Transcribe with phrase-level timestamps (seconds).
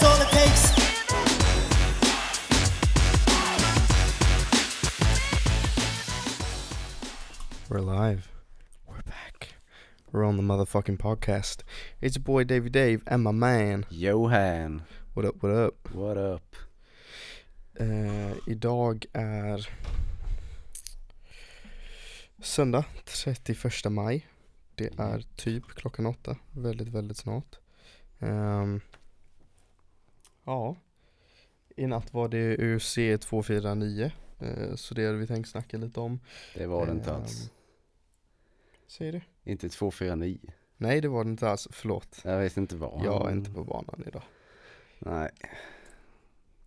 [0.00, 0.72] that's all it takes.
[7.68, 8.28] We're live.
[8.86, 9.54] We're back.
[10.12, 11.62] We're on the motherfucking podcast.
[12.00, 13.86] It's your boy Davy Dave and my man.
[13.90, 14.82] Johan,
[15.14, 15.88] What up, what up?
[15.92, 16.56] what up?
[17.80, 19.68] Eh, idag är
[22.42, 24.26] söndag 31 maj.
[24.74, 26.36] Det är typ klockan åtta.
[26.52, 27.58] Väldigt, väldigt snart.
[28.18, 28.80] Ehm,
[30.48, 30.76] ja.
[31.76, 34.10] I natt var det UC 249.
[34.40, 36.20] eh, så det hade vi tänkt snacka lite om.
[36.54, 37.50] Det var det inte Ehm, alls.
[38.86, 39.20] Säger du?
[39.52, 40.38] Inte 249.
[40.76, 42.20] Nej det var det inte alls, förlåt.
[42.24, 43.04] Jag vet inte vad.
[43.04, 44.22] Jag är inte på banan idag.
[44.98, 45.30] Nej,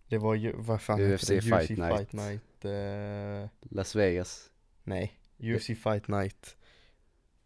[0.08, 1.42] Det var ju, vad fan UFC heter det?
[1.42, 1.96] Fight UFC Night.
[1.98, 4.50] Fight Night eh, Las Vegas.
[4.84, 6.56] Nej, UFC Fight Night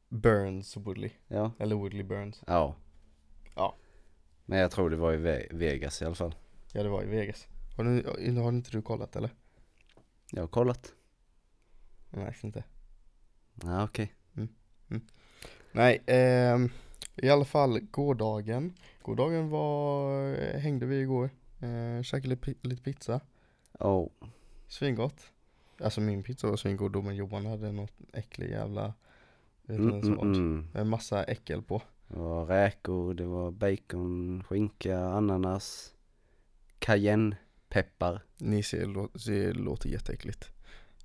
[0.09, 1.53] Burns Woodley, Ja.
[1.59, 2.43] eller Woodley Burns.
[2.47, 2.77] Ja.
[4.47, 6.35] Men jag tror det var i Ve- Vegas i alla fall.
[6.73, 9.31] Ja det var i Vegas Har, du, har inte du kollat eller?
[10.33, 10.93] Jag har kollat.
[12.11, 12.65] Nej inte
[13.63, 14.13] Ja, okej.
[15.73, 16.69] Nej, ehm,
[17.17, 18.73] i alla fall gårdagen
[19.03, 23.21] Gårdagen var, hängde vi igår eh, Käkade lite, lite pizza
[23.79, 24.09] Oh,
[24.69, 25.33] Svingott
[25.81, 28.95] Alltså min pizza var svingod då men Johan hade något äcklig jävla
[29.63, 30.37] vet mm, inte ens mm, vad.
[30.37, 30.69] mm.
[30.75, 35.95] En massa äckel på Det var räkor, det var bacon, skinka, ananas,
[36.79, 38.23] cayennepeppar.
[38.39, 40.51] Ni ser, lå- ser, låter jätteäckligt.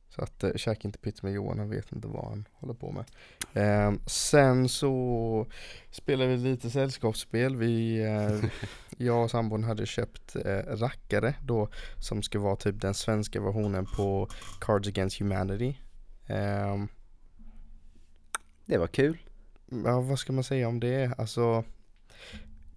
[0.09, 2.91] Så att eh, käka inte pizza med Johan, han vet inte vad han håller på
[2.91, 3.05] med.
[3.53, 5.45] Ehm, sen så
[5.91, 7.55] spelade vi lite sällskapsspel.
[7.55, 8.49] Vi, eh,
[8.97, 13.85] jag och sambon hade köpt eh, rackare då som ska vara typ den svenska versionen
[13.85, 14.27] på
[14.61, 15.75] Cards Against Humanity.
[16.27, 16.87] Ehm,
[18.65, 19.17] Det var kul
[19.85, 21.13] ja, vad ska man säga om det?
[21.17, 21.63] Alltså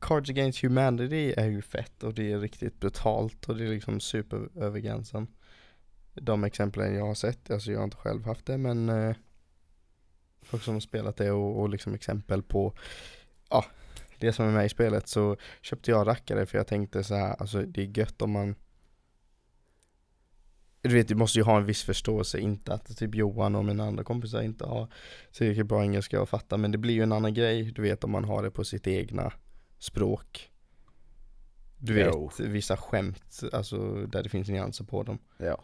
[0.00, 4.00] Cards Against Humanity är ju fett och det är riktigt brutalt och det är liksom
[4.00, 5.26] super över gränsen.
[6.14, 9.16] De exemplen jag har sett, alltså jag har inte själv haft det men eh,
[10.42, 12.74] folk som har spelat det och, och liksom exempel på
[13.50, 13.64] ja,
[14.18, 17.36] det som är med i spelet så köpte jag rackare för jag tänkte så här,
[17.38, 18.54] alltså det är gött om man
[20.88, 23.84] du vet, du måste ju ha en viss förståelse, inte att typ Johan och mina
[23.84, 24.88] andra kompisar inte har
[25.32, 28.10] tillräckligt bra engelska och fatta men det blir ju en annan grej, du vet om
[28.10, 29.32] man har det på sitt egna
[29.78, 30.50] språk.
[31.78, 32.30] Du vet, Jo.
[32.38, 35.18] vissa skämt, alltså där det finns nyanser på dem.
[35.38, 35.62] Ja.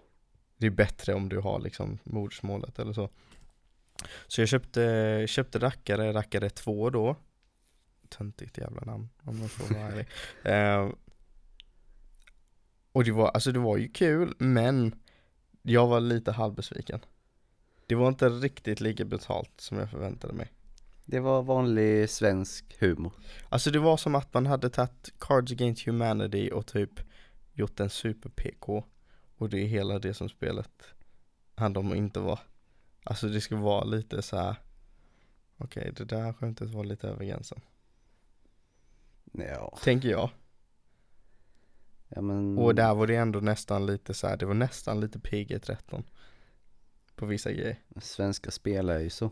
[0.57, 3.11] Det är bättre om du har liksom modersmålet eller så.
[4.27, 7.17] Så jag köpte, köpte rackare, rackare 2 då.
[8.09, 10.07] Töntigt jävla namn om jag får vara ärlig.
[10.45, 10.89] Eh,
[12.93, 14.95] och det var, alltså det var ju kul men
[15.63, 17.01] jag var lite halvbesviken.
[17.87, 20.53] Det var inte riktigt lika betalt som jag förväntade mig.
[21.05, 23.13] Det var vanlig svensk humor.
[23.49, 26.91] Alltså det var som att man hade tagit Cards Against Humanity och typ
[27.53, 28.85] gjort en super-PK
[29.37, 30.85] Och det är hela det som spelet
[31.55, 32.39] handlar om att inte vara
[33.05, 34.57] Alltså det ska vara lite så här.
[35.57, 37.61] Okej det där skämtet var lite över gränsen
[39.33, 39.79] Ja.
[39.83, 40.31] Tänker jag
[42.15, 42.59] Ja men.
[42.59, 44.37] Och där var det ändå nästan lite så här.
[44.37, 46.03] det var nästan lite PG-13
[47.17, 49.31] På vissa grejer Svenska spelare är ju så.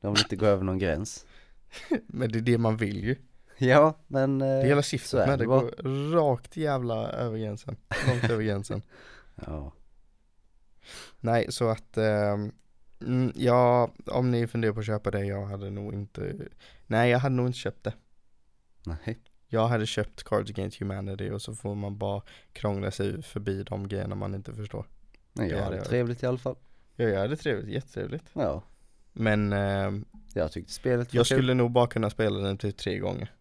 [0.00, 1.26] De vill inte gå över någon gräns.
[2.06, 3.16] Men det är det man vill ju
[3.58, 4.38] Ja, men.
[4.38, 5.60] Det är hela syftet med det, bara.
[5.60, 7.76] går rakt jävla över gränsen
[8.08, 8.82] Långt över gränsen
[9.46, 9.72] Ja.
[11.20, 15.94] Nej, så att mm, ja, om ni funderar på att köpa det, jag hade nog
[15.94, 16.36] inte
[16.86, 17.92] Nej, jag hade nog inte köpt det
[18.86, 19.18] Nej.
[19.52, 22.22] Jag hade köpt Cards Against Humanity och så får man bara
[22.52, 24.86] krångla sig förbi de grejerna man inte förstår
[25.32, 26.56] Men Det jag hade hade trevligt i alla fall.
[26.96, 28.62] Ja, jag hade trevligt, jättetrevligt Ja.
[29.12, 31.36] Men ehm, Jag tyckte spelet jag kul.
[31.36, 33.32] skulle nog bara kunna spela den typ tre gånger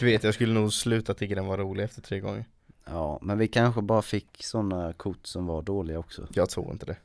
[0.00, 2.44] Du vet, jag skulle nog sluta tycka den var rolig efter tre gånger
[2.84, 6.26] Ja, men vi kanske bara fick sådana kort som var dåliga också.
[6.32, 6.96] Jag tror inte det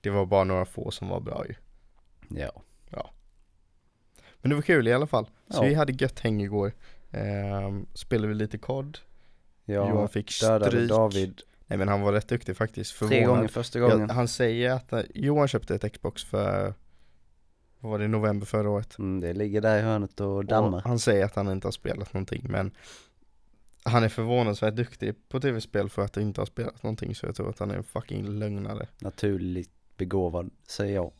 [0.00, 1.54] Det var bara några få som var bra ju
[2.28, 2.62] Ja.
[4.42, 5.24] Men det var kul i alla fall.
[5.48, 5.62] Så Ja.
[5.62, 6.72] vi hade gött häng igår.
[7.10, 8.98] Ehm, spelade vi lite kod.
[9.64, 10.88] Jag Johan fick stryk.
[10.88, 12.98] David Nej men han var rätt duktig faktiskt.
[12.98, 13.28] tre Förvånad.
[13.36, 14.00] gånger första gången.
[14.08, 16.74] Ja, han säger att eh, Johan köpte ett Xbox för,
[17.80, 18.98] vad var det, november förra året.
[18.98, 20.78] Mm, det ligger där i hörnet och dammar.
[20.78, 22.70] Och han säger att han inte har spelat någonting men
[23.84, 27.34] han är förvånansvärt duktig på tv-spel för att han inte har spelat någonting så jag
[27.36, 28.86] tror att han är en fucking lögnare.
[28.98, 31.12] Naturligt begåvad, säger jag.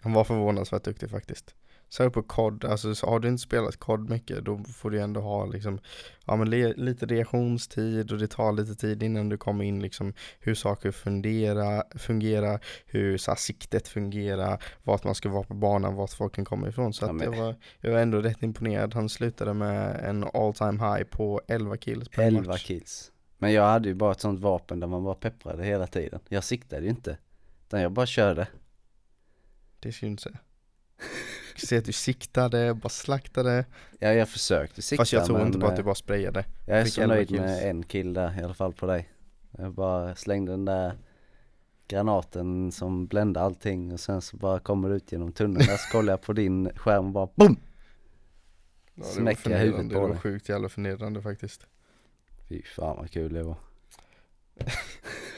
[0.00, 1.54] Han var förvånansvärt duktig faktiskt.
[1.94, 5.00] Så här på COD, alltså så har du inte spelat COD mycket då får du
[5.00, 5.78] ändå ha liksom
[6.24, 10.54] Ja men lite reaktionstid och det tar lite tid innan du kommer in liksom hur
[10.54, 16.12] saker fundera, fungerar, hur så här, siktet fungerar, vart man ska vara på banan, vart
[16.12, 16.92] folk kan komma ifrån.
[16.92, 18.94] Så Ja, att jag, var, jag var ändå rätt imponerad.
[18.94, 22.64] Han slutade med en all time high på 11 kills per 11 match.
[22.66, 23.12] kills.
[23.38, 26.20] Men jag hade ju bara ett sånt vapen där man bara pepprade hela tiden.
[26.28, 27.18] Jag siktade ju inte.
[27.66, 28.46] Utan jag bara körde.
[29.80, 30.38] Det syns inte.
[31.56, 33.64] Se att du siktade, bara slaktade.
[33.98, 36.44] Ja, jag försökte sikta Fast jag tror inte på att eh, du bara sprayade.
[36.66, 39.08] Jag är så 11 nöjd med en kill där, i alla fall på dig.
[39.58, 40.98] Jag bara slängde den där
[41.88, 45.66] granaten som bländade allting och sen så bara kommer det ut genom tunneln.
[45.66, 47.56] Där så kollar jag på din skärm och bara BOOM!
[48.94, 50.18] Ja, Smäcker huvudet på Det var dig.
[50.18, 51.66] sjukt jävla förnedrande faktiskt.
[52.48, 53.56] Fy fan vad kul det var.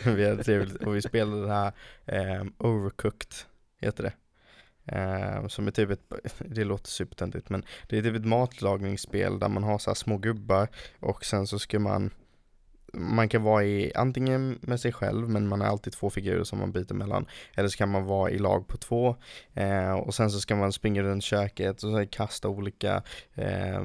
[0.16, 1.72] vi hade trevligt och vi spelade det här
[2.06, 3.34] ehm, Overcooked,
[3.80, 4.12] heter det.
[4.86, 9.48] Eh, som är typ ett, det låter supertöntigt men det är typ ett matlagningsspel där
[9.48, 10.68] man har så här små gubbar
[11.00, 12.10] och sen så ska man
[12.92, 16.58] man kan vara i antingen med sig själv men man har alltid två figurer som
[16.58, 17.26] man byter mellan.
[17.54, 19.16] Eller så kan man vara i lag på två.
[19.54, 23.02] Eh, och sen så ska man springa runt köket och så kasta olika
[23.34, 23.84] eh,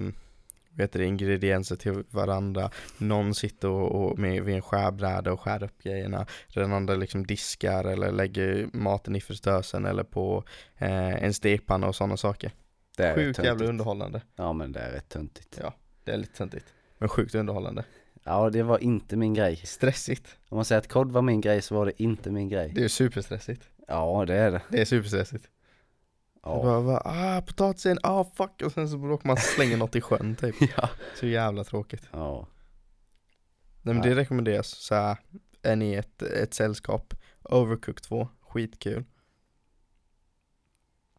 [0.75, 5.63] vet du, ingredienser till varandra någon sitter och, och med, vid en skärbräda och skär
[5.63, 6.25] upp grejerna
[6.55, 10.43] den andra liksom diskar eller lägger maten i fristösen eller på
[10.77, 12.51] eh, en stekpanna och sådana saker
[12.97, 15.59] Det är sjukt jävla underhållande Ja men det är rätt töntigt.
[15.61, 15.73] Ja.
[16.03, 16.65] det är lite töntigt
[16.97, 17.83] men sjukt underhållande
[18.23, 19.55] Ja det var inte min grej.
[19.55, 22.71] stressigt Om man säger att kod var min grej så var det inte min grej.
[22.75, 24.61] det är superstressigt Ja det är det.
[24.69, 25.47] det är superstressigt
[26.43, 26.61] Jag Ja.
[26.63, 30.35] bara, bara ah potatisen, ah fuck och sen så råkar man slänga något i sjön
[30.35, 30.89] typ ja.
[31.19, 32.47] Så jävla tråkigt Ja.
[33.81, 35.17] Nej men det rekommenderas så här,
[35.61, 39.05] är ni ett, ett sällskap Overcooked 2, skitkul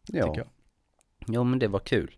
[0.07, 0.33] Ja.
[0.37, 0.47] jag
[1.27, 2.15] ja men det var kul.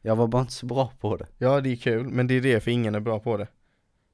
[0.00, 1.26] Jag var bara inte så bra på det.
[1.38, 3.48] Ja det är kul, men det är det för ingen är bra på det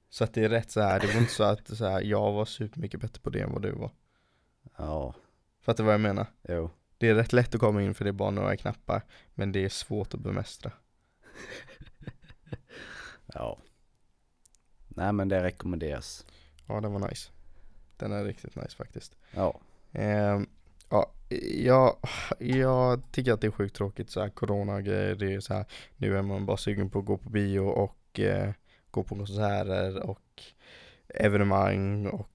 [0.08, 2.32] Så att det är rätt så här, det var inte så att så här, jag
[2.32, 3.90] var supermycket bättre på det än vad du var
[4.76, 5.14] Ja.
[5.60, 6.26] Fattar du vad jag menar?
[6.48, 6.70] Jo.
[7.00, 9.02] Det är rätt lätt att komma in för det är bara några knappar
[9.34, 10.72] Men det är svårt att bemästra
[13.26, 13.58] Ja.
[14.88, 16.26] Nej men det rekommenderas.
[16.66, 17.30] Ja den var nice
[17.96, 19.60] Den är riktigt nice faktiskt Ja.
[19.92, 20.46] Ehm,
[20.90, 21.12] ja,
[21.56, 21.96] jag,
[22.38, 25.14] jag tycker att det är sjukt tråkigt så här corona grejer.
[25.14, 25.64] Det är så här,
[25.96, 28.52] nu är man bara sugen på att gå på bio och eh,
[28.90, 30.42] gå på konserter och
[31.08, 32.29] evenemang och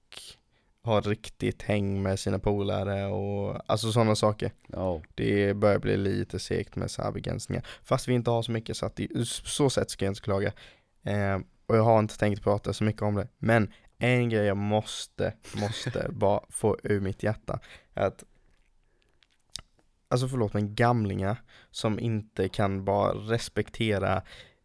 [0.86, 4.52] ha riktigt häng med sina polare och alltså sådana saker.
[4.66, 5.02] Ja.
[5.14, 7.66] Det börjar bli lite segt med så här begränsningar.
[7.84, 10.52] Fast vi inte har så mycket så att det, så sätt ska jag inte klaga.
[11.02, 13.28] Ehm, och jag har inte tänkt prata så mycket om det.
[13.38, 17.60] Men en grej jag måste, måste bara få ur mitt hjärta.
[17.94, 18.24] Är att
[20.08, 24.22] Alltså förlåt men gamlingar som inte kan bara respektera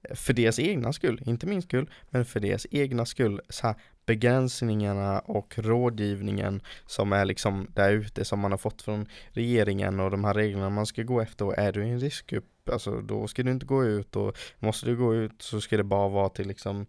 [0.10, 3.76] för deras egna skull, inte min skull, men för deras egna skull, så här
[4.12, 10.12] begränsningarna och rådgivningen som är liksom där ute som man har fått från regeringen och
[10.12, 13.28] de här reglerna man ska gå efter och är du i en riskgrupp, alltså då
[13.28, 16.30] ska du inte gå ut och måste du gå ut så ska det bara vara
[16.30, 16.86] till liksom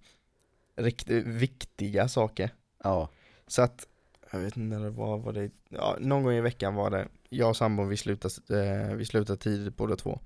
[0.77, 2.51] riktigt viktiga saker.
[2.85, 3.09] Ja.
[3.47, 3.87] Så att,
[4.33, 7.09] jag vet inte när det var, var det, ja, någon gång i veckan var det,
[7.29, 10.21] jag och sambon vi slutade, eh, vi slutade tidigt båda två.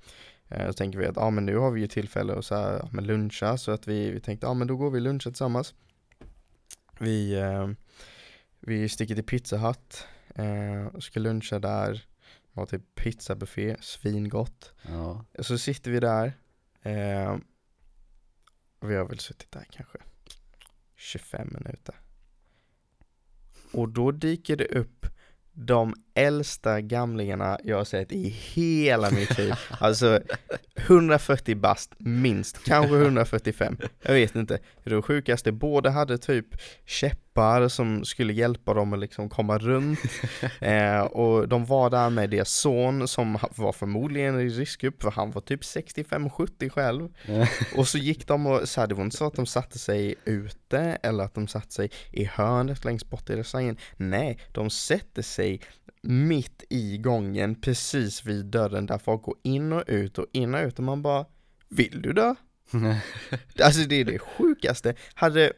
[0.49, 2.73] Eh, så tänker vi att, ja men nu har vi ju tillfälle att så här,
[2.73, 5.75] ja, men luncha, så att vi, vi tänkte, ja men då går vi luncha tillsammans.
[6.99, 7.69] Vi, eh,
[8.61, 12.05] vi sticker till Pizza Hut, eh, och ska luncha där,
[12.53, 14.73] har typ pizzabuffé, svingott.
[14.83, 15.25] Ja.
[15.39, 16.27] Så sitter vi där,
[16.83, 17.37] eh,
[18.81, 19.99] vi har väl suttit där kanske
[20.97, 21.95] 25 minuter.
[23.73, 25.07] Och då dyker det upp
[25.59, 29.55] de äldsta gamlingarna jag har sett i hela mitt liv.
[29.81, 30.21] Alltså
[30.77, 33.79] 140 bast minst, kanske 145.
[34.03, 34.59] Jag vet inte.
[34.85, 36.47] Det sjukaste, båda hade typ
[37.37, 39.99] käppar som skulle hjälpa dem att liksom komma runt.
[40.61, 45.31] Eh, och de var där med deras son som var förmodligen i riskgrupp för han
[45.31, 47.09] var typ 65-70 själv.
[47.77, 50.15] Och så gick de och så här, det var inte så att de satte sig
[50.25, 53.77] ute eller att de satte sig i hörnet längst bort i restaurangen.
[53.97, 55.61] Nej, de sätter sig
[56.03, 60.67] mitt i gången precis vid dörren där folk går in och ut och in och
[60.67, 61.27] ut och man bara
[61.69, 62.35] Vill du dö?
[63.65, 64.95] Alltså det är det sjukaste.
[65.15, 65.53] Hade,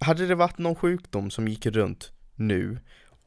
[0.00, 2.78] hade det varit någon sjukdom som gick runt nu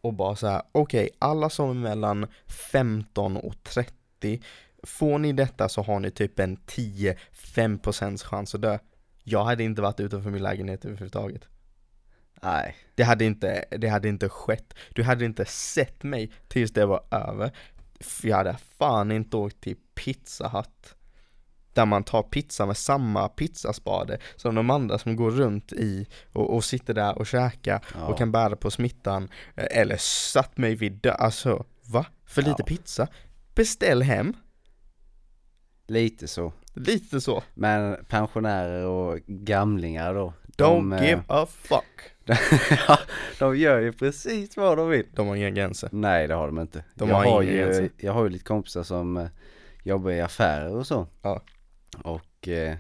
[0.02, 2.28] och bara så här: okej alla som är mellan
[2.72, 4.42] 15 och 30
[4.84, 8.78] Får ni detta så har ni typ en 10-5% chans att dö.
[9.24, 11.42] Jag hade inte varit utanför min lägenhet överhuvudtaget.
[12.42, 12.76] Nej.
[12.96, 14.74] Det hade inte, det hade inte skett.
[14.96, 17.52] Du hade inte sett mig tills det var över.
[18.00, 20.96] F- Jag hade fan inte åkt till Pizza Hut
[21.74, 26.56] där man tar pizza med samma pizzaspade som de andra som går runt i och,
[26.56, 28.06] och sitter där och käkar Ja.
[28.06, 32.06] och kan bära på smittan eh, Eller satt mig vid alltså va?
[32.26, 32.66] För lite Ja.
[32.66, 33.08] pizza?
[33.56, 34.34] Beställ hem,
[35.88, 36.54] Lite så.
[36.74, 40.34] lite så Men pensionärer och gamlingar då.
[40.58, 41.86] Don't de, give a fuck
[43.40, 45.06] de gör ju precis vad de vill.
[45.16, 46.84] De har inga gränser Nej det har de inte.
[46.94, 47.90] De jag, har har ju, gränser.
[47.98, 49.28] jag har ju lite kompisar som eh,
[49.84, 51.08] jobbar i affärer och så.
[51.22, 51.42] Ja.
[52.04, 52.78] Och eh,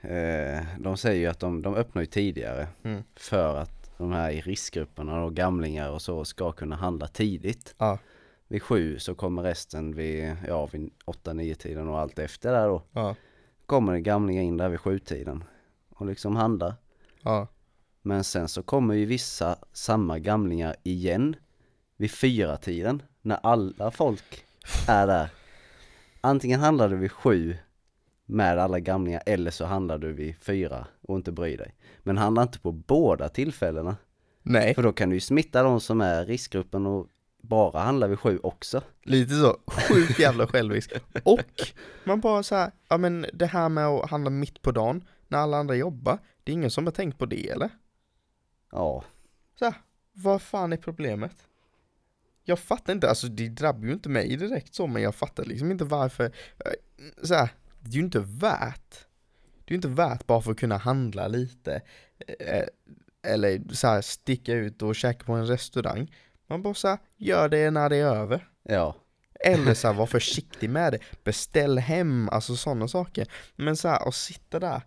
[0.00, 3.02] eh, de säger ju att de, de öppnar ju tidigare Mm.
[3.16, 7.74] för att de här i riskgrupperna och gamlingar och så ska kunna handla tidigt.
[7.78, 7.98] Ja,
[8.48, 12.68] Vid sju så kommer resten vid, ja vid åtta, nio tiden och allt efter där
[12.68, 12.82] då.
[12.92, 13.14] ja,
[13.66, 15.44] Kommer det gamlingar in där vid sjutiden
[15.88, 16.74] och liksom handlar.
[17.22, 17.46] ja,
[18.02, 21.36] Men sen så kommer ju vissa samma gamlingar igen
[21.96, 24.44] vid fyra tiden när alla folk
[24.88, 25.30] är där.
[26.20, 27.56] Antingen handlar du vid sju
[28.26, 31.74] med alla gamlingar eller så handlar du vid fyra och inte bryr dig.
[32.02, 33.96] Men handla inte på båda tillfällena.
[34.42, 37.08] nej, För då kan du ju smitta de som är riskgruppen och
[37.42, 38.82] bara handla vid sju också.
[39.02, 39.56] lite så,
[39.88, 40.92] sjukt jävla självisk
[41.24, 41.72] Och
[42.04, 45.38] man bara så här, ja men det här med att handla mitt på dagen när
[45.38, 47.70] alla andra jobbar Det är ingen som har tänkt på det eller?
[48.72, 49.04] Ja,
[49.58, 49.74] Så här,
[50.12, 51.36] vad fan är problemet?
[52.44, 55.70] Jag fattar inte, alltså det drabbar ju inte mig direkt så men jag fattar liksom
[55.70, 56.72] inte varför eh,
[57.22, 57.50] så här,
[57.82, 59.06] det är ju inte värt
[59.64, 61.82] Det är ju inte värt bara för att kunna handla lite
[62.40, 62.64] eh,
[63.26, 66.14] Eller så här, sticka ut och käka på en restaurang.
[66.46, 68.48] Man bara så här, gör det när det är över.
[68.62, 68.96] Ja,
[69.44, 73.28] eller så här, var försiktig med det, beställ hem, alltså sådana saker.
[73.56, 74.82] Men så här, att sitta där,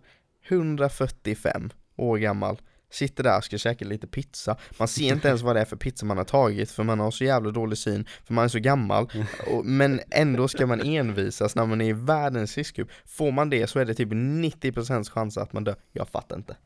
[0.48, 2.60] 145 år gammal,
[2.96, 4.56] sitter där och ska käka lite pizza.
[4.78, 7.10] Man ser inte ens vad det är för pizza man har tagit för man har
[7.10, 9.10] så jävla dålig syn, för man är så gammal.
[9.50, 12.90] Och, men ändå ska man envisas när man är i världens riskgrupp.
[13.04, 15.76] Får man det så är det typ 90% chans att man dör.
[15.92, 16.56] Jag fattar inte.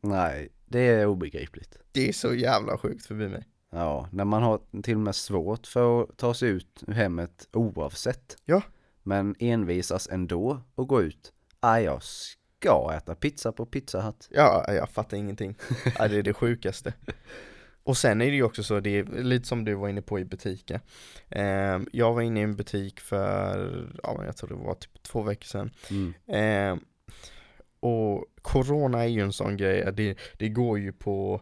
[0.00, 1.78] nej, det är obegripligt.
[1.92, 3.46] Det är så jävla sjukt förbi mig.
[3.72, 7.48] Ja, när man har till och med svårt för att ta sig ut ur hemmet
[7.52, 8.36] oavsett.
[8.44, 8.62] Ja.
[9.02, 11.32] Men envisas ändå och gå ut.
[11.60, 12.02] Ah, jag
[12.66, 14.28] ska äta pizza på Pizza Hut.
[14.30, 15.54] Ja, jag fattar ingenting.
[15.98, 16.92] Ja, det är det sjukaste.
[17.82, 20.18] Och sen är det ju också så, det är lite som du var inne på
[20.18, 20.80] i butiken.
[21.28, 25.22] Eh, jag var inne i en butik för, ja jag tror det var typ två
[25.22, 25.70] veckor sedan.
[25.90, 26.14] Mm.
[26.26, 26.82] Eh,
[27.80, 31.40] och corona är ju en sån grej, det, det går ju på,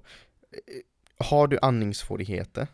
[0.52, 2.66] eh, har du andningssvårigheter,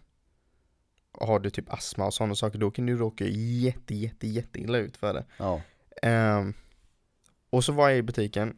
[1.12, 4.78] har du typ astma och sådana saker, då kan du råka jätte, jätte, jätte illa
[4.78, 5.24] ut för det.
[5.36, 5.60] Ja.
[6.02, 6.54] Ehm,
[7.50, 8.56] och så var jag i butiken.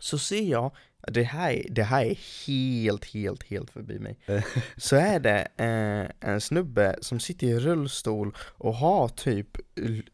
[0.00, 0.76] Så ser jag,
[1.08, 4.18] det här, är- det här är helt, helt, helt förbi mig.
[4.76, 9.48] Så är det eh, en snubbe som sitter i rullstol och har typ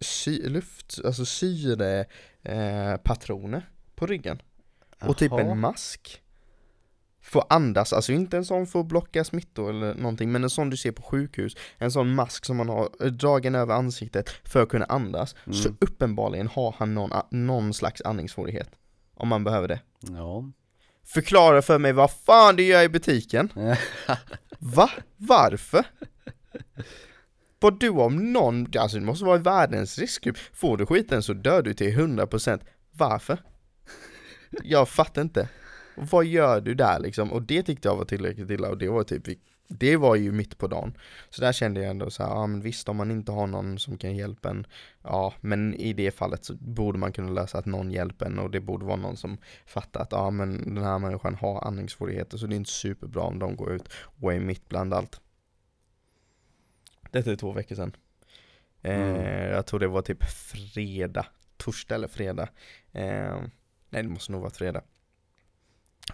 [0.00, 2.04] sy, luft, alltså syre
[2.42, 4.42] eh, patroner på ryggen.
[5.00, 6.22] Och typ en mask
[7.28, 10.70] Får andas, alltså inte en sån för att blocka smittor eller någonting Men en sån
[10.70, 14.62] du ser på sjukhus En sån mask som man har eh, dragen över ansiktet för
[14.62, 15.76] att kunna andas Så Mm.
[15.80, 18.70] uppenbarligen har han någon, någon slags andningssvårighet
[19.14, 20.44] Om man behöver det Ja.
[21.04, 23.49] Förklara för mig vad fan du gör i butiken
[24.58, 24.90] Va?
[25.16, 25.85] Varför?
[27.61, 31.62] Vad du om någon, alltså det måste vara världens riskgrupp Får du skiten så dör
[31.62, 32.61] du till 100%
[32.92, 33.38] Varför?
[34.62, 35.49] Jag fattar inte
[36.11, 37.33] Vad gör du där liksom?
[37.33, 39.38] Och det tyckte jag var tillräckligt illa och det var typ
[39.69, 40.97] Det var ju mitt på dagen.
[41.31, 43.78] Så där kände jag ändå så här, ja men visst om man inte har någon
[43.78, 44.67] som kan hjälpa en
[45.02, 48.50] Ja men i det fallet så borde man kunna lösa att någon hjälper en och
[48.50, 52.47] det borde vara någon som fattar att ja men den här människan har andningssvårigheter så
[52.47, 55.21] det är inte superbra om de går ut och är mitt bland allt.
[57.11, 57.97] Detta är två veckor sedan.
[58.83, 59.50] Eh, Mm.
[59.50, 61.26] Jag tror det var typ fredag,
[61.57, 62.49] torsdag eller fredag.
[62.93, 63.37] Eh,
[63.90, 64.83] Nej det måste nog vara fredag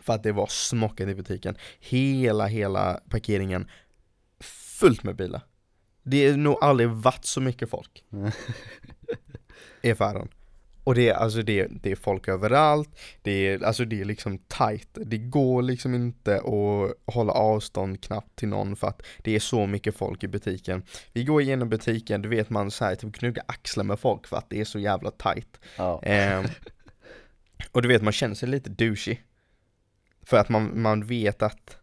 [0.03, 1.57] För att det var smockat i butiken.
[1.81, 3.71] Hela, hela parkeringen
[4.81, 5.41] Fullt med bilar.
[6.03, 8.05] Det är nog aldrig varit så mycket folk
[9.83, 10.29] I affären.
[10.85, 12.89] Och det är alltså det, det är folk överallt.
[13.23, 14.89] Det är, alltså det är liksom tight.
[14.93, 19.67] Det går liksom inte att hålla avstånd knappt till någon för att det är så
[19.67, 20.83] mycket folk i butiken.
[21.13, 24.37] Vi går igenom butiken, du vet man så här, typ gnuggar axlar med folk för
[24.37, 25.61] att det är så jävla tight.
[25.77, 26.03] Ja.
[26.03, 26.45] Ehm,
[27.73, 29.19] och du vet, man känner sig lite douchey.
[30.27, 31.79] För att man, man vet att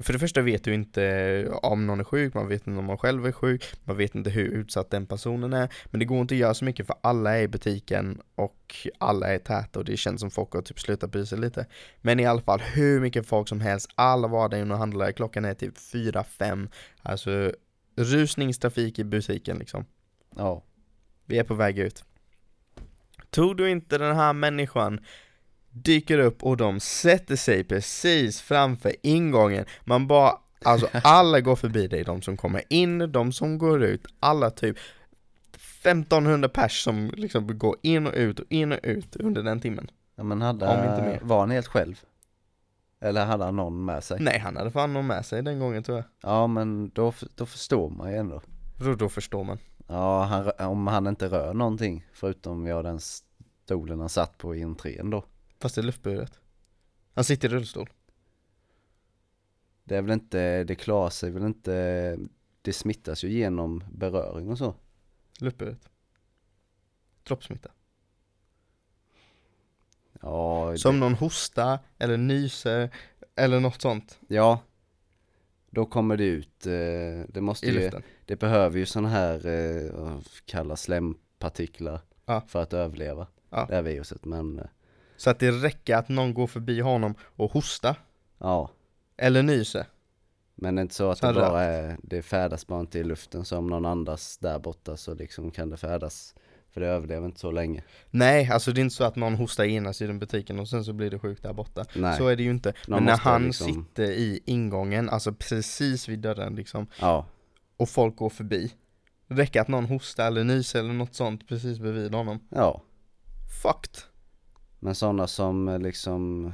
[0.00, 2.98] för det första vet du inte om någon är sjuk, man vet inte om man
[2.98, 5.72] själv är sjuk, man vet inte hur utsatt den personen är.
[5.86, 9.34] Men det går inte att göra så mycket för alla är i butiken och alla
[9.34, 11.66] är täta och det känns som folk har typ slutat bry sig lite.
[12.00, 15.12] Men i alla fall hur mycket folk som helst, alla var där inne och handlade,
[15.12, 16.68] klockan är typ 4-5.
[17.02, 17.52] Alltså
[17.96, 19.84] rusningstrafik i butiken liksom.
[20.36, 20.62] Ja.
[21.26, 22.04] Vi är på väg ut.
[23.30, 25.00] Tror du inte den här människan
[25.82, 30.32] dyker upp och de sätter sig precis framför ingången Man bara,
[30.64, 34.76] alltså alla går förbi dig, de som kommer in, de som går ut, alla typ
[35.82, 39.90] 1500 pers som liksom går in och ut och in och ut under den timmen
[40.16, 41.20] Ja men hade, Om inte mer.
[41.22, 42.00] var han helt själv?
[43.00, 44.20] Eller hade han någon med sig?
[44.20, 47.46] Nej han hade fan någon med sig den gången tror jag Ja men då, då
[47.46, 48.40] förstår man ju ändå
[48.76, 49.58] Då, då förstår man
[49.88, 53.00] Ja, han, om han inte rör någonting förutom ja, den
[53.64, 55.24] stolen han satt på i entrén då.
[55.60, 56.40] Fast det är luftburet
[57.14, 57.90] Han sitter i rullstol
[59.84, 62.18] Det är väl inte, det klarar sig väl inte,
[62.62, 64.74] det smittas ju genom beröring och så.
[65.40, 65.88] Luftburet
[67.22, 67.70] Droppsmitta
[70.22, 72.90] Ja, Som det, någon hosta eller nyser
[73.36, 74.60] eller något sånt ja.
[75.70, 76.72] Då kommer det ut, eh,
[77.28, 82.42] det måste i ju, luften det behöver ju sådana här, eh, vad kallas slempartiklar Ja.
[82.48, 83.26] för att överleva.
[83.50, 83.66] Ja.
[83.68, 84.64] Det här viruset, men eh,
[85.18, 87.96] Så att det räcker att någon går förbi honom och hosta
[88.38, 88.70] ja.
[89.16, 89.86] eller nyser
[90.54, 93.04] Men det är inte så att Så det bara är, det färdas bara inte i
[93.04, 96.34] luften så om någon andas där borta så liksom kan det färdas.
[96.70, 97.82] För det överlever inte så länge.
[98.10, 100.84] Nej, alltså det är inte så att någon hostar i ena sidan butiken och sen
[100.84, 102.18] så blir det sjukt där borta Nej.
[102.18, 106.08] Så är det ju inte Någon Men när han liksom- sitter i ingången, alltså precis
[106.08, 107.26] vid dörren liksom Ja,
[107.76, 108.74] Och folk går förbi
[109.28, 112.82] Det räcker att någon hostar eller nyser eller något sånt precis bredvid honom ja.
[113.62, 114.02] Fucked
[114.78, 116.52] Men sådana som eh, liksom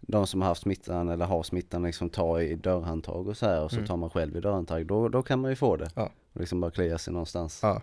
[0.00, 3.62] De som har haft smittan eller har smittan liksom tar i dörrhandtag och så här
[3.64, 3.86] och så Mm.
[3.88, 4.86] tar man själv i dörrhandtag.
[4.86, 5.90] Då, då kan man ju få det.
[5.96, 6.10] Ja.
[6.32, 7.58] Och liksom bara klia sig någonstans.
[7.62, 7.82] Ja.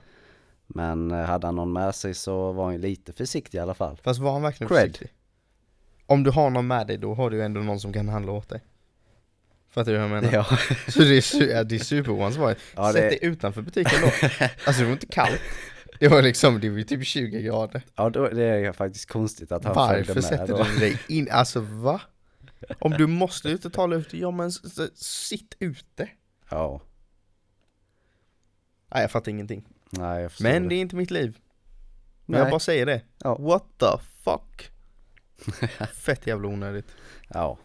[0.67, 3.73] Men eh, hade han någon med sig så var han ju lite försiktig i alla
[3.73, 3.99] fall.
[4.03, 4.79] Fast var han verkligen Cred.
[4.81, 5.13] försiktig?
[6.05, 8.31] Om du har någon med dig då har du ju ändå någon som kan handla
[8.31, 8.61] åt dig
[9.69, 10.33] Fattar du hur jag menar?
[10.33, 10.43] Ja,
[10.87, 14.07] Så det är, det är superoansvarigt ja, Sätt det, dig utanför butiken då
[14.65, 15.41] Alltså det var inte kallt
[15.99, 19.51] Det var liksom, det var ju typ 20 grader ja då, det är faktiskt konstigt
[19.51, 20.63] att han Varför följde med sätter då.
[20.63, 21.27] du dig in?
[21.31, 22.01] Alltså va?
[22.79, 24.51] Om du måste ut och ta luft, ja men
[24.95, 26.09] sitt ute
[26.49, 26.81] Ja,
[28.93, 30.69] Nej jag fattar ingenting nej jag förstår Men det.
[30.69, 31.37] det är inte mitt liv
[32.25, 32.39] Men Nej.
[32.41, 33.35] jag bara säger det Ja.
[33.35, 33.85] What the
[34.23, 34.71] fuck?
[35.95, 36.87] Fett jävla onödigt
[37.29, 37.57] Ja,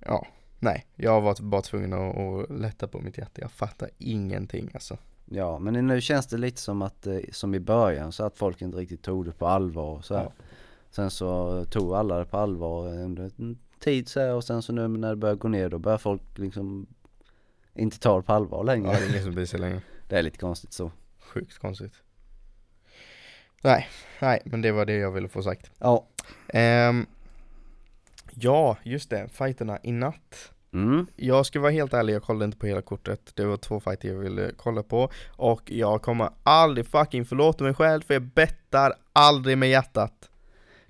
[0.00, 0.26] Ja,
[0.58, 4.98] nej Jag var bara tvungen att, att lätta på mitt hjärta Jag fattar ingenting alltså
[5.30, 8.62] ja, men nu känns det lite som att, eh, som i början så att folk
[8.62, 10.22] inte riktigt tog det på allvar och så här.
[10.22, 10.32] Ja.
[10.90, 14.72] Sen så tog alla det på allvar under en tid så här och sen så
[14.72, 16.86] nu när det börjar gå ner då börjar folk liksom
[17.74, 18.90] inte ta det på allvar Ja, längre.
[18.92, 20.90] det är ingen som bryr sig längre Det är lite konstigt så.
[21.20, 21.92] Sjukt konstigt
[23.62, 23.88] Nej,
[24.20, 26.06] nej men det var det jag ville få sagt Ja.
[26.48, 27.06] Ehm,
[28.40, 31.06] Ja, just det, fighterna i natt Mm.
[31.16, 33.32] Jag ska vara helt ärlig, jag kollade inte på hela kortet.
[33.34, 35.10] Det var två fighter jag ville kolla på.
[35.28, 40.30] Och jag kommer aldrig fucking förlåta mig själv för jag bettar aldrig med hjärtat.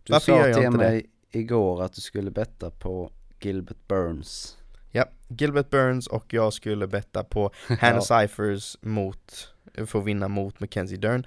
[0.04, 3.10] Du Varför gör sa jag till inte mig igår att du skulle betta på
[3.40, 4.56] Gilbert Burns.
[4.90, 9.54] Ja, Gilbert Burns och jag skulle betta på Hannah Cyphers mot,
[9.86, 11.26] för att vinna mot Mackenzie Dern.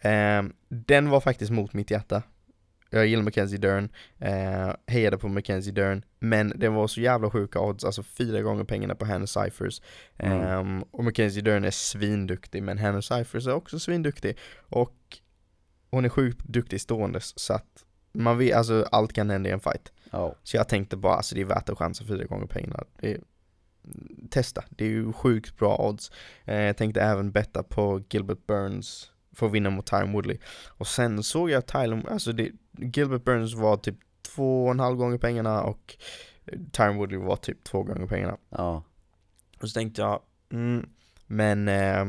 [0.00, 2.22] Ehm, Den var faktiskt mot mitt hjärta
[2.94, 7.60] Jag gillar Mackenzie Dern, eh, hejade på Mackenzie Dern Men det var så jävla sjuka
[7.60, 9.82] odds, alltså fyra gånger pengarna på Hannah Cyphers
[10.18, 10.40] Mm.
[10.42, 14.36] Ehm, Och Mackenzie Dern är svinduktig men Hannah Cyphers är också svinduktig
[14.68, 14.96] Och
[15.90, 19.60] hon är sjukt duktig ståendes så att man vet, alltså allt kan hända i en
[19.60, 20.34] fight Ja.
[20.42, 22.84] så jag tänkte bara, alltså det är värt att chansa fyra gånger pengarna.
[23.00, 23.20] Det är,
[24.30, 26.10] testa, det är ju sjukt bra odds.
[26.44, 30.38] Eh, jag tänkte även betta på Gilbert Burns för att vinna mot Tyron Woodley.
[30.68, 34.96] Och sen såg jag Tyron, alltså det, Gilbert Burns var typ två och en halv
[34.96, 35.96] gånger pengarna och
[36.72, 38.36] Tyron Woodley var typ två gånger pengarna.
[38.48, 38.82] Ja.
[39.60, 40.20] Och så tänkte jag,
[40.52, 40.88] mm,
[41.26, 42.04] men eh,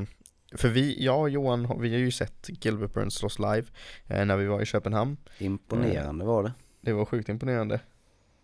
[0.55, 3.65] för vi, jag och Johan, vi har ju sett Gilbert Burns slåss live
[4.07, 5.17] eh, när vi var i Köpenhamn.
[5.37, 6.53] Imponerande var det.
[6.81, 7.79] Det var sjukt imponerande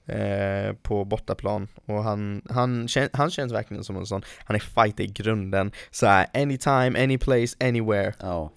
[0.06, 4.60] eh, På bortaplan Och han, han, kän, han känns verkligen som en sån Han är
[4.60, 8.52] fighter i grunden så här, anytime, any place, anywhere Ja.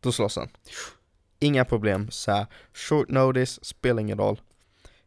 [0.00, 0.48] Då slåss han
[1.42, 4.40] Inga problem, så här, short notice, spelar ingen roll.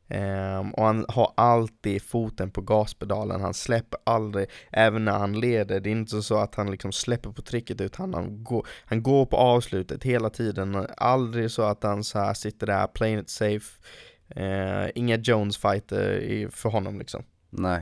[0.07, 5.79] Ehm, Och han har alltid foten på gaspedalen Han släpper aldrig Även när han leder,
[5.79, 9.25] det är inte så att han liksom släpper på tricket utan han går, han går
[9.25, 10.87] på avslutet hela tiden.
[10.97, 13.81] Aldrig så att han så här sitter där, playing it safe.
[14.29, 17.23] Eh, inga Jones-fighter för honom liksom.
[17.49, 17.81] Nej.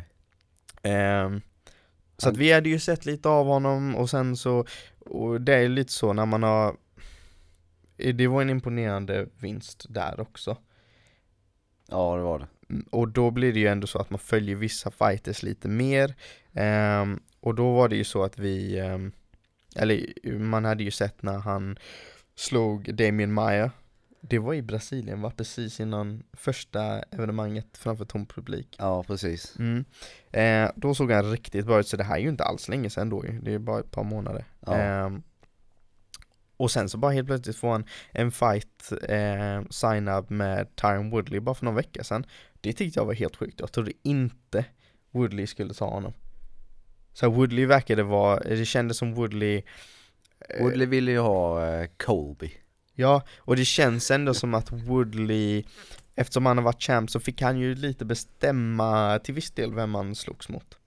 [0.83, 1.41] Ehm,
[2.17, 4.65] Så Han- att vi hade ju sett lite av honom och sen så,
[4.99, 6.75] och det är lite så när man har
[8.11, 10.57] Det var en imponerande vinst där också
[11.87, 12.47] Ja det var det.
[12.69, 16.15] Mm, Och då blir det ju ändå så att man följer vissa fighters lite mer
[16.53, 19.11] Ehm, Och då var det ju så att vi ehm,
[19.75, 20.05] Eller
[20.39, 21.77] man hade ju sett när han
[22.35, 23.71] slog Damien Maya.
[24.21, 25.31] Det var i Brasilien va?
[25.37, 28.75] Precis innan första evenemanget framför tom publik.
[28.79, 29.55] Ja, precis.
[29.59, 29.85] Mm.
[30.31, 32.89] Eh, då såg han riktigt bra ut, så det här är ju inte alls länge
[32.89, 33.39] sedan då ju.
[33.41, 34.45] Det är bara ett par månader.
[34.65, 34.77] Ja.
[34.77, 35.09] Eh,
[36.63, 41.39] och sen så bara helt plötsligt får han en fight eh, sign-up med Tyron Woodley
[41.39, 42.25] bara för någon vecka sedan.
[42.61, 43.59] Det tyckte jag var helt sjukt.
[43.59, 44.65] Jag trodde inte
[45.11, 46.13] Woodley skulle ta honom.
[47.13, 49.61] Så Woodley verkade vara, det kändes som Woodley
[50.49, 52.51] eh, Woodley ville ju ha eh, Colby.
[52.95, 55.63] Ja, och det känns ändå som att Woodley
[56.15, 59.95] Eftersom han har varit champ så fick han ju lite bestämma till viss del vem
[59.95, 60.77] han slogs mot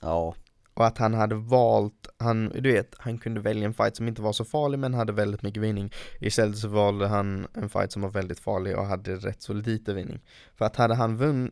[0.00, 0.34] Ja,
[0.74, 4.22] och att han hade valt, han, du vet, han kunde välja en fight som inte
[4.22, 5.92] var så farlig men hade väldigt mycket vinning.
[6.20, 9.94] Istället så valde han en fight som var väldigt farlig och hade rätt så lite
[9.94, 10.20] vinning.
[10.54, 11.50] För att hade han vunn,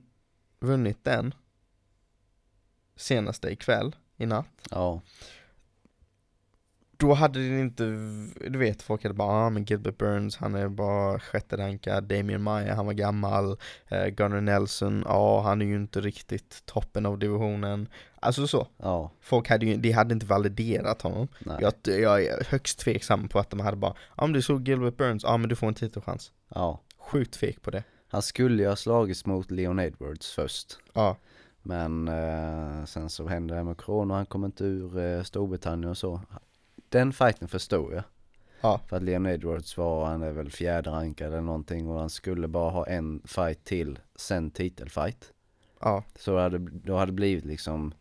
[0.60, 1.34] vunnit den
[2.96, 5.00] Senaste ikväll, i natt ja,
[7.02, 7.84] då hade det inte,
[8.48, 12.42] du vet folk hade bara ah, men Gilbert Burns han är bara sjätte rankad, Damien
[12.42, 13.56] Maya han var gammal,
[13.88, 17.88] eh, Gunnar Nelson, ja han är ju inte riktigt toppen av divisionen.
[18.20, 21.28] Alltså så, ja, folk hade ju, de hade inte validerat honom.
[21.38, 24.68] Nej, jag, jag är högst tveksam på att de hade bara, ja men du såg
[24.68, 26.32] Gilbert Burns, ja men du får en titelchans.
[26.48, 26.80] Ja.
[26.98, 27.84] Sjukt tvek på det.
[28.08, 30.78] Han skulle ju ha slagits mot Leon Edwards först.
[30.92, 31.16] Ja,
[31.62, 35.90] Men eh, sen så hände det här med corona, han kom inte ur eh, Storbritannien
[35.90, 36.20] och så.
[36.92, 38.02] Den fighten förstod jag.
[38.60, 38.80] Ja.
[38.88, 42.48] För att Leon Edwards var, han är väl fjärde rankad eller någonting och han skulle
[42.48, 45.32] bara ha en fight till, sen titelfight.
[45.80, 47.94] ja, Så hade, då hade blivit liksom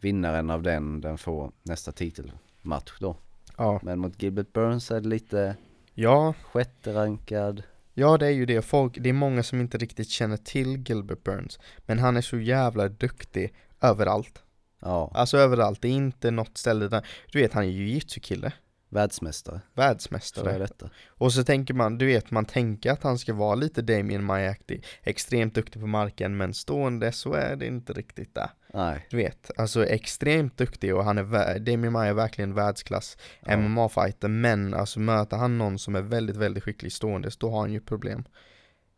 [0.00, 3.16] vinnaren av den, den får nästa titelmatch då.
[3.56, 5.56] ja, Men mot Gilbert Burns är det lite
[5.94, 7.62] ja sjätte rankad.
[7.94, 11.24] Ja det är ju det, folk, det är många som inte riktigt känner till Gilbert
[11.24, 14.42] Burns Men han är så jävla duktig överallt
[14.84, 18.52] Ja, Alltså överallt, det är inte något ställe där Du vet han är ju jujutsu-kille
[18.94, 19.60] världsmästare.
[19.74, 20.90] Världsmästare detta.
[21.08, 24.84] Och så tänker man, du vet man tänker att han ska vara lite Damien Maya-aktig
[25.02, 29.50] Extremt duktig på marken men stående så är det inte riktigt där Nej, Du vet,
[29.56, 33.56] alltså extremt duktig och han är, Damien Maya är verkligen världsklass Ja.
[33.56, 37.72] MMA-fighter men alltså möter han någon som är väldigt, väldigt skicklig stående då har han
[37.72, 38.24] ju problem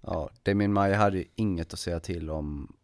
[0.01, 0.31] ja.
[0.43, 2.77] Damien Maya hade ju inget att säga till om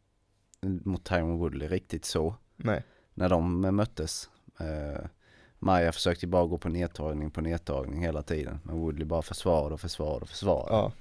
[0.85, 2.37] mot Tyron Woodley riktigt så.
[2.57, 2.83] Nej,
[3.14, 4.31] När de möttes.
[4.61, 5.05] Eh,
[5.59, 8.61] Maya försökte ju bara gå på nedtagning på nedtagning hela tiden.
[8.62, 10.72] Men Woodley bara försvarade och försvarade och försvarade.
[10.72, 10.92] ja,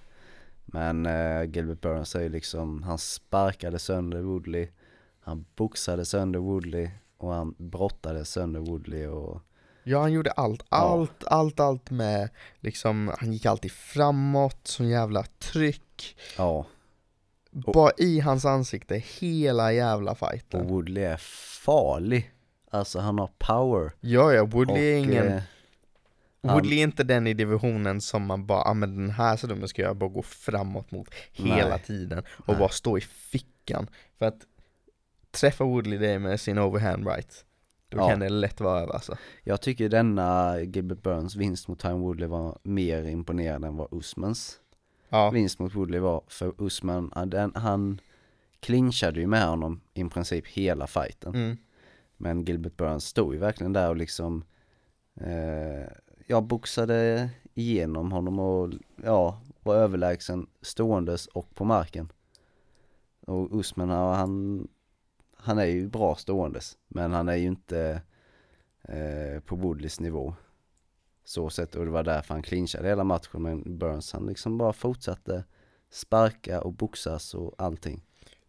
[0.65, 4.67] Men eh, Gilbert Burns säger liksom, han sparkade sönder Woodley.
[5.19, 6.89] Han boxade sönder Woodley.
[7.17, 9.41] Och han brottade sönder Woodley och
[9.83, 15.23] Ja han gjorde allt, allt, allt, allt med liksom, han gick alltid framåt, sån jävla
[15.23, 16.65] tryck ja.
[17.51, 21.17] Bara i hans ansikte, hela jävla Och fighten Woodley är
[21.65, 22.31] farlig.
[22.71, 23.91] Alltså han har power.
[23.99, 25.41] Ja ja, Woodley är ingen, eh,
[26.41, 29.81] Woodley är inte den i divisionen som man bara, ah, men den här snubben ska
[29.81, 31.83] jag bara gå framåt mot hela Nej.
[31.85, 32.57] tiden och Nej.
[32.57, 34.41] bara stå i fickan För att
[35.31, 37.45] träffa Woodley det med sin overhand right
[37.89, 38.09] Då Ja.
[38.09, 42.27] kan det lätt vara över alltså Jag tycker denna Gilbert Burns vinst mot Tyron Woodley
[42.27, 44.59] var mer imponerande än vad Usmans
[45.09, 46.23] Ja, vinst mot Woodley var.
[46.27, 47.11] För Usman,
[47.55, 48.01] han
[48.61, 51.35] clinchade ju med honom i princip hela fighten.
[51.35, 51.57] mm.
[52.17, 54.45] Men Gilbert Burns stod ju verkligen där och liksom
[55.15, 55.87] eh,
[56.27, 62.11] Jag boxade igenom honom och ja, var överlägsen ståendes och på marken.
[63.27, 64.67] Och Usman han,
[65.35, 68.01] han är ju bra ståendes men han är ju inte
[68.81, 70.35] eh, på Woodleys nivå.
[71.23, 74.73] Så sett och det var därför han clinchade hela matchen men Burns han liksom bara
[74.73, 75.43] fortsatte
[75.89, 78.03] sparka och boxas och allting.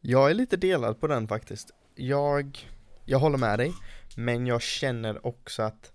[0.04, 1.70] Jag är lite delad på den faktiskt.
[1.94, 2.58] Jag,
[3.04, 3.72] jag håller med dig,
[4.16, 5.92] men jag känner också att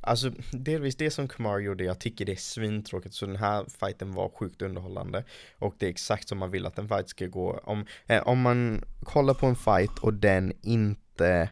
[0.00, 3.14] Alltså delvis det som Kumar gjorde, jag tycker det är svintråkigt.
[3.14, 5.24] Så den här fighten var sjukt underhållande.
[5.58, 7.60] Och det är exakt som man vill att en fight ska gå.
[7.64, 11.50] Om, eh, om man kollar på en fight och den inte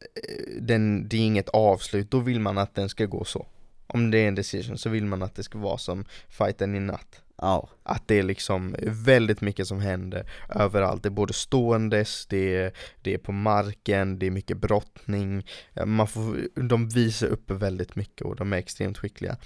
[0.00, 3.46] eh, den, Det är inget avslut, då vill man att den ska gå så.
[3.86, 6.80] Om det är en decision så vill man att det ska vara som fighten i
[6.80, 7.23] natt.
[7.36, 11.02] Ja, att det är liksom väldigt mycket som händer överallt.
[11.02, 15.46] Det är både ståendes, det är, det är på marken, det är mycket brottning.
[15.74, 19.36] Eh, man får, de visar upp väldigt mycket och de är extremt skickliga.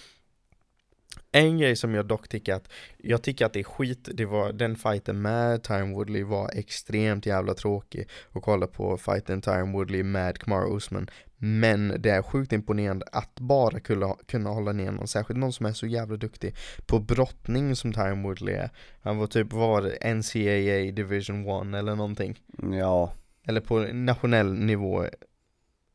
[1.33, 4.53] En grej som jag dock tycker att, jag tycker att det är skit, det var
[4.53, 10.03] den fighten med Tyron Woodley var extremt jävla tråkig att kolla på fighten Tyron Woodley
[10.03, 11.11] med Kamaru Usman.
[11.39, 15.67] Men det är sjukt imponerande att bara kunna, kunna hålla ner någon, särskilt någon som
[15.67, 18.71] är så jävla duktig på brottning som Tyron Woodley är.
[19.01, 22.41] Han var typ, vad var det, NCAA Division 1 eller någonting.
[22.73, 23.13] ja,
[23.47, 25.07] Eller på nationell nivå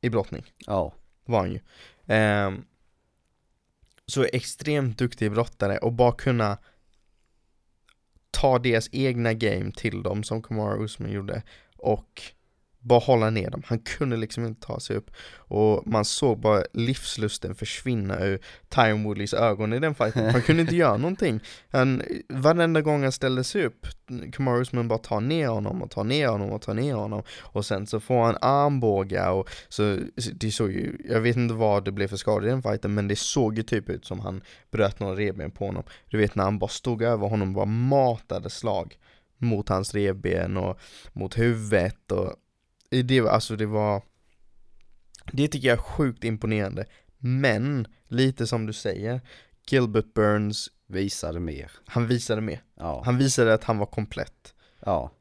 [0.01, 0.93] i brottning ja,
[1.25, 1.59] var han ju.
[2.07, 2.65] Ehm,
[4.05, 6.57] så extremt duktig brottare och bara kunna
[8.31, 11.43] ta deras egna game till dem som Kamaru Usman gjorde
[11.77, 12.21] och
[12.83, 13.61] bara hålla ner dem.
[13.65, 15.11] Han kunde liksom inte ta sig upp.
[15.35, 20.29] Och man såg bara livslusten försvinna ur Tyron Woodleys ögon i den fighten.
[20.29, 21.39] Han kunde inte göra någonting.
[21.69, 23.87] Han, varenda gång han ställde sig upp,
[24.31, 27.23] Kamaru Usman bara tar ner honom och tar ner honom och tar ner honom.
[27.41, 29.99] Och sen så får han armbågar och så,
[30.33, 33.07] det såg ju, jag vet inte vad det blev för skador i den fighten, men
[33.07, 34.41] det såg ju typ ut som han
[34.71, 35.83] bröt några revben på honom.
[36.09, 38.97] Du vet när han bara stod över honom och bara matade slag
[39.37, 40.79] mot hans revben och
[41.13, 42.35] mot huvudet och
[43.01, 44.01] det var, alltså det var
[45.31, 46.85] Det tycker jag är sjukt imponerande
[47.17, 49.21] Men, lite som du säger
[49.67, 51.71] Gilbert Burns Visade mer.
[51.85, 53.01] Han visade mer Ja.
[53.05, 54.53] Han visade att han var komplett
[54.85, 55.11] Ja.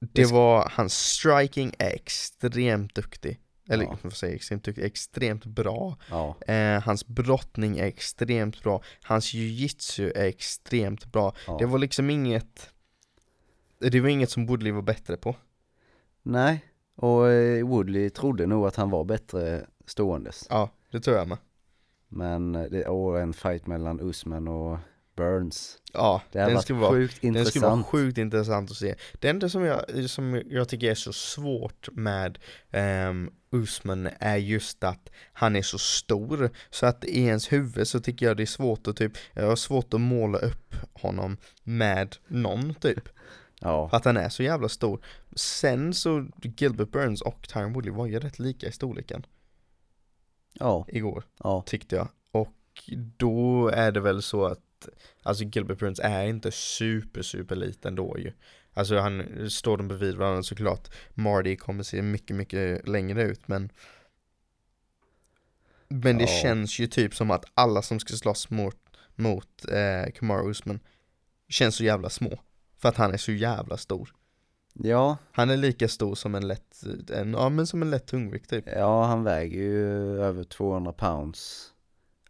[0.00, 3.98] Det var, hans striking är extremt duktig Eller Ja.
[4.02, 6.36] vad säger extremt duktig, extremt bra Ja.
[6.46, 11.56] eh, Hans brottning är extremt bra Hans jiu-jitsu är extremt bra ja.
[11.58, 12.70] Det var liksom inget
[13.78, 15.36] Det var inget som Woodley var bättre på
[16.22, 16.64] Nej.
[16.96, 20.46] Och eh, Woodley trodde nog att han var bättre ståendes.
[20.50, 21.38] Ja, det tror jag med
[22.08, 24.78] Men eh, det, och en fight mellan Usman och
[25.16, 25.78] Burns.
[25.92, 27.50] Ja, Det den skulle vara sjukt Den intressant.
[27.50, 28.94] skulle vara sjukt intressant att se.
[29.20, 32.38] Det enda som jag, som jag tycker är så svårt med
[33.08, 36.50] um, Usman är just att han är så stor.
[36.70, 39.56] Så att i ens huvud så tycker jag det är svårt att typ, jag har
[39.56, 43.08] svårt att måla upp honom med någon typ.
[43.62, 43.88] Ja.
[43.88, 45.04] För att han är så jävla stor.
[45.36, 49.26] Sen så, Gilbert Burns och Tyron Woodley var ju rätt lika i storleken
[50.52, 50.84] Ja.
[50.88, 51.62] igår, Ja.
[51.66, 52.08] tyckte jag.
[52.30, 52.54] Och
[53.16, 54.88] då är det väl så att,
[55.22, 58.32] alltså Gilbert Burns är inte super super liten då ju.
[58.74, 63.70] Alltså han, står de bredvid varandra såklart, Marty kommer se mycket mycket längre ut men
[65.88, 66.40] Men det Ja.
[66.42, 68.76] känns ju typ som att alla som ska slåss mot,
[69.14, 70.80] mot eh, Kamaru Usman
[71.48, 72.38] Känns så jävla små
[72.82, 74.14] För att han är så jävla stor
[74.74, 75.16] Ja.
[75.32, 78.64] Han är lika stor som en lätt, en, ja men som en lätt tungvikt typ
[78.66, 81.72] Ja, han väger ju över 200 pounds.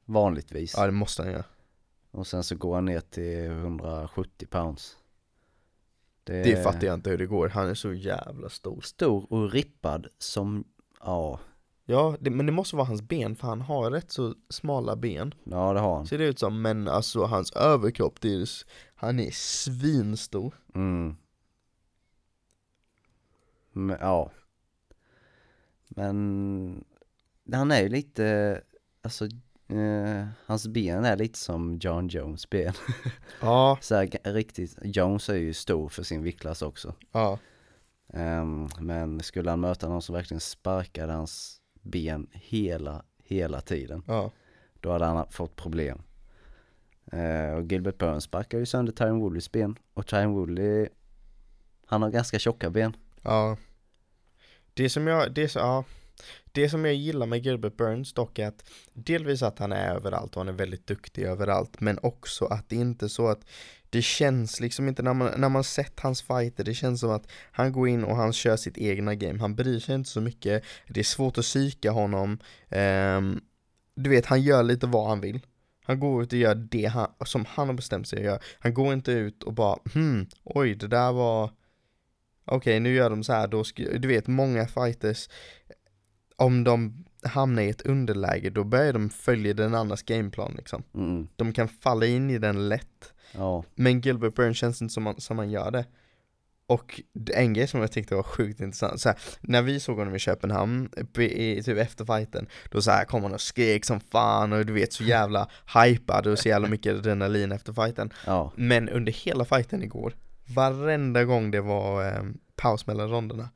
[0.05, 0.75] Vanligtvis.
[0.77, 1.45] Ja det måste han göra
[2.11, 4.97] Och sen så går han ner till 170 pounds.
[6.25, 9.53] Det, Det fattar jag inte hur det går, han är så jävla stor Stor och
[9.53, 10.65] rippad som,
[11.01, 11.41] ja,
[11.85, 15.35] Ja, det, men det måste vara hans ben för han har rätt så smala ben
[15.45, 16.07] ja det har han.
[16.07, 18.49] Ser det ut som, men alltså hans överkropp, det är,
[18.95, 21.17] han är svinstor Mm.
[23.73, 24.31] Men, ja.
[25.89, 26.85] Men
[27.53, 28.61] han är ju lite,
[29.03, 29.25] alltså
[29.69, 32.73] eh, hans ben är lite som John Jones ben.
[33.41, 36.95] Ja, Så här, riktigt, Jones är ju stor för sin viktklass också.
[37.13, 37.39] ja,
[38.15, 44.33] Ehm, men skulle han möta någon som verkligen sparkade hans ben hela, hela tiden, ja,
[44.81, 46.03] då hade han fått problem.
[47.13, 50.89] Eh, och Gilbert Burns sparkar ju sönder Tyron Woodleys ben, och Tyron Woodley,
[51.87, 52.97] han har ganska tjocka ben.
[53.23, 53.57] ja.
[54.75, 55.85] Det som jag, det, ja,
[56.53, 60.37] det som jag gillar med Gilbert Burns dock är att delvis att han är överallt
[60.37, 63.45] och han är väldigt duktig överallt men också att det inte är så att
[63.93, 67.27] det känns liksom inte när man, när man sett hans fighter, det känns som att
[67.53, 70.65] han går in och han kör sitt egna game, han bryr sig inte så mycket,
[70.89, 73.41] det är svårt att psyka honom, Ehm,
[73.95, 75.41] du vet han gör lite vad han vill.
[75.85, 78.39] Han går ut och gör det han, som han har bestämt sig att göra.
[78.59, 81.51] Han går inte ut och bara hmm, oj det där var
[82.45, 85.29] Okej nu gör de så här, då du vet många fighters
[86.37, 90.83] Om de hamnar i ett underläge då börjar de följa den andras gameplan liksom.
[90.95, 93.13] Mm, De kan falla in i den lätt.
[93.35, 95.85] Ja, Men Gilbert Burns känns inte som man, som man gör det.
[96.67, 97.01] Och
[97.35, 100.19] en grej som jag tyckte var sjukt intressant, så här, när vi såg honom i
[100.19, 101.23] Köpenhamn, i,
[101.59, 104.73] i, typ efter fighten, då så här kom han och skrek som fan och du
[104.73, 105.49] vet så jävla
[105.85, 108.11] hypad och så jävla mycket adrenalin efter fighten.
[108.27, 110.15] ja, Men under hela fighten igår,
[110.55, 112.23] varenda gång det var eh,
[112.57, 113.49] paus mellan ronderna,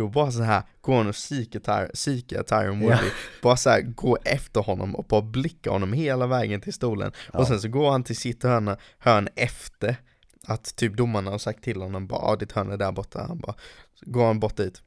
[0.00, 3.10] då bara så här går han och psykar Ty- psykar Tyron Woodley,
[3.42, 7.12] bara så här gå efter honom och bara blicka honom hela vägen till stolen.
[7.32, 7.38] Ja.
[7.38, 9.96] Och sen så går han till sitt hörn, hörn efter
[10.46, 13.38] att typ domarna har sagt till honom bara ah, ditt hörn är där borta, han
[13.38, 13.54] bara
[13.94, 14.82] så går han bort dit.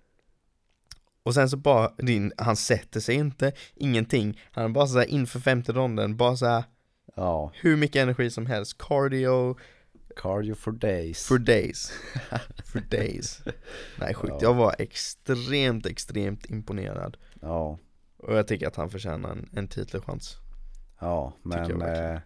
[1.23, 5.05] Och sen så bara, din, han sätter sig inte, ingenting, han är bara så här
[5.05, 6.63] inför femte ronden, bara så här
[7.15, 9.57] ja, hur mycket energi som helst, cardio,
[10.15, 11.27] cardio for days.
[11.27, 11.91] For days.
[12.65, 13.41] For days.
[13.99, 14.39] Nej sjukt, Ja.
[14.41, 17.17] jag var extremt, extremt imponerad.
[17.41, 17.77] Ja,
[18.17, 20.37] Och jag tycker att han förtjänar en, en titelchans.
[20.99, 22.19] ja, men eh,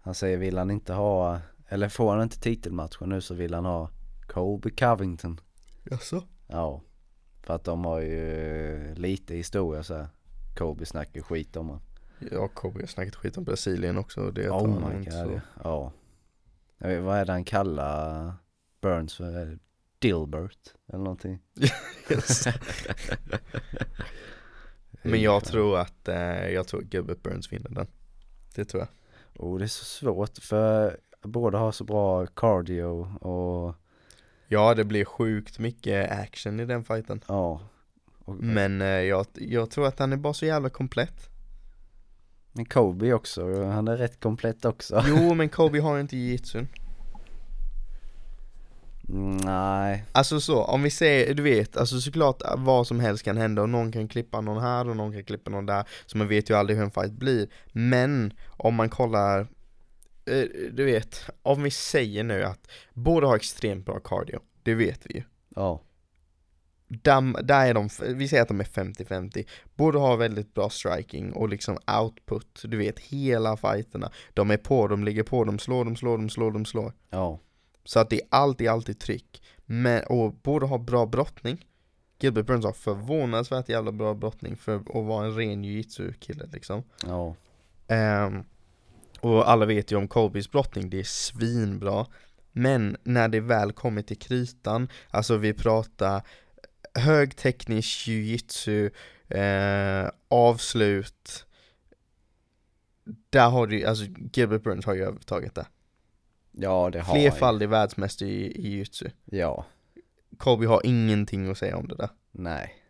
[0.00, 3.64] han säger vill han inte ha, eller får han inte titelmatchen nu så vill han
[3.64, 3.90] ha
[4.28, 5.40] Colby Covington.
[5.90, 6.22] Jaså?
[6.46, 6.82] Ja,
[7.42, 10.08] för att de har ju lite historia så här.
[10.56, 11.82] Colby snackar skit om honom.
[12.30, 15.40] Ja, Kobe har snackat skit om Brasilien också det Oh my god, så.
[15.64, 15.92] ja.
[16.78, 18.32] Jag vet, vad är det han kallar
[18.80, 19.58] Burns för?
[19.98, 21.38] Dilbert eller någonting?
[25.02, 27.86] Men jag tror att, eh, jag tror Gilbert Burns vinner den.
[28.54, 28.88] Det tror jag.
[29.46, 32.84] Oh, det är så svårt för båda har så bra cardio
[33.26, 33.74] och
[34.48, 37.20] Ja, det blir sjukt mycket action i den fighten.
[37.28, 37.60] ja.
[38.24, 41.30] Och, Men eh, jag, jag tror att han är bara så jävla komplett.
[42.56, 45.04] Men Kobe också, han är rätt komplett också.
[45.08, 46.66] Jo, men Kobe har inte jiu-jitsun.
[49.08, 53.36] Mm, Nej, Alltså så, om vi säger, du vet, alltså såklart vad som helst kan
[53.36, 56.28] hända och någon kan klippa någon här och någon kan klippa någon där Så man
[56.28, 59.40] vet ju aldrig hur en fight blir Men om man kollar,
[60.26, 65.00] eh, du vet, om vi säger nu att båda har extremt bra cardio Det vet
[65.04, 65.22] vi ju
[65.56, 65.80] ja.
[67.02, 71.32] Där, där är de, vi säger att de är 50-50 Båda har väldigt bra striking
[71.32, 75.84] och liksom output, du vet hela fighterna De är på, de ligger på, de slår,
[75.84, 77.38] de slår, de slår, de slår Ja,
[77.84, 79.42] så att det är alltid, alltid tryck.
[79.66, 81.66] Men, och båda har bra brottning.
[82.20, 86.82] Gilbert Burns har förvånansvärt jävla bra brottning för att vara en ren jiu-jitsu-kille liksom.
[87.06, 87.34] ja,
[87.88, 88.44] Ehm,
[89.20, 92.06] och alla vet ju om Colbys brottning, det är svinbra.
[92.52, 96.22] Men när det väl kommer till kritan, alltså vi pratar
[96.94, 98.90] högteknisk jiu-jitsu,
[99.28, 101.46] eh, avslut.
[103.30, 105.66] Där har du alltså Gilbert Burns har ju övertaget det.
[106.52, 107.14] ja det har.
[107.14, 109.10] Flerfaldig världsmästare i, i jiu-jitsu.
[109.24, 109.66] Ja,
[110.38, 112.08] Colby har ingenting att säga om det där.
[112.32, 112.80] nej.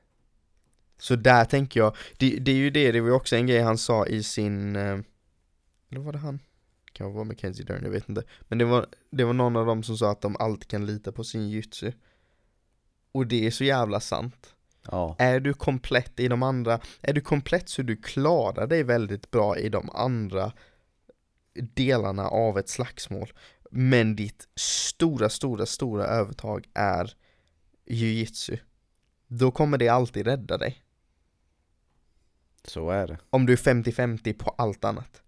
[0.98, 3.60] Så där tänker jag, det, det är ju det, det var ju också en grej
[3.60, 4.98] han sa i sin, eh,
[5.90, 6.38] eller var det han?
[6.92, 8.22] Kan vara Mackenzie Dern, jag vet inte.
[8.40, 11.12] Men det var, det var någon av dem som sa att de alltid kan lita
[11.12, 11.92] på sin jitsu.
[13.14, 14.54] Och det är så jävla sant.
[14.90, 19.30] Ja, Är du komplett i de andra, är du komplett så du klarar dig väldigt
[19.30, 20.52] bra i de andra
[21.74, 23.32] delarna av ett slagsmål.
[23.70, 27.14] Men ditt stora, stora, stora övertag är
[27.86, 28.58] jiu-jitsu.
[29.26, 30.82] Då kommer det alltid rädda dig.
[32.64, 33.18] så är det.
[33.30, 35.22] Om du är 50-50 på allt annat.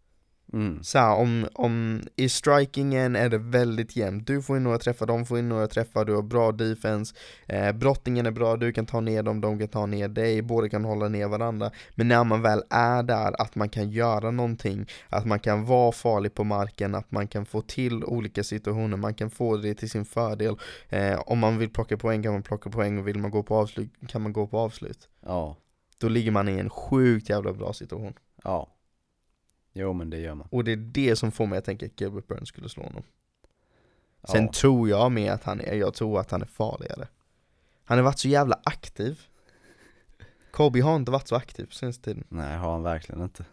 [0.57, 0.83] Mm.
[0.83, 5.07] Så här, om, om i strikingen är det väldigt jämnt, du får in några träffar,
[5.07, 7.14] de får in några träffar, du har bra defense,
[7.47, 10.69] eh, brottningen är bra, du kan ta ner dem, de kan ta ner dig, båda
[10.69, 11.71] kan hålla ner varandra.
[11.95, 15.92] Men när man väl är där, att man kan göra någonting, att man kan vara
[15.92, 19.90] farlig på marken, att man kan få till olika situationer, man kan få det till
[19.90, 20.57] sin fördel.
[20.88, 23.57] Eh, om man vill plocka poäng kan man plocka poäng och vill man gå på
[23.57, 25.09] avslut kan man gå på avslut.
[25.27, 25.57] Ja,
[25.99, 28.14] Då ligger man i en sjukt jävla bra situation.
[28.45, 28.76] ja.
[29.79, 30.49] Jo men det gör man.
[30.51, 33.03] Och det är det som får mig att tänka att Gilbert Burns skulle slå honom.
[34.29, 34.53] Sen Ja.
[34.53, 37.09] tror jag med att han är, jag tror att han är farligare.
[37.85, 39.21] Han har varit så jävla aktiv.
[40.51, 42.25] Kobe har inte varit så aktiv på senaste tiden.
[42.29, 43.45] Nej, har han verkligen inte.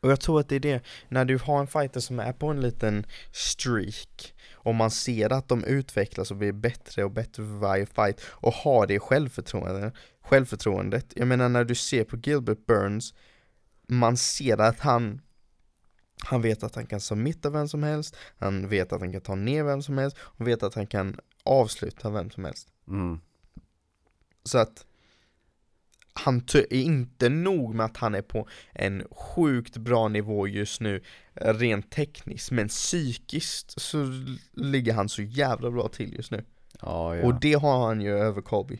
[0.00, 2.46] Och jag tror att det är det, när du har en fighter som är på
[2.48, 7.58] en liten streak och man ser att de utvecklas och blir bättre och bättre för
[7.58, 11.12] varje fight och har det självförtroendet, självförtroendet.
[11.16, 13.14] Jag menar när du ser på Gilbert Burns,
[13.88, 15.20] man ser att han
[16.24, 19.34] han vet att han kan submitta vem som helst, han vet att han kan ta
[19.34, 22.68] ner vem som helst, och vet att han kan avsluta vem som helst.
[22.88, 23.20] Mm.
[24.44, 24.86] Så att
[26.14, 31.02] han är inte nog med att han är på en sjukt bra nivå just nu
[31.34, 34.06] rent tekniskt, men psykiskt så
[34.52, 36.44] ligger han så jävla bra till just nu.
[36.80, 37.26] Ja, ja.
[37.26, 38.78] Och det har han ju över Colby.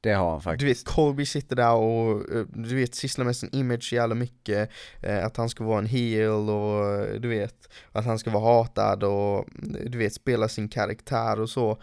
[0.00, 0.60] Det har han faktiskt.
[0.60, 4.14] Du vet, Colby sitter där och eh, du vet, sysslar med sin image så jävla
[4.14, 4.70] mycket,
[5.02, 8.44] eh, att han ska vara en heel och eh, du vet, att han ska vara
[8.54, 9.44] hatad och
[9.86, 11.82] du vet, spela sin karaktär och så.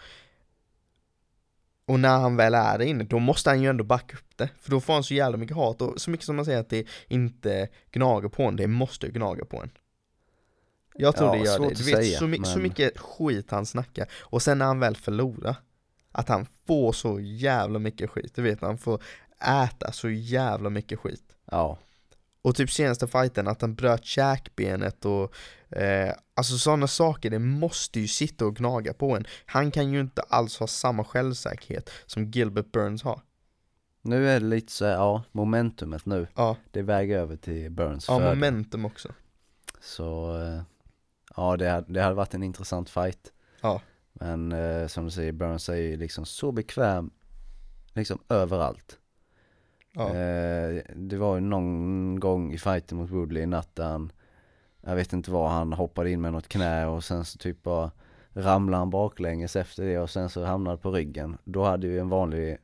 [1.87, 4.49] Och när han väl är där inne, då måste han ju ändå backa upp det.
[4.61, 6.69] För då får han så jävla mycket hat och så mycket som man säger att
[6.69, 9.71] det inte gnager på en, det måste gnaga på en.
[10.97, 11.75] Jag tror Ja, det gör det.
[11.75, 14.07] Du vet, säga, så, my- så men- mycket skit han snackar.
[14.21, 15.55] Och sen när han väl förlorar,
[16.17, 18.35] att han får så jävla mycket skit.
[18.35, 19.01] Du vet, han får
[19.65, 21.23] äta så jävla mycket skit.
[21.51, 21.77] Ja,
[22.41, 25.33] Och typ senaste fighten, att han bröt käkbenet och
[25.77, 29.25] eh, Alltså sådana saker, det måste ju sitta och gnaga på en.
[29.45, 33.21] Han kan ju inte alls ha samma självsäkerhet som Gilbert Burns har.
[34.01, 38.07] nu är det lite så här, ja, momentumet nu, Ja, det väger över till Burns
[38.07, 38.35] ja fördel.
[38.35, 39.09] momentum också.
[39.81, 40.61] Så, eh,
[41.35, 43.31] ja det hade, det hade varit en intressant fight.
[43.61, 43.81] Ja.
[44.19, 47.11] Men eh, som du säger, Burns är ju liksom så bekväm,
[47.93, 48.99] liksom överallt.
[49.91, 54.11] Ja, Eh, det var ju någon gång i fighten mot Woodley i natt där han,
[54.81, 57.91] jag vet inte vad, han hoppade in med något knä och sen så typ bara
[58.33, 61.37] ramlade han baklänges efter det och sen så hamnade på ryggen.
[61.43, 62.57] Då hade ju en vanlig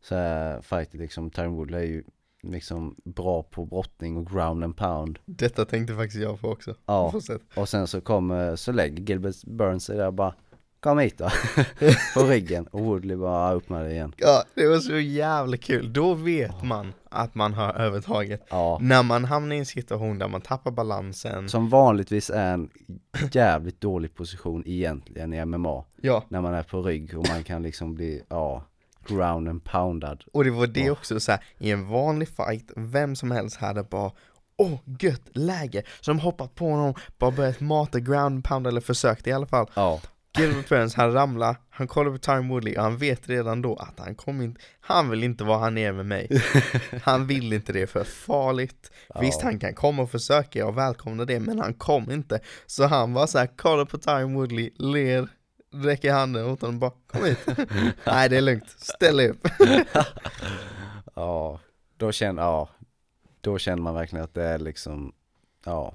[0.00, 2.04] så här fight liksom, Tyron Woodley är ju
[2.42, 5.18] liksom bra på brottning och ground and pound.
[5.24, 6.74] Detta tänkte faktiskt jag på också.
[6.86, 7.12] Ja,
[7.56, 10.34] och sen så kommer, så lägger Gilbert Burns sig där bara
[10.80, 11.28] Kom hit då,
[12.14, 14.14] på ryggen och Woodley bara upp med det igen.
[14.16, 15.92] Ja, det var så jävla kul.
[15.92, 18.46] Då vet man att man har övertaget.
[18.50, 21.48] Ja, När man hamnar i en situation där man tappar balansen.
[21.48, 22.70] som vanligtvis är en
[23.32, 25.84] jävligt dålig position egentligen i MMA.
[26.00, 28.64] Ja, När man är på rygg och man kan liksom bli, ja,
[29.06, 30.24] ground and poundad.
[30.32, 30.92] och det var det Ja.
[30.92, 34.10] också så här, i en vanlig fight, vem som helst hade bara
[34.62, 35.82] Åh, gött läge!
[36.00, 39.66] Så de hoppat på honom, bara börjat mata ground pound eller försökt i alla fall.
[39.74, 40.00] Ja,
[40.38, 43.98] Gilbert Burns, han ramlar, han kollar på Time Woodley och han vet redan då att
[43.98, 46.42] han kommer inte, han vill inte vara han är med mig.
[47.02, 48.90] Han vill inte det för farligt.
[49.20, 49.44] Visst, Ja.
[49.46, 52.40] han kan komma och försöka, jag välkomnar det, men han kom inte.
[52.66, 55.28] Så han var så här, kollar på Time Woodley, ler,
[55.74, 57.46] räcker handen åt honom och bara, kom hit.
[58.06, 59.48] Nej, det är lugnt, ställ dig upp.
[61.14, 61.60] ja,
[61.96, 62.68] då känner, ja,
[63.40, 65.12] då känner man verkligen att det är liksom,
[65.64, 65.94] ja,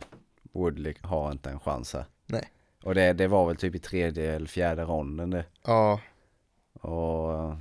[0.53, 2.05] Woodley har inte en chans här.
[2.25, 2.49] Nej.
[2.85, 5.45] Och det, det var väl typ i tredje eller fjärde ronden det.
[5.63, 5.99] Ja,
[6.73, 7.55] Och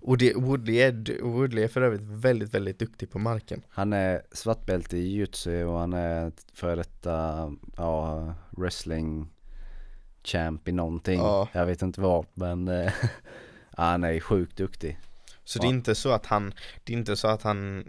[0.00, 3.62] och det, Woodley, är, Woodley är för övrigt väldigt, väldigt duktig på marken.
[3.68, 9.28] han är svartbälte i jiu-jitsu och han är före detta, ja, wrestling
[10.24, 11.18] champ i någonting.
[11.18, 11.48] Ja.
[11.52, 12.92] Jag vet inte vad, men eh,
[13.70, 14.98] han är sjukt duktig.
[15.44, 16.52] Så det är inte så att han,
[16.84, 17.88] det är inte så att han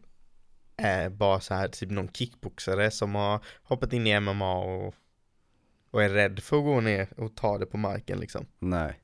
[0.77, 4.93] är bara så här typ någon kickboxare som har hoppat in i MMA och,
[5.91, 8.45] och är rädd för att gå ner och ta det på marken liksom.
[8.59, 8.99] Nej,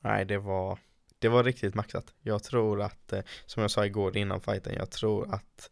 [0.00, 0.78] Nej, det var,
[1.18, 2.14] det var riktigt maxat.
[2.22, 5.70] Jag tror att, eh, som jag sa igår innan fighten, jag tror att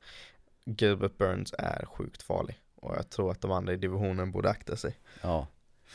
[0.64, 2.60] Gilbert Burns är sjukt farlig.
[2.76, 4.98] Och jag tror att de andra i divisionen borde akta sig.
[5.22, 5.46] ja.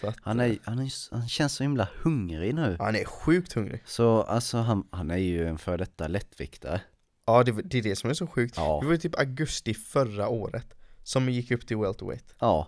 [0.04, 2.76] Att, Han, är, han, är, han känns så himla hungrig nu.
[2.80, 3.82] han är sjukt hungrig.
[3.86, 6.82] Så alltså han, han är ju en före detta lättviktare.
[7.26, 8.58] Ja, det, det är det som är så sjukt.
[8.58, 8.78] Ja.
[8.82, 10.74] Det var ju typ augusti förra året
[11.04, 12.36] som gick upp till welterweight.
[12.40, 12.68] Ja,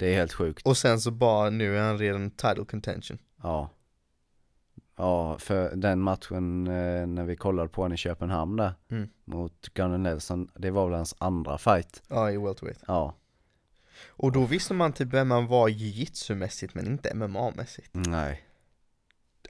[0.00, 0.66] det är helt sjukt.
[0.66, 3.18] Och sen så bara nu är han redan title contention.
[3.42, 3.70] Ja.
[4.96, 9.08] Ja, för den matchen eh, när vi kollade på honom i Köpenhamn där Mm.
[9.24, 12.02] mot Gunnar Nelson, det var väl hans andra fight.
[12.08, 12.82] Ja, i welterweight.
[12.86, 13.14] Ja,
[14.08, 17.90] Och då visste man typ vem han var jiu-jitsu-mässigt men inte MMA-mässigt.
[17.92, 18.42] nej.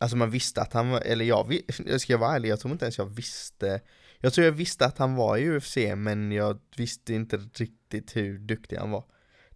[0.01, 2.73] Alltså man visste att han var, eller jag, vi- jag ska vara ärlig, jag tror
[2.73, 3.81] inte ens jag visste
[4.19, 8.39] Jag tror jag visste att han var i UFC men jag visste inte riktigt hur
[8.39, 9.05] duktig han var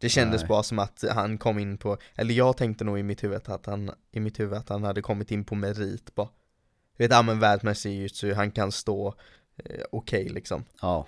[0.05, 0.49] Det kändes Nej.
[0.49, 3.67] bara som att han kom in på, eller jag tänkte nog i mitt huvud att
[3.67, 6.29] han, i mitt huvud att han hade kommit in på merit bara.
[6.97, 9.15] Du vet, ja men världsmässig jiu-jitsu, han kan stå
[9.57, 10.65] eh, okej liksom.
[10.81, 11.07] Ja,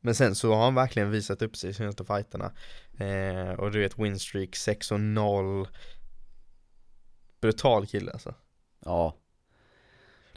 [0.00, 2.52] Men sen så har han verkligen visat upp sig i senaste fighterna.
[2.98, 5.68] Eh, Och du vet winstreak 6 och 0
[7.40, 8.34] Brutal kille alltså.
[8.84, 9.16] Ja.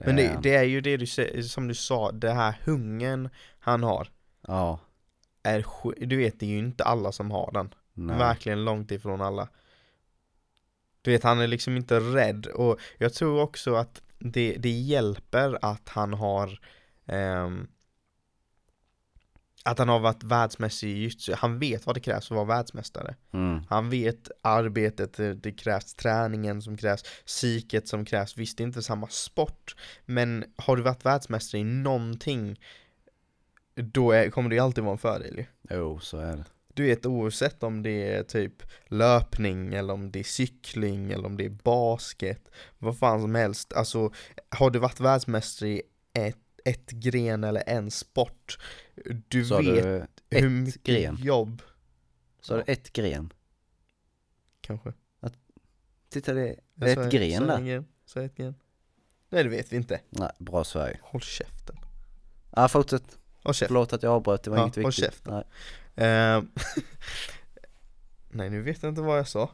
[0.05, 0.41] Men det, är han.
[0.41, 1.05] det är ju det du
[1.43, 4.07] som du sa, det här hungern han har.
[4.47, 4.79] Ja,
[5.43, 5.65] är,
[6.05, 7.73] Du vet, det är ju inte alla som har den.
[7.93, 8.17] Nej.
[8.17, 9.49] Verkligen långt ifrån alla.
[11.01, 15.57] Du vet, han är liksom inte rädd och jag tror också att det, det hjälper
[15.61, 16.59] att han har
[17.05, 17.67] ehm,
[19.63, 22.57] Att han har varit världsmässig i jiu-jitsu, han vet vad det krävs för att vara
[22.57, 23.15] världsmästare.
[23.33, 23.63] Mm.
[23.69, 28.65] Han vet arbetet, det, det krävs träningen som krävs, psyket som krävs, visst det är
[28.65, 29.75] inte samma sport
[30.05, 32.59] Men har du varit världsmästare i någonting
[33.75, 36.45] Då är, kommer det ju alltid vara en fördel ju Jo, så är det.
[36.73, 41.37] Du vet oavsett om det är typ löpning eller om det är cykling eller om
[41.37, 44.13] det är basket Vad fan som helst, alltså
[44.49, 45.81] har du varit världsmästare i
[46.13, 48.57] ett, ett gren eller en sport
[49.27, 51.15] Du Så vet du hur ett mycket gren?
[51.21, 51.61] jobb
[52.41, 53.33] Så har du ett gren.
[54.61, 54.93] kanske
[56.09, 57.61] Titta det, är sa- ett gren sa där.
[57.61, 58.55] gren, sa ett gren.
[59.29, 60.01] Nej det vet vi inte.
[60.09, 60.99] Nej, bra Sverige.
[61.01, 61.75] Håll käften.
[62.55, 63.17] Ja, fortsätt.
[63.43, 63.67] Håll käften.
[63.67, 64.93] Förlåt att jag avbröt, det var Ja, inget viktigt.
[65.05, 65.33] käften.
[65.33, 65.43] Nej.
[66.07, 66.49] Ehm,
[68.29, 69.49] Nej nu vet jag inte vad jag sa.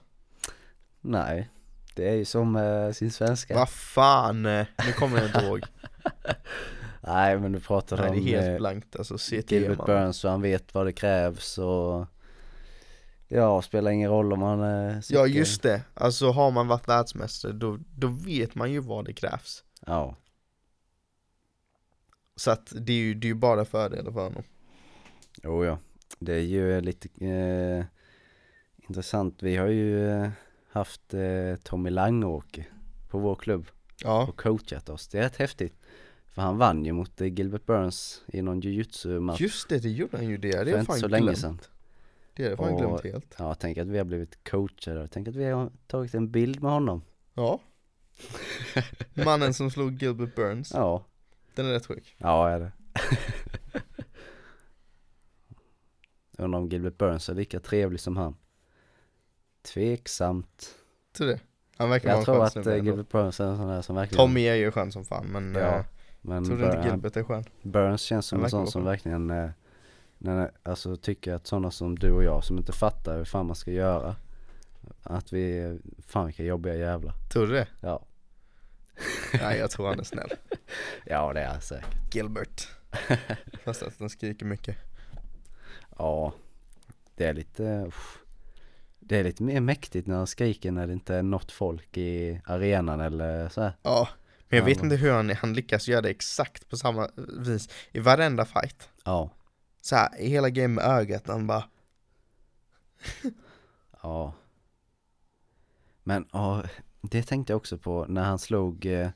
[1.01, 1.49] Nej,
[1.95, 3.55] det är ju som eh, sin svenska.
[3.55, 5.61] Vad fan, eh, nu kommer jag inte ihåg.
[7.01, 9.85] Nej, men du pratade Nej det om är helt eh, blankt alltså, CT Gilbert man.
[9.85, 12.05] Burns och han vet vad det krävs och
[13.29, 17.51] Ja, spelar ingen roll om han är Ja just det, alltså har man varit världsmästare
[17.51, 19.63] då, då vet man ju vad det krävs.
[19.85, 20.15] Ja,
[22.37, 24.43] Så att det är ju, det är ju bara fördelar för honom.
[25.43, 25.79] jo ja.
[26.19, 27.85] Det är ju lite eh,
[28.87, 29.43] intressant.
[29.43, 30.29] Vi har ju eh,
[30.69, 32.65] haft eh, Tommy Langåke
[33.09, 33.67] på vår klubb
[34.03, 35.07] Ja, och coachat oss.
[35.07, 35.73] Det är rätt häftigt.
[36.25, 40.17] För han vann ju mot eh, Gilbert Burns i någon jujutsu-match just det, det gjorde
[40.17, 40.51] han ju det.
[40.51, 41.37] Det har jag inte fan så länge glömt.
[41.39, 41.59] sedan.
[42.33, 43.35] Det har jag fan Och- glömt helt.
[43.39, 45.07] Ja, tänk att vi har blivit coachade.
[45.07, 47.01] Tänk att vi har tagit en bild med honom.
[47.33, 47.59] Ja.
[49.25, 50.71] Mannen som slog Gilbert Burns.
[50.73, 51.05] Ja,
[51.57, 52.15] Den är rätt sjuk.
[52.17, 52.71] ja är det.
[56.37, 58.35] Jag undrar om Gilbert Burns är lika trevlig som han.
[59.73, 60.75] Tveksamt.
[61.17, 61.39] Tror det?
[61.77, 62.83] Han verkar Jag vara tror skön att eh.
[62.85, 65.53] Gilbert Burns är en sån där som verkligen Tommy är ju skön som fan men
[65.55, 65.83] Ja, ja,
[66.21, 67.43] men tror du inte Gilbert är skön?
[67.61, 68.85] Burns känns som Han en verkar sån vara som skön.
[68.85, 69.49] verkligen eh,
[70.17, 73.55] när, alltså tycker att sådana som du och jag som inte fattar hur fan man
[73.55, 74.15] ska göra
[75.03, 75.77] Att vi,
[76.07, 77.67] fan vilka jobbiga jävlar Tror du det?
[77.81, 78.05] Ja,
[79.41, 80.29] Nej jag tror han är snäll.
[81.05, 82.67] ja det är han säkert Gilbert.
[83.63, 84.77] Fast att han skriker mycket.
[85.97, 86.33] Ja,
[87.15, 88.17] det är lite, uff.
[88.99, 92.41] det är lite mer mäktigt när han skriker när det inte är något folk i
[92.45, 93.73] arenan eller så här.
[93.81, 94.09] Ja,
[94.49, 97.69] men jag Ja, vet inte hur han, han lyckas göra det exakt på samma vis
[97.91, 98.89] i varenda fight.
[99.05, 99.29] Ja,
[99.81, 101.63] Så här, i hela game med ögat, han bara
[104.03, 104.33] ja.
[106.03, 106.63] Men ja,
[107.01, 109.09] det tänkte jag också på när han slog eh,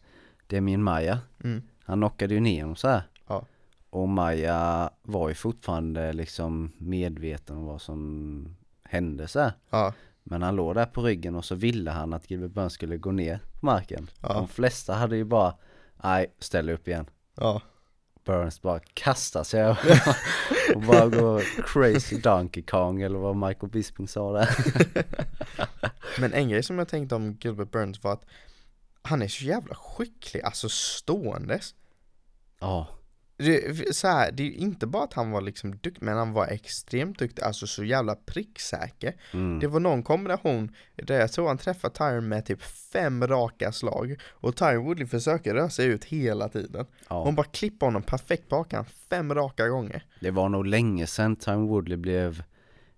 [0.47, 1.19] Demien Maya.
[1.43, 3.01] mm, Han knockade ju ner honom så här.
[3.27, 3.45] Ja.
[3.89, 9.51] Och Maja var ju fortfarande liksom medveten om vad som hände så här.
[9.69, 12.97] ja, Men han låg där på ryggen och så ville han att Gilbert Burns skulle
[12.97, 14.09] gå ner på marken.
[14.21, 14.33] Ja.
[14.33, 15.55] De flesta hade ju bara,
[16.03, 17.05] nej, ställ upp igen.
[17.35, 17.61] ja,
[18.25, 19.77] Burns bara kastar sig och,
[20.75, 24.49] och bara går crazy Donkey Kong eller vad Michael Bisping sa där.
[26.19, 28.25] Men en grej som jag tänkte om Gilbert Burns var att
[29.01, 31.75] han är så jävla skicklig, alltså ståendes.
[32.59, 32.87] Ja,
[33.37, 36.33] Det, så här, det är ju inte bara att han var liksom duktig, men han
[36.33, 39.15] var extremt duktig, alltså så jävla pricksäker.
[39.33, 39.59] mm.
[39.59, 44.15] Det var någon kombination där jag tror han träffade Tyron med typ fem raka slag
[44.23, 46.85] och Tyron Woodley försöker röra sig ut hela tiden.
[47.09, 47.23] ja.
[47.23, 50.05] Hon bara klipper honom perfekt på hakan fem raka gånger.
[50.19, 52.43] Det var nog länge sedan Time Woodley blev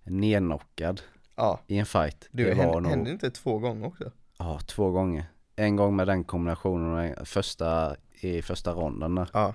[0.03, 1.01] nedknockad
[1.35, 2.27] Ja, i en fight.
[2.31, 4.11] du, det hände, nog, hände inte två gånger också?
[4.37, 5.25] ja, två gånger.
[5.55, 9.29] En gång med den kombinationen och en- första, i första ronden där.
[9.33, 9.53] Ja.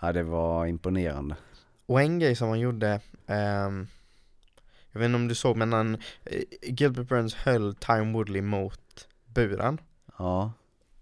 [0.00, 1.36] Ja, det var imponerande.
[1.86, 3.86] Och en grej som han gjorde, ehm,
[4.92, 9.08] jag vet inte om du såg men han, eh, Gilbert Burns höll Tyron Woodley mot
[9.34, 9.80] buren.
[10.18, 10.52] Ja,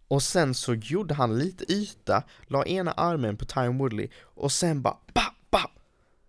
[0.09, 4.83] Och sen så gjorde han lite yta, la ena armen på Tyron Woodley och sen
[4.83, 5.71] bara ba, ba,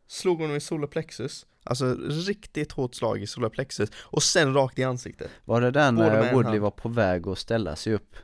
[0.07, 3.89] Slog honom i solarplexus Alltså riktigt hårt slag i solarplexus.
[3.95, 5.31] Och sen rakt i ansiktet.
[5.45, 8.15] Var det där när Woodley var på väg att ställa sig upp?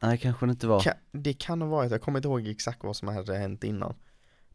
[0.00, 0.80] Nej, kanske det inte var.
[0.80, 3.94] Ka- Det kan ha varit, jag kommer inte ihåg exakt vad som hade hänt innan.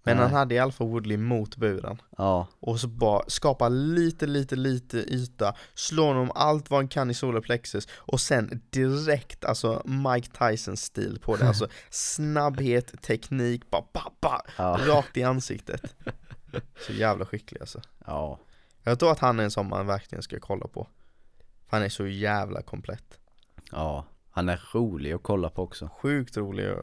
[0.06, 0.26] Men Nej.
[0.26, 2.02] han hade i alla fall Woodley mot buren.
[2.18, 5.56] Ja, Och så bara skapa lite, lite, lite yta.
[5.74, 7.88] Slå honom allt vad han kan i solarplexus.
[7.94, 11.48] Och sen direkt, alltså Mike Tyson-stil på det.
[11.48, 15.96] Alltså snabbhet, teknik, bara ba, ba, ja, Rakt i ansiktet
[16.88, 17.82] Så jävla skicklig alltså.
[18.06, 18.39] Ja,
[18.84, 20.88] Jag tror att han är en sån man verkligen ska kolla på.
[21.68, 23.20] För han är så jävla komplett.
[23.72, 24.06] Ja.
[24.30, 25.89] Han är rolig att kolla på också.
[26.01, 26.76] Sjukt rolig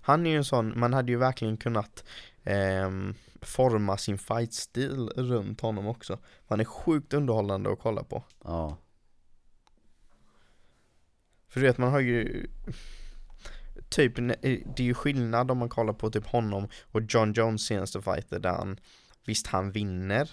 [0.00, 2.04] Han är ju en sån, man hade ju verkligen kunnat
[2.44, 6.18] ehm, Forma sin fightstil runt honom också.
[6.48, 8.24] Han är sjukt underhållande att kolla på.
[8.44, 8.76] Ja,
[11.48, 12.46] För du vet man har ju
[13.88, 18.02] Typ, det är ju skillnad om man kollar på typ honom och John Jones senaste
[18.02, 18.80] fighter där han
[19.26, 20.30] Visst han vinner.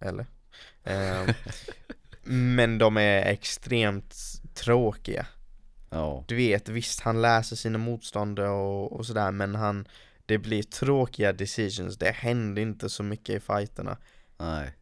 [0.00, 0.26] Eller?
[0.84, 1.34] Ehm,
[2.22, 4.14] men de är extremt
[4.54, 5.26] tråkiga.
[5.90, 9.88] Ja, Du vet, visst han läser sina motståndare och, och sådär men han
[10.26, 13.96] Det blir tråkiga decisions, det händer inte så mycket i fighterna.
[14.38, 14.72] Nej,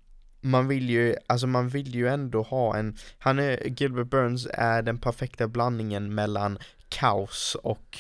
[0.41, 4.83] man vill ju, alltså man vill ju ändå ha en, han är, Gilbert Burns är
[4.83, 6.59] den perfekta blandningen mellan
[6.89, 7.99] kaos och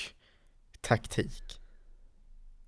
[0.80, 1.60] taktik.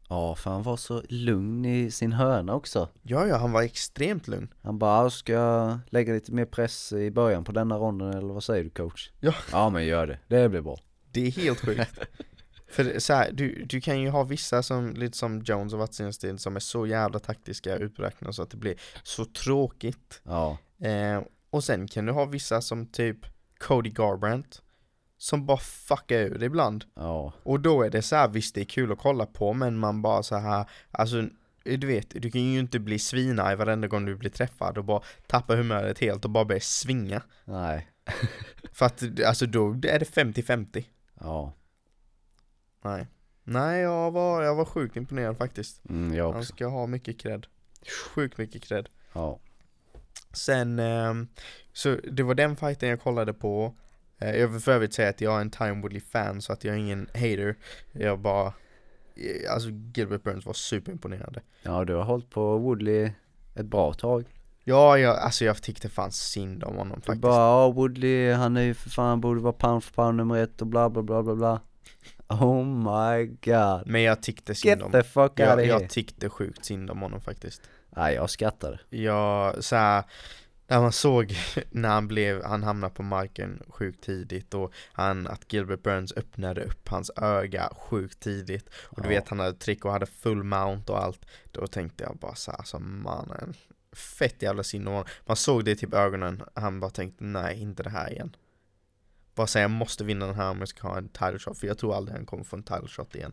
[0.09, 2.88] Ja, för han var så lugn i sin hörna också.
[3.02, 4.48] Ja, ja, han var extremt lugn.
[4.62, 8.34] Han bara, "Ah, ska jag lägga lite mer press i början på denna ronden eller
[8.34, 9.11] vad säger du coach?
[9.20, 9.34] Ja.
[9.52, 10.78] Ja men gör det, det blir bra.
[11.11, 11.98] Det är helt sjukt.
[12.68, 16.38] För så här, du, du kan ju ha vissa som, lite som Jones och stil,
[16.38, 20.20] som är så jävla taktiska uträknade så att det blir så tråkigt.
[20.24, 23.16] Ja, Eh, och sen kan du ha vissa som typ
[23.59, 24.62] Cody Garbrandt,
[25.18, 26.84] som bara fuckar ur ibland.
[26.94, 29.76] ja, Och då är det så här, visst det är kul att kolla på men
[29.78, 31.24] man bara så här, alltså
[31.64, 35.02] du vet, du kan ju inte bli svinarg varenda gång du blir träffad och bara
[35.26, 37.22] tappa humöret helt och bara börja svinga.
[37.44, 37.88] nej,
[38.72, 40.84] För att alltså då är det 50-50.
[41.20, 41.52] ja,
[42.84, 43.06] Nej.
[43.44, 45.88] Nej, jag var, jag var sjukt imponerad faktiskt.
[45.88, 46.54] mm, jag Han också.
[46.54, 47.46] ska ha mycket cred.
[48.14, 48.88] Sjukt mycket cred.
[49.12, 49.38] Ja,
[50.32, 51.28] Sen, ehm,
[51.72, 53.74] så det var den fighten jag kollade på.
[54.18, 56.74] Eh, jag vill för övrigt säga att jag är en Time Woodley-fan så att jag
[56.74, 57.56] är ingen hater.
[57.92, 61.40] Jag bara, eh, alltså Gilbert Burns var superimponerande.
[61.62, 63.10] ja du har hållit på Woodley
[63.54, 64.24] ett bra tag.
[64.64, 67.22] Ja, jag, alltså jag tyckte fan synd om honom Du faktiskt.
[67.22, 70.60] bara, ja Woodley han är ju för fan, borde vara pound för pound nummer ett
[70.60, 71.60] och bla bla bla bla bla.
[72.28, 73.86] Oh my god.
[73.86, 77.20] Men jag tyckte synd Get om the fuck jag, jag tyckte sjukt synd om honom
[77.20, 77.62] faktiskt
[77.96, 78.80] Nej, jag skrattade.
[78.90, 80.04] Jag, såhär,
[80.68, 81.34] när man såg
[81.70, 86.64] när han blev, han hamnade på marken sjukt tidigt och han, att Gilbert Burns öppnade
[86.64, 88.68] upp hans öga sjukt tidigt.
[88.74, 89.08] Och du Ja.
[89.08, 91.26] vet han hade trick och hade full mount och allt.
[91.52, 93.54] Då tänkte jag bara såhär, alltså mannen
[93.92, 95.08] Fett jävla synd om honom.
[95.26, 98.36] Man såg det i typ ögonen, han bara tänkte nej inte det här igen.
[99.34, 101.66] Bara säga jag måste vinna den här om jag ska ha en title shot för
[101.66, 103.32] jag tror aldrig han kommer få en title shot igen.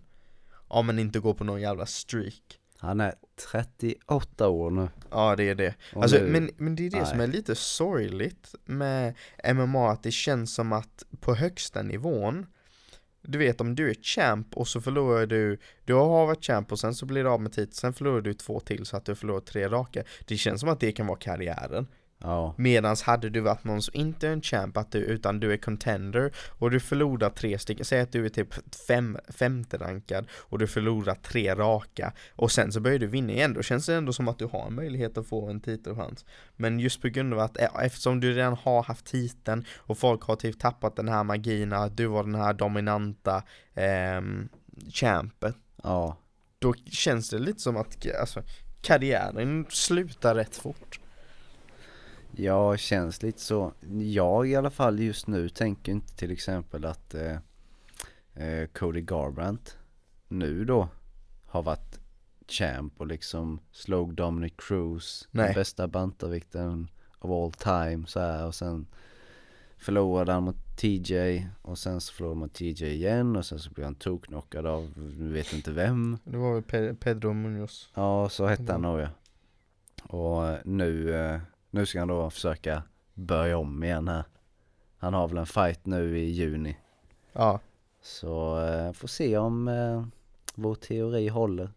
[0.52, 3.14] Om man inte går på någon jävla streak Han är
[3.52, 4.90] 38 år nu.
[5.12, 7.28] Ja det är det Och Alltså, nu- men, men det är det som nej.
[7.28, 9.14] är lite sorgligt med
[9.54, 12.46] MMA, att det känns som att på högsta nivån
[13.22, 16.80] Du vet om du är champ och så förlorar du Du har varit champ och
[16.80, 19.16] sen så blir du av med titeln, sen förlorar du två till så att du
[19.16, 21.88] förlorar tre raka Det känns som att det kan vara karriären
[22.24, 22.54] Ja.
[22.58, 25.58] Medans hade du varit någon som inte är en champ, att du, utan du är
[25.58, 30.60] contender och du förlorar tre stycken, säg att du är typ fem, femte rankad och
[30.60, 34.14] du förlorar tre raka och sen så börjar du vinna igen, då känns det ändå
[34.14, 36.26] som att du har en möjlighet att få en titelchans.
[36.56, 40.22] Men just på grund av att, eh, eftersom du redan har haft titeln och folk
[40.24, 43.44] har typ tappat den här magin att du var den här dominanta
[43.76, 44.50] ehm,
[44.94, 45.54] champen,
[45.84, 46.18] Ja.
[46.60, 48.42] då känns det lite som att alltså,
[48.82, 51.00] karriären slutar rätt fort.
[52.36, 53.74] Ja, känns lite så.
[54.02, 57.38] Jag i alla fall just nu tänker inte till exempel att eh,
[58.34, 59.78] eh, Cody Garbrandt
[60.28, 60.88] nu då
[61.46, 62.00] har varit
[62.48, 65.46] champ och liksom slog Dominic Cruz, Nej.
[65.46, 66.88] den bästa bantarvikten
[67.20, 68.88] of all time så här och sen
[69.78, 73.70] förlorade han mot TJ och sen så förlorade han mot TJ igen och sen så
[73.72, 76.18] blev han toknockad av, vet inte vem.
[76.24, 77.90] Det var väl Pe- Pedro Munoz.
[77.94, 78.92] Ja, så hette han Mm.
[78.92, 79.08] nog ja.
[80.04, 81.40] Och nu, eh,
[81.74, 84.24] nu ska han då försöka börja om igen här.
[84.98, 86.78] Han har väl en fight nu i juni.
[87.34, 87.60] Ja.
[88.02, 90.06] Så eh, får se om eh,
[90.56, 91.70] vår teori håller.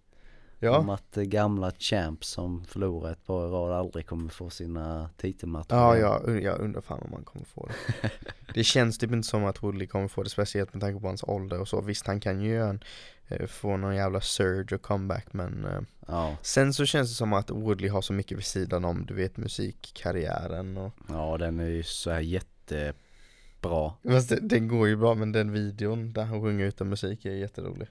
[0.61, 0.95] Om Ja.
[0.95, 5.67] att eh, gamla champs som förlorar ett par i rad aldrig kommer få sina titelmatcher
[5.77, 7.69] Ja, jag, jag undrar fan om han kommer få
[8.03, 8.11] det.
[8.55, 11.23] det känns typ inte som att Woodley kommer få det, speciellt med tanke på hans
[11.23, 11.81] ålder och så.
[11.81, 12.81] Visst, han kan ju göra en,
[13.29, 17.33] eh, få någon jävla surge och comeback, men eh, Ja, sen så känns det som
[17.33, 21.69] att Woodley har så mycket vid sidan om, du vet, musikkarriären och ja den är
[21.69, 23.93] ju så här jättebra.
[24.09, 27.31] Fast det, den går ju bra, men den videon där han sjunger utan musik är
[27.33, 27.89] jätterolig.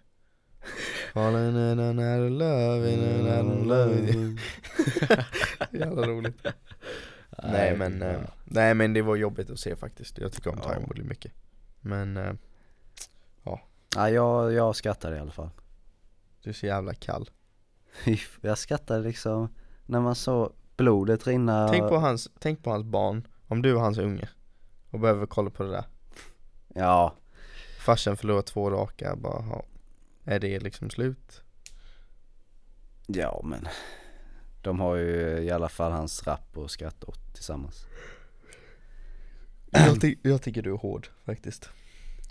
[1.14, 4.36] Falling in and out of love, in and out of love.
[5.80, 6.46] Jävla roligt.
[7.44, 10.18] Nej men, eh, nej men det var jobbigt att se faktiskt.
[10.18, 10.74] Jag tycker om Ja.
[10.74, 11.32] Time Woodley mycket.
[11.82, 12.34] Men eh,
[13.96, 15.50] Ja, jag, jag skrattade i alla fall.
[16.44, 17.30] du är så jävla kall.
[18.42, 19.50] jag skrattade liksom
[19.86, 21.68] när man såg blodet rinna.
[21.68, 24.30] Tänk på hans, tänk på hans barn, om du var hans unge.
[24.90, 25.84] Och behöver kolla på det där.
[26.74, 27.16] Ja,
[27.80, 29.64] Farsan förlorar två raka, bara ja,
[30.26, 31.42] Är det liksom slut?
[33.08, 33.68] Ja men
[34.62, 37.86] De har ju i alla fall hans rap och skratt åt tillsammans
[39.72, 41.70] Jag, ty- jag tycker du är hård faktiskt.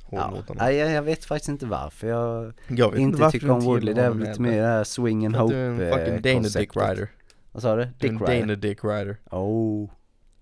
[0.05, 0.31] Hård ja.
[0.31, 0.67] mot honom.
[0.75, 4.03] Jag, jag vet faktiskt inte varför jag Jag vet inte varför tycker om Woodley Det
[4.03, 6.49] är väl lite mer det här swing and hope du är en eh, fucking Dana
[6.49, 6.89] Dick konceptet.
[6.99, 7.09] Rider.
[7.53, 7.83] Vad sa du?
[7.85, 8.41] Du är Dick en Rider?
[8.41, 9.17] Dana Dick Rider.
[9.31, 9.91] Oh,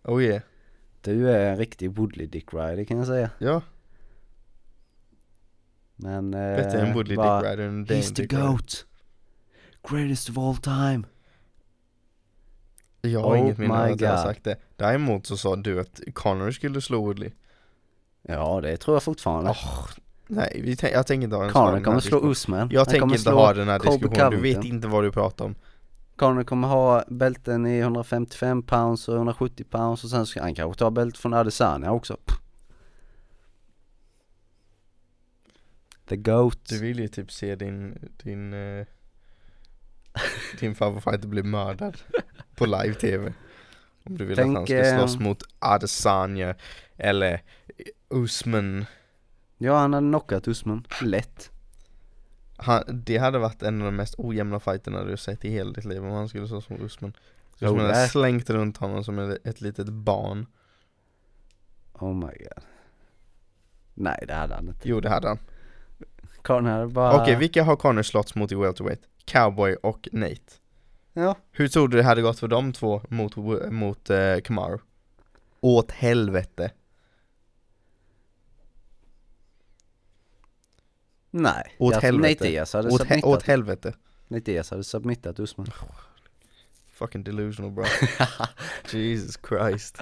[0.04, 0.42] Oh yeah.
[1.00, 3.62] du är en riktig Woodley Dick Rider kan jag säga Ja,
[5.96, 8.30] Men eh, bättre än Woodley bara, Dick Rider än He's the Dick.
[8.32, 8.86] GOAT
[9.88, 11.02] Greatest of all time
[13.00, 14.56] Jag har Oh inget minne av att jag har sagt det.
[14.76, 17.30] Däremot så sa du att Connor skulle slå Woodley.
[18.22, 19.86] Ja det tror jag fortfarande Åh,
[20.26, 22.30] nej, vi tän- jag tänker inte ha en Connor kommer slå.
[22.30, 25.44] Usman Jag Han tänker inte ha den här diskussionen, du vet inte vad du pratar
[25.44, 25.54] om.
[26.16, 30.78] Connor kommer ha bälten i 155 pounds och 170 pounds och sen ska han kanske
[30.78, 32.16] ta bält från Adesanya också.
[32.16, 32.38] Pff.
[36.12, 36.58] The GOAT.
[36.68, 38.86] Du vill ju typ se din, din, eh,
[40.60, 41.96] din favoritfighter bli mördad
[42.54, 43.32] på live-tv.
[44.04, 46.54] Om du vill Tänk, att han ska eh, slåss mot Adesanya
[46.96, 47.42] eller
[48.08, 48.84] Usman.
[49.58, 51.50] Ja han hade knockat Usman, lätt.
[52.56, 55.84] Han, det hade varit en av de mest ojämna fighterna du sett i hela ditt
[55.84, 57.16] liv om han skulle slåss mot Usman.
[57.58, 60.46] Jo, Usman hade slängt runt honom som ett, ett litet barn.
[61.92, 62.64] Oh my god.
[63.94, 64.88] Nej det hade han inte.
[64.88, 65.38] Jo det hade han.
[66.42, 67.22] Connor bara...
[67.22, 69.02] Okej, vilka har Connor slått mot i welterweight?
[69.24, 70.52] Cowboy och Nate.
[71.12, 71.36] Ja.
[71.52, 73.36] Hur tror du det hade gått för de två mot,
[73.70, 74.78] mot uh, Kamaru?
[75.60, 76.70] Åt helvete.
[81.30, 81.74] Nej.
[81.78, 82.28] Åt jag helvete.
[82.34, 83.94] Nate Diaz hade Åt, he- åt helvete.
[84.28, 85.66] Nate Diaz hade submittat Usman.
[86.92, 87.84] Fucking delusional bro.
[88.98, 89.98] Jesus Christ.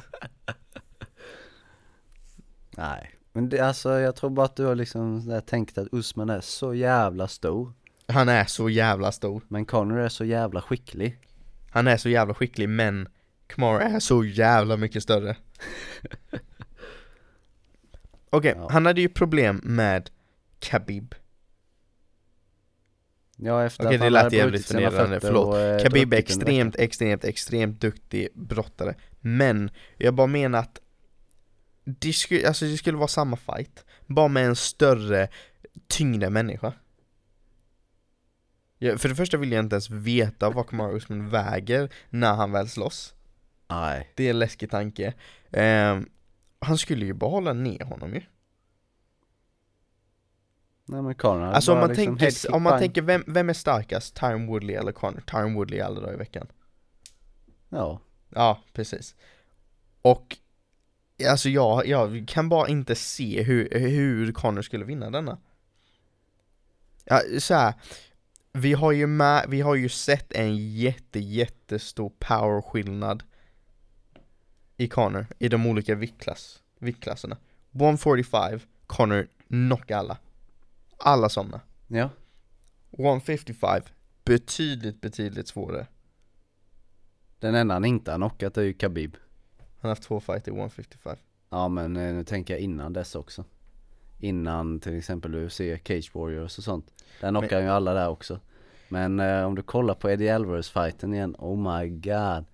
[2.77, 3.15] Nej.
[3.33, 6.41] Men det, alltså jag tror bara att du har liksom där tänkt att Usman är
[6.41, 7.73] så jävla stor
[8.09, 9.43] Han är så jävla stor.
[9.49, 11.19] Men Conor är så jävla skicklig
[11.71, 13.09] Han är så jävla skicklig men
[13.47, 15.37] Kamara är så jävla mycket större.
[18.31, 18.69] Okej, Ja.
[18.71, 20.11] han hade ju problem med
[20.61, 21.15] Khabib.
[23.37, 25.47] Ja efter Okej, att det han lät hade jävligt förnedrande, förlåt.
[25.49, 28.95] och, eh, Khabib är extremt, extremt, extremt duktig brottare.
[29.21, 30.79] Men, jag bara menar att
[31.99, 35.29] det skulle, alltså det skulle vara samma fight, bara med en större,
[35.89, 36.73] tyngre människa.
[38.79, 42.53] Ja, för det första vill jag inte ens veta vad Kamaru Usman väger när han
[42.53, 43.15] väl slåss.
[43.69, 45.15] Nej Det är en läskig tanke.
[45.51, 46.09] Ehm,
[46.59, 48.23] han skulle ju bara hålla ner honom ju.
[50.85, 54.17] Nej men hade Alltså om man, liksom tänker, om man tänker, vem, vem är starkast?
[54.17, 55.21] Tyron Woodley eller Connor?
[55.21, 56.47] Tyron Woodley alla dagar i veckan.
[57.69, 58.01] Ja
[58.35, 59.15] Ja, precis.
[60.03, 60.37] Och
[61.29, 65.39] Alltså jag, jag kan bara inte se hur, hur Connor skulle vinna denna.
[67.05, 67.75] Ja, så här.
[68.53, 73.23] Vi har ju med, vi har ju sett en jätte, jättestor powerskillnad
[74.77, 77.37] i Connor, i de olika viktklass, viktklasserna.
[77.73, 80.19] 145, Connor knockar alla.
[80.99, 81.61] Alla sådana.
[81.87, 82.11] Ja
[82.99, 83.83] 155,
[84.25, 85.87] betydligt, betydligt svårare.
[87.39, 89.17] Den enda han inte har knockat är ju Khabib
[89.81, 91.17] Han har haft två fighter i 155.
[91.51, 93.45] Ja men eh, nu tänker jag innan dess också
[94.19, 98.41] Innan till exempel UFC, Cage Warriors och sånt Där knockar han ju alla där också
[98.89, 102.45] Men eh, om du kollar på Eddie Alvarez fighten igen, oh my god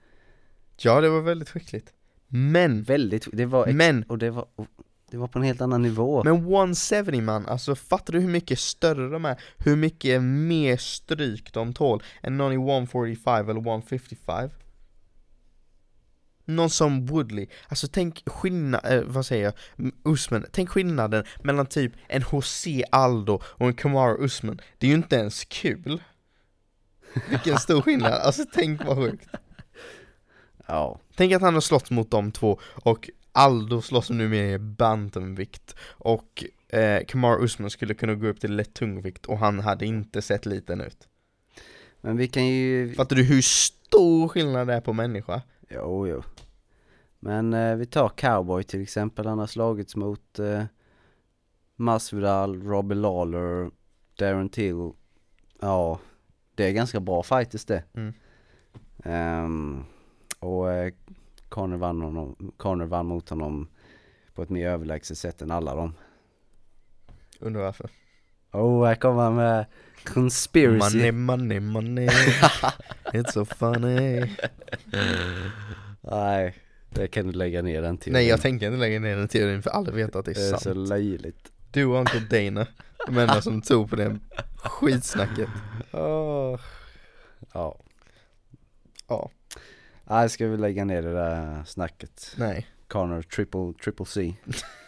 [0.79, 1.93] Ja, det var väldigt skickligt.
[2.29, 4.67] Men, Väldigt, det var, men, och det var, och
[5.11, 8.59] det var på en helt annan nivå men 170 man, alltså fattar du hur mycket
[8.59, 9.41] större de är?
[9.59, 14.51] Hur mycket mer stryk de tål än någon i 145 eller 155?
[16.49, 19.55] Någon som Woodley, alltså tänk skillnad, eh, vad säger jag,
[20.05, 24.97] Usman, tänk skillnaden mellan typ en José Aldo och en Kamaru Usman, det är ju
[24.97, 26.03] inte ens kul.
[27.31, 29.29] Vilken stor skillnad, alltså tänk vad sjukt.
[30.67, 34.59] Ja, Tänk att han har slått mot de två och Aldo slåss nu med i
[34.59, 39.87] bantamvikt och eh, Kamar Usman skulle kunna gå upp till lätt tungvikt och han hade
[39.87, 41.09] inte sett liten ut.
[42.01, 45.43] men vi kan ju Fattar du hur stor skillnad det är på människa?
[45.69, 46.23] Jo, jo.
[47.19, 50.65] Men eh, vi tar Cowboy till exempel, han har slagits mot eh,
[51.77, 53.71] Masvidal, Robbie Lawler,
[54.19, 54.93] Darren Till.
[55.61, 55.99] Ja,
[56.55, 57.85] det är ganska bra fighters det.
[57.95, 58.13] Mm.
[59.05, 59.85] Ehm,
[60.39, 60.93] och eh,
[61.49, 63.69] Conor, vann honom, Conor vann mot honom
[64.35, 65.95] på ett mer överlägset sätt än alla dem.
[67.41, 67.91] Undrar varför?
[68.53, 69.67] Oh, här kommer han med
[70.05, 70.97] conspiracy.
[70.97, 72.09] Money, money, money
[73.13, 74.31] It's so funny
[76.01, 76.55] Nej,
[76.91, 78.13] det kan du lägga ner den till.
[78.13, 80.53] Nej jag tänker inte lägga ner den teorin för alla vet att det Det är
[80.53, 81.53] är så sant löjligt.
[81.73, 82.67] Du och Uncle Dana,
[83.07, 84.19] de enda som tog på det
[84.57, 85.49] skitsnacket
[85.93, 86.61] Åh.
[87.53, 87.79] Ja.
[89.09, 89.31] Ja,
[90.05, 92.35] Nej, ska vi lägga ner det där snacket?
[92.37, 94.35] nej Connor triple, triple C.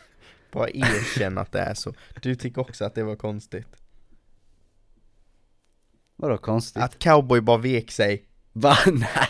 [0.53, 1.95] Bara erkänn att det är så.
[2.23, 3.67] Du tycker också att det var konstigt.
[6.17, 6.83] Vadå konstigt?
[6.83, 8.25] Att cowboy bara vek sig.
[8.53, 8.77] Va?
[8.93, 9.29] Nej.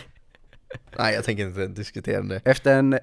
[0.97, 2.41] Nej jag tänker inte diskutera det.
[2.45, 2.99] Efter en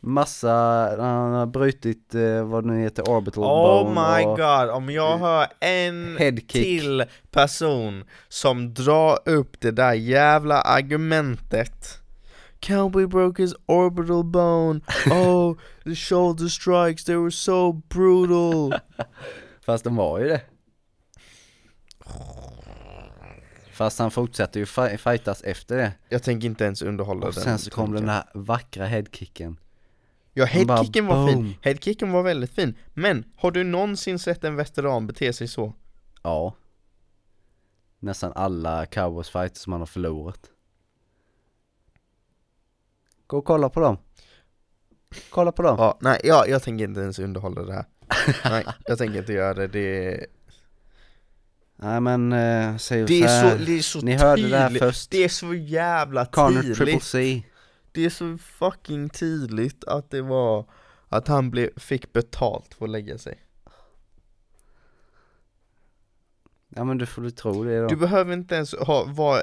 [0.00, 0.50] massa,
[0.98, 4.90] han har brutit eh, vad det nu heter, orbital Oh bone my och god, om
[4.90, 6.62] jag hör en headkick.
[6.62, 12.00] till person som drar upp det där jävla argumentet
[12.66, 18.80] Cowboy broke his orbital bone, oh the shoulder strikes, they were so brutal
[19.66, 20.40] Fast de var ju det.
[23.72, 25.92] Fast han fortsatte ju fi- fightas efter det.
[26.08, 28.00] Jag tänker inte ens underhålla Och den sen så kom tanken.
[28.06, 29.60] den här vackra headkicken.
[30.32, 31.34] Ja, Han bara headkicken var fin.
[31.38, 31.54] boom.
[31.62, 32.74] Headkicken var väldigt fin.
[32.94, 35.72] Men, har du någonsin sett en veteran bete sig så?
[36.22, 36.54] Ja.
[37.98, 40.40] Nästan alla cowboys fighters som han har förlorat.
[43.26, 43.98] Gå och kolla på dem.
[45.30, 45.76] Kolla på dem.
[45.78, 47.84] Ja, nej, ja, jag tänker inte ens underhålla det här.
[48.50, 49.66] nej, jag tänker inte göra det.
[49.66, 50.26] Det
[51.78, 55.10] Nej men, eh, säg det är, så, det är så Ni hörde det här först.
[55.10, 57.02] Det är så jävla Connor triple tydligt.
[57.02, 57.42] C.
[57.92, 60.64] Det är så fucking tydligt att det var
[61.08, 63.42] att han blev, fick betalt för att lägga sig.
[66.68, 67.88] Ja men du får du tro det då.
[67.88, 69.42] Du behöver inte ens ha, vara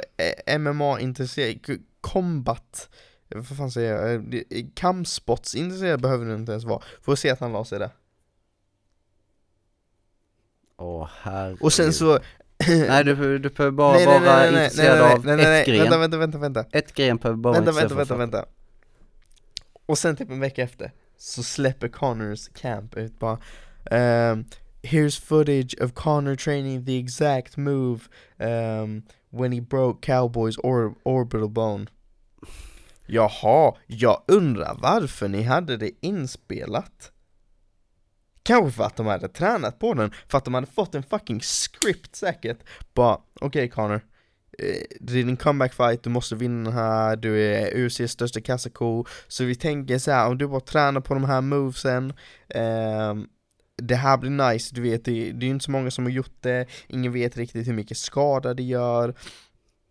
[0.60, 2.90] MMA-intresserad, combat,
[3.36, 7.40] vad fan säger jag, Eh, kampsportsintresserad behöver du inte ens vara, för att se att
[7.40, 7.90] han la sig där.
[10.78, 11.62] Åh herregud.
[11.62, 12.20] Och sen så...
[12.68, 15.36] Nej du, du behöver bara nej, nej, vara nej, nej, nej, intresserad nej, av nej,
[15.36, 15.90] nej, ett nej, gren.
[15.90, 18.46] vänta, vänta, vänta, vänta, Ett gren behöver bara vara vänta, vänta, vänta, vänta.
[19.86, 23.38] Och sen typ en vecka efter, så släpper Connors camp ut bara
[23.92, 24.46] ehm,
[24.84, 28.10] Here's footage of Connor training the exact move
[28.40, 31.88] um, when he broke Cowboys or orbital bone
[33.06, 37.12] Jaha, jag undrar varför ni hade det inspelat.
[38.44, 41.42] Kanske för att de hade tränat på den, för att de hade fått en fucking
[41.42, 42.58] script säkert.
[42.94, 44.02] Bara, okej okay, Connor
[44.60, 48.42] eh, det är din comeback fight, du måste vinna den här, du är UCs största
[48.42, 49.06] kassako.
[49.28, 52.14] Så vi tänker så här, om du bara tränar på de här movesen
[52.50, 53.16] eh,
[53.82, 56.12] Det här blir nice, du vet, det, det är ju inte så många som har
[56.12, 56.66] gjort det.
[56.88, 59.16] Ingen vet riktigt hur mycket skada det gör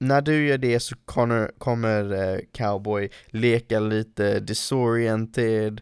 [0.03, 5.81] när du gör det så kommer, kommer uh, Cowboy leka lite disoriented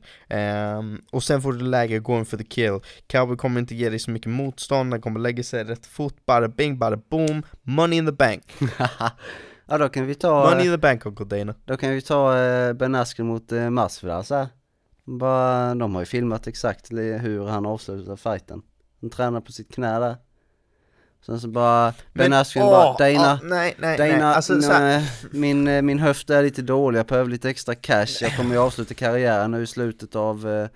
[0.78, 2.80] um, Och sen får du läge going for the kill.
[3.06, 6.48] Cowboy kommer inte ge dig så mycket motstånd, han kommer lägga sig rätt fort, bara
[6.48, 8.42] bing, bara boom Money in the bank.
[9.72, 11.54] Ja då kan vi ta Money in the bank Uncle Dana.
[11.64, 14.48] Då kan vi ta uh, Ben Askren mot uh, Masvidal så här.
[15.04, 18.62] Bara, de har ju filmat exakt hur han avslutar fighten.
[19.00, 20.16] Han tränar på sitt knä där
[21.26, 24.22] Sen så bara, Ben Askren bara, Dana, åh, nej, nej, Dana, nej.
[24.22, 28.36] Alltså, nej, min, eh, min höft är lite dålig, jag behöver lite extra cash, jag
[28.36, 30.68] kommer ju avsluta karriären nu i slutet av, eh,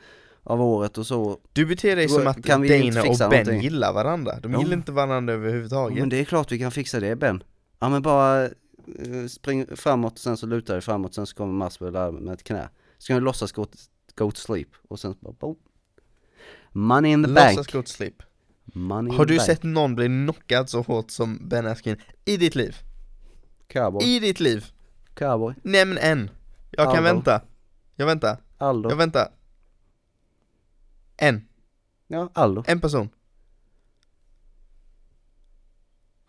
[0.43, 3.61] av året och så Du beter dig som att kan vi Dana och Ben någonting?
[3.61, 4.59] gillar varandra, de Ja.
[4.59, 7.43] gillar inte varandra Ja, överhuvudtaget men det är klart vi kan fixa det Ben
[7.81, 8.51] Ja men bara eh,
[9.29, 12.69] spring framåt och sen så lutar du framåt, sen så kommer där med ett knä
[12.99, 13.67] Så kan du låtsas gå,
[14.17, 15.57] go to sleep och sen så bara boom.
[16.73, 18.15] Money in the Låtsas bank gå till sleep
[18.65, 19.47] Money Har du bank.
[19.47, 22.77] sett någon bli knockad så hårt som Ben Askren i ditt liv?
[23.69, 24.67] Cowboy, I ditt liv?
[25.15, 26.31] cowboy, Nämn en.
[26.71, 27.03] Jag kan Aldo.
[27.03, 27.41] vänta.
[27.97, 28.89] Jag väntar, Aldo.
[28.91, 29.29] Jag väntar.
[31.17, 31.49] En,
[32.07, 32.65] Ja, Aldo.
[32.67, 33.09] En person.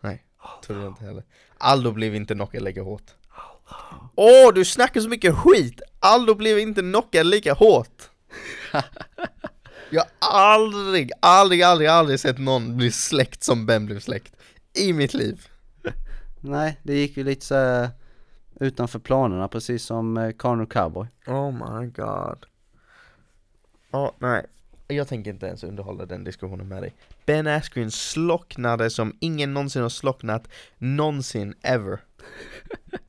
[0.00, 0.24] Nej,
[0.66, 1.24] tror jag inte heller.
[1.58, 3.10] Aldo blev inte knockad lika hårt.
[4.14, 5.80] Åh, du snackar så mycket skit!
[6.00, 8.02] Aldo blev inte knockad lika hårt
[9.90, 14.36] Jag har aldrig, aldrig, aldrig, aldrig sett någon bli släckt som Ben blev släckt
[14.74, 15.48] I mitt liv.
[16.40, 17.88] Nej, det gick ju lite så här
[18.60, 21.06] utanför planerna precis som eh, Conor Cowboy.
[21.26, 22.46] Oh my god.
[23.90, 24.46] Ja, nej.
[24.88, 26.94] Jag tänker inte ens underhålla den diskussionen med dig.
[27.26, 32.00] Ben Askren slocknade som ingen någonsin har slocknat Någonsin, ever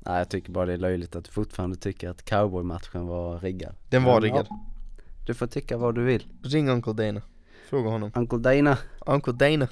[0.00, 3.74] Nej jag tycker bara det är löjligt att du fortfarande tycker att cowboy-matchen var riggad.
[3.88, 4.46] Den var riggad.
[4.50, 4.60] ja,
[5.26, 6.26] Du får tycka vad du vill.
[6.42, 7.22] Ring Uncle Dana.
[7.68, 8.10] Fråga honom.
[8.14, 8.78] Uncle Dana.
[9.06, 9.68] Uncle Dana.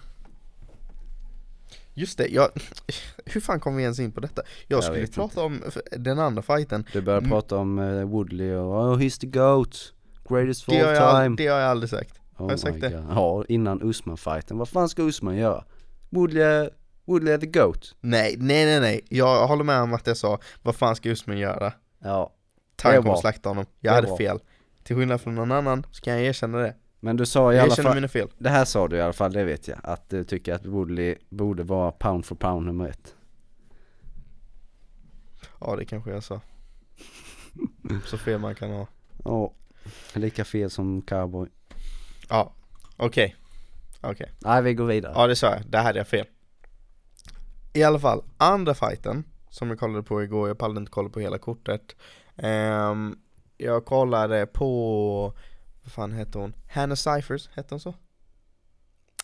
[1.95, 2.49] Just det, jag,
[3.25, 4.43] hur fan kom vi ens in på detta?
[4.67, 6.85] Jag Jag skulle prata om f- den andra fighten.
[6.93, 7.31] Du började Mm.
[7.31, 9.93] prata om eh, Woodley och oh he's the GOAT.
[10.29, 11.37] Greatest of har, all jag, time.
[11.37, 12.21] det har jag aldrig sagt.
[12.39, 12.91] Oh jag sagt my det?
[12.91, 13.05] God.
[13.11, 15.65] Ja, innan Usman-fighten, vad fan ska Usman göra?
[16.11, 16.69] Woodley,
[17.09, 17.95] Woodley the GOAT?
[18.01, 19.01] Nej, nej, nej, nej.
[19.09, 21.73] Jag håller med om att jag sa Vad fan ska Usman göra?
[21.99, 22.33] Ja,
[22.77, 23.17] kommer bra.
[23.17, 23.67] slakta honom.
[23.81, 24.17] Jag hade bra.
[24.17, 24.41] fel.
[24.83, 26.75] Till skillnad från någon annan så kan jag erkänna det.
[27.01, 28.29] Men du sa i Jag alla fall mina fel.
[28.39, 31.17] Det här sa du i alla fall, det vet jag, att du tycker att Woodley
[31.29, 33.15] borde vara pound for pound nummer ett.
[35.61, 36.41] Ja det kanske jag sa.
[38.07, 38.87] Så fel man kan ha.
[39.25, 39.53] Ja,
[40.13, 41.49] lika fel som cowboy.
[42.29, 42.53] Ja,
[42.97, 43.37] okej.
[44.01, 45.13] Okej, Nej vi går vidare.
[45.17, 46.27] Ja det sa jag, där hade jag fel
[47.79, 51.21] I alla fall, andra fighten Som jag kollade på igår, jag pallade inte kolla på
[51.21, 51.97] hela kortet
[52.37, 53.19] Ehm,
[53.57, 55.33] Jag kollade på
[55.83, 56.55] Vad fan hette hon?
[56.71, 57.95] Hannah Cyphers, hette hon så?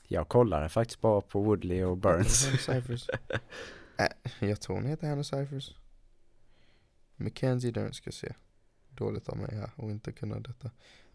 [0.09, 3.09] Jag kollade faktiskt bara på Woodley och Burns Cyphers
[3.99, 5.75] äh, Jag tror hon heter Hannah Cyphers
[7.17, 8.33] Mackenzie Dern ska se
[8.91, 10.71] Dåligt av mig här och inte kunna detta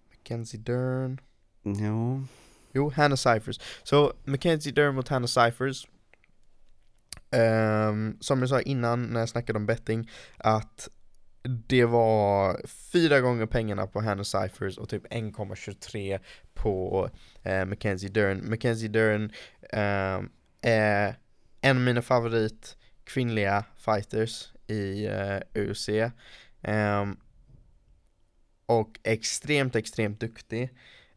[0.09, 1.19] Mackenzie Dern
[1.63, 2.23] Jo,
[2.71, 3.59] Jo, Hannah Cyphers.
[3.83, 5.87] Så Mackenzie Dern mot Hannah Cyphers.
[7.31, 10.89] Um, som jag sa innan när jag snackade om betting, att
[11.41, 16.19] det var fyra gånger pengarna på Hannah Cyphers och typ 1,23
[16.53, 17.09] på
[17.43, 18.49] eh, Mackenzie Dern.
[18.49, 19.31] Mackenzie Dern
[19.69, 20.29] ehm,
[20.61, 21.15] är
[21.61, 25.89] en av mina favorit kvinnliga fighters i eh, UFC.
[26.61, 27.17] Ehm,
[28.65, 30.69] och extremt, extremt duktig.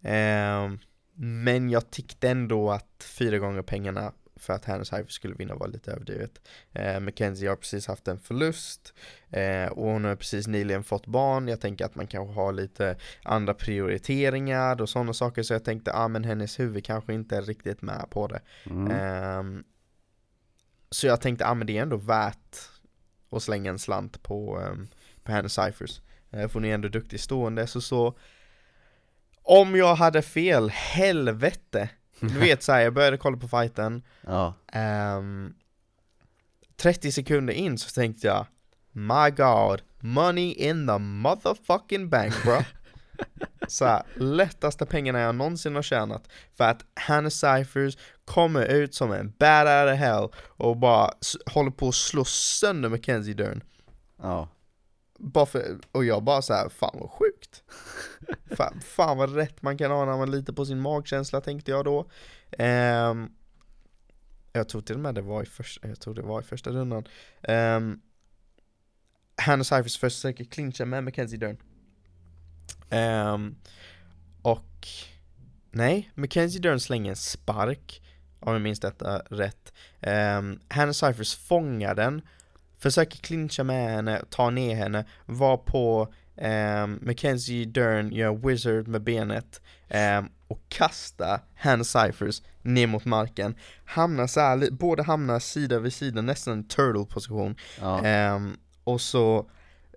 [0.03, 0.79] Ehm,
[1.15, 4.13] men jag tyckte ändå att fyra gånger pengarna
[4.43, 6.41] för att Hannes skulle vinna var lite överdrivet.
[6.73, 8.95] Eh, Mackenzie har precis haft en förlust
[9.31, 11.49] eh, och hon har precis nyligen fått barn.
[11.49, 15.93] Jag tänker att man kanske har lite andra prioriteringar och sådana saker så jag tänkte
[15.95, 18.41] ah, men hennes huvud kanske inte är riktigt med på det.
[18.65, 18.91] mm.
[18.91, 19.65] Ehm,
[20.91, 22.57] så jag tänkte ah, men det är ändå värt
[23.31, 24.89] att slänga en slant på, um,
[25.23, 26.01] på Hannes Cyphers.
[26.31, 28.19] Eh, för hon är ändå duktig stående så så
[29.43, 31.89] om jag hade fel, helvete!
[32.29, 35.55] Du vet såhär, jag började kolla på fighten ja, ehm,
[36.77, 38.47] 30 sekunder in så tänkte jag
[38.93, 42.59] My God, money in the motherfucking bank bro.
[43.69, 49.13] Så här, lättaste pengarna jag någonsin har tjänat för att Hannah Cyphers kommer ut som
[49.13, 51.11] en bad out of hell och bara
[51.47, 53.63] håller på att slå sönder Mackenzie Dern.
[54.23, 54.49] Ja.
[55.25, 57.63] Bara för, och jag bara så här, fan vad sjukt.
[58.57, 61.85] fan, fan vad rätt man kan ha när man litar på sin magkänsla tänkte jag
[61.85, 62.11] då.
[62.51, 63.31] Ehm,
[64.53, 66.71] jag tror till och med det var i första, jag tror det var i första
[66.71, 67.05] rundan.
[67.49, 68.01] Um,
[69.37, 71.57] Hannah Cyphers försöker clincha med Mackenzie Dern.
[72.91, 73.57] Ehm,
[74.43, 74.89] och
[75.71, 78.03] nej, Mackenzie Dern slänger en spark,
[78.41, 79.73] om jag minns detta rätt.
[80.01, 82.23] Um, Hannah Cyphers fångar den,
[82.83, 89.03] försöker clincha med henne, ta ner henne, var på um, Mackenzie Dern gör wizard med
[89.03, 93.55] benet ehm, och kastar Hannah Cyphers ner mot marken.
[93.85, 97.57] Hamnar så här, båda hamnar sida vid sida, nästan en turtle position.
[97.81, 98.05] Ja.
[98.05, 99.51] Ehm, och så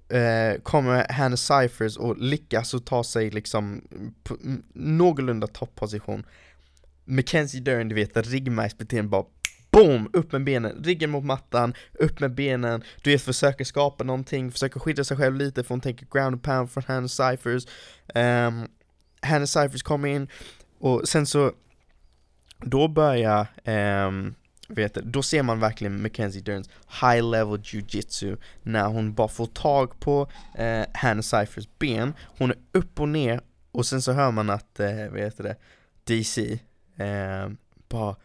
[0.09, 3.81] eh, kommer Hannah Cyphers och lyckas och ta sig liksom
[4.73, 6.25] någorlunda topposition.
[7.05, 9.25] Mackenzie Dern, du vet, ryggmärgsbeteende bara
[9.75, 10.09] Boom!
[10.13, 14.79] Upp med benen, ryggen mot mattan, upp med benen, du vet försöker skapa någonting, försöker
[14.79, 17.65] skydda sig själv lite för hon tänker ground pound från Hannah Cyphers.
[18.15, 18.67] Um,
[19.21, 20.27] Hannah Cyphers kommer in
[20.79, 21.51] och sen så
[22.59, 24.35] då börjar, ehm, um,
[24.67, 26.69] vet då ser man verkligen Mackenzie Derns
[27.01, 32.57] high level jujitsu när hon bara får tag på eh, Hannah Cyphers ben, hon är
[32.71, 35.55] upp och ner och sen så hör man att, eh, vet det,
[36.03, 36.59] DC
[36.97, 37.49] eh,
[37.89, 38.15] bara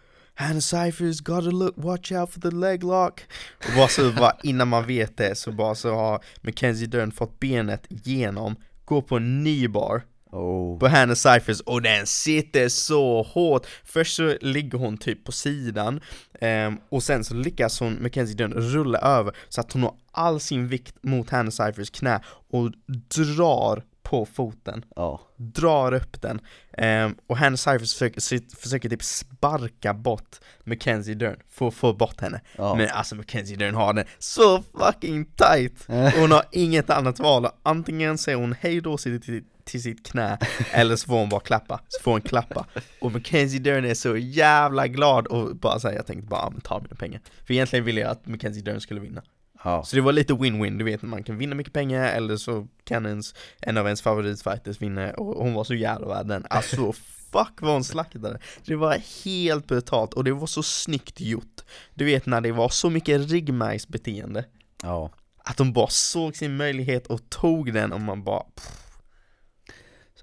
[0.41, 3.21] Hannah Cyphers gotta look, watch out for the leg lock.
[3.59, 7.41] Och bara så bara innan man vet det så bara så har Mackenzie Dern fått
[7.41, 10.03] benet genom Går på en ny bar.
[10.33, 10.79] Oh.
[10.79, 13.67] på Hannah Cyphers och den sitter så hårt.
[13.85, 16.01] Först så ligger hon typ på sidan
[16.41, 20.41] ehm, och sen så lyckas hon, Mackenzie Dern, rulla över så att hon har all
[20.41, 22.21] sin vikt mot Hannah Cyphers knä
[22.51, 22.73] och
[23.17, 25.21] drar på foten Ja.
[25.37, 26.41] drar upp den
[26.73, 32.21] ehm, och Hannah Cyphers försöker, försöker typ sparka bort Mackenzie Dern för att få bort
[32.21, 32.41] henne.
[32.57, 32.75] Ja.
[32.75, 35.85] Men alltså Mackenzie Dern har den så fucking tight!
[36.17, 40.39] Hon har inget annat val, antingen säger hon hej då till, till, sitt knä
[40.73, 42.67] Eller så får hon bara klappa, så får hon klappa.
[43.01, 46.97] Och Mackenzie Dern är så jävla glad och bara säger jag tänkte bara ta mina
[46.97, 47.21] pengar.
[47.47, 49.23] För egentligen ville jag att Mackenzie Dern skulle vinna
[49.65, 49.85] Ja.
[49.85, 53.07] så det var lite win-win, du vet man kan vinna mycket pengar eller så kan
[53.07, 56.93] ens, en av ens favoritfighters vinna och hon var så jävla värd den Alltså
[57.33, 61.61] fuck vad hon slaktade Det var helt brutalt och det var så snyggt gjort
[61.95, 64.45] Du vet när det var så mycket ryggmärgsbeteende
[64.83, 65.11] Ja.
[65.45, 68.91] Att de bara såg sin möjlighet och tog den och man bara pff,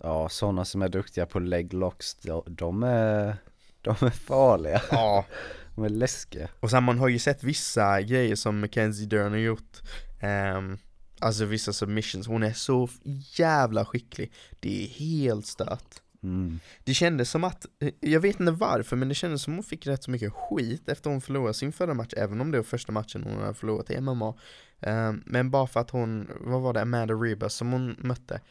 [0.03, 3.37] Ja, sådana som är duktiga på leg locks, de, de är,
[3.81, 4.81] de är farliga.
[4.91, 5.25] Ja,
[5.77, 6.49] De är läskiga.
[6.59, 9.81] och sen man har ju sett vissa grejer som Mackenzie Dern har gjort
[10.19, 10.77] ehm,
[11.19, 12.89] Alltså vissa submissions, hon är så
[13.35, 16.59] jävla skicklig Det är helt stört Mm.
[16.83, 19.87] Det kändes som att, eh, jag vet inte varför, men det kändes som hon fick
[19.87, 22.91] rätt så mycket skit efter hon förlorade sin förra match, även om det var första
[22.91, 24.35] matchen hon hade förlorat i MMA.
[24.79, 28.41] Eh, men bara för att hon, vad var det, Amanda Ribas som hon mötte,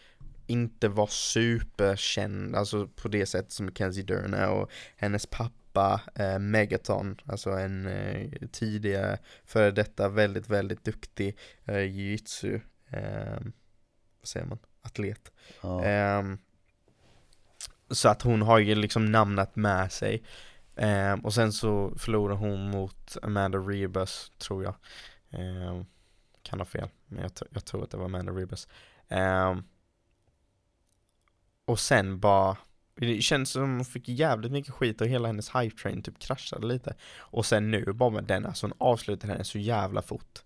[0.46, 5.65] inte var superkänd, alltså på det sättet som Mackenzie Dern är och hennes pappa
[6.14, 12.60] eh, Megaton, alltså en eh, tidigare före detta väldigt, väldigt duktig eh, jiu-jitsu,
[12.90, 13.40] eh,
[14.20, 15.32] vad säger man, atlet.
[15.62, 15.84] Ja.
[15.84, 16.38] Ehm,
[17.90, 20.22] så att hon har ju liksom namnet med sig
[20.78, 24.74] Ehm, Och sen så förlorar hon mot Amanda Rebus tror jag
[25.30, 25.84] Ehm,
[26.42, 28.68] Kan ha fel, men jag, jag tror att det var Amanda Rebus
[29.08, 29.64] Ehm,
[31.64, 32.56] Och sen bara
[33.00, 36.66] det känns som hon fick jävligt mycket skit och hela hennes hype train typ kraschade
[36.66, 36.94] lite.
[37.18, 40.42] Och sen nu bara med den, alltså hon avslutade henne så jävla fort.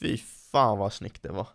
[0.00, 0.18] Fy
[0.52, 1.48] fan vad snyggt det var.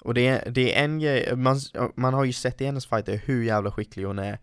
[0.00, 1.60] Och det är, det är en grej, man,
[1.96, 4.38] man har ju sett i hennes fighter hur jävla skicklig hon är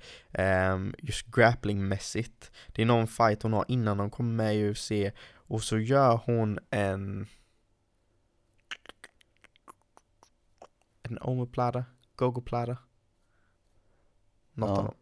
[0.74, 2.51] um, Just grapplingmässigt.
[2.67, 4.91] Det är någon fight hon har innan hon kommer med i UFC
[5.34, 7.28] Och så gör hon en
[11.03, 12.78] En omoplata, gogoplata
[14.53, 14.93] något Ja, av dem.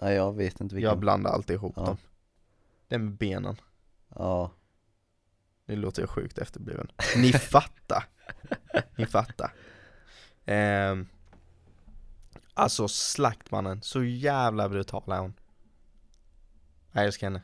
[0.00, 0.88] Ja, jag vet inte vilken.
[0.90, 1.84] Jag blandar alltid ihop Ja.
[1.84, 1.96] dem.
[2.88, 3.56] Den med benen.
[4.08, 4.50] Ja.
[5.66, 6.88] Nu låter jag sjukt efterbliven.
[7.16, 8.04] Ni fattar.
[8.96, 9.52] Ni fattar.
[10.44, 11.06] Ehm,
[12.56, 15.34] Alltså slaktmannen, så jävla brutal är hon.
[16.92, 17.42] Jag älskar henne.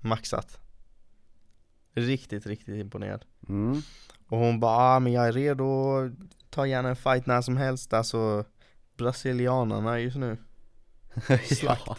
[0.00, 0.58] Maxat.
[1.94, 3.24] Riktigt, riktigt imponerad.
[3.48, 3.82] Mm.
[4.28, 6.10] Och hon bara ah, men jag är redo,
[6.50, 7.92] ta gärna en fight när som helst.
[7.92, 8.44] Alltså
[9.02, 10.36] Brasilianarna just nu
[11.44, 11.82] Slakt.
[11.86, 11.96] ja.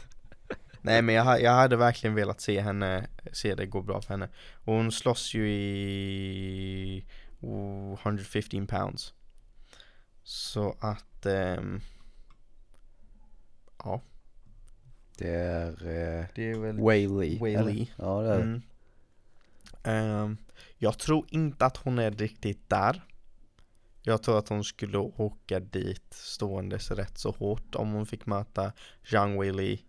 [0.81, 4.29] Nej men jag, jag hade verkligen velat se henne, se det gå bra för henne
[4.63, 7.05] Och hon slåss ju i,
[7.39, 9.13] oh, 115 pounds.
[10.23, 11.81] Så att, ehm,
[13.83, 14.01] ja,
[15.17, 16.79] Det är eh, det är väl
[17.55, 17.71] eller?
[17.71, 17.91] Li.
[17.95, 18.43] Ja det är det.
[18.43, 18.61] Mm.
[19.83, 20.37] Ehm,
[20.77, 23.01] jag tror inte att hon är riktigt där.
[24.05, 28.71] Jag tror att hon skulle åka dit ståendes rätt så hårt om hon fick möta
[29.03, 29.81] Zhang Weili.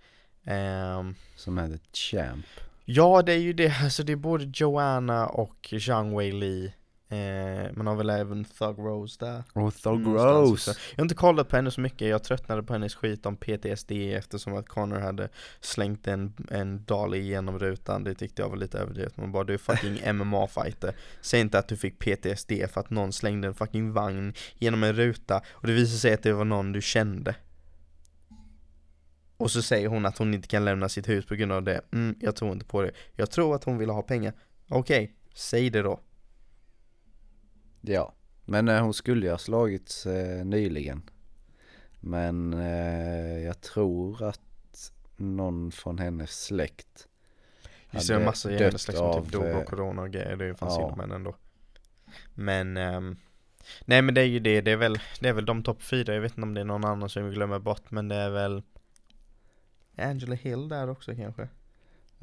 [0.44, 2.46] Ehm, Som är the champ.
[2.84, 3.74] ja, det är ju det.
[3.82, 6.72] Alltså det är både Joanna och Zhang Weili.
[7.14, 9.42] Eh, man har väl även Thug Rose där.
[9.52, 10.70] Och Thug Rose.
[10.90, 13.92] Jag har inte kollat på henne så mycket, jag tröttnade på hennes skit om PTSD
[13.92, 15.28] eftersom att Connor hade
[15.60, 19.16] slängt en, en dolly genom rutan, det tyckte jag var lite överdrivet.
[19.16, 23.12] Man bara du är fucking MMA-fighter, säg inte att du fick PTSD för att någon
[23.12, 26.72] slängde en fucking vagn genom en ruta och det visade sig att det var någon
[26.72, 27.34] du kände.
[29.36, 31.80] Och så säger hon att hon inte kan lämna sitt hus på grund av det.
[31.92, 32.90] Mm, jag tror inte på det.
[33.16, 34.32] Jag tror att hon vill ha pengar.
[34.68, 36.00] Okej, säg det då.
[37.86, 38.12] Ja.
[38.44, 41.02] Men eh, hon skulle ju ha slagits eh, nyligen.
[42.00, 44.40] Men eh, jag tror att
[45.16, 47.08] någon från hennes släkt
[47.90, 50.10] Det en hade massa i hennes släkt som av, typ dog eh, av corona och
[50.10, 50.76] grejer, det är ju fan ja.
[50.76, 51.36] synd om henne ändå
[52.34, 53.16] Men, ehm,
[53.84, 56.14] nej men det är ju det, det är väl, det är väl de topp fyra,
[56.14, 58.30] jag vet inte om det är någon annan som vi glömmer bort men det är
[58.30, 58.62] väl
[59.96, 61.48] Angela Hill där också kanske?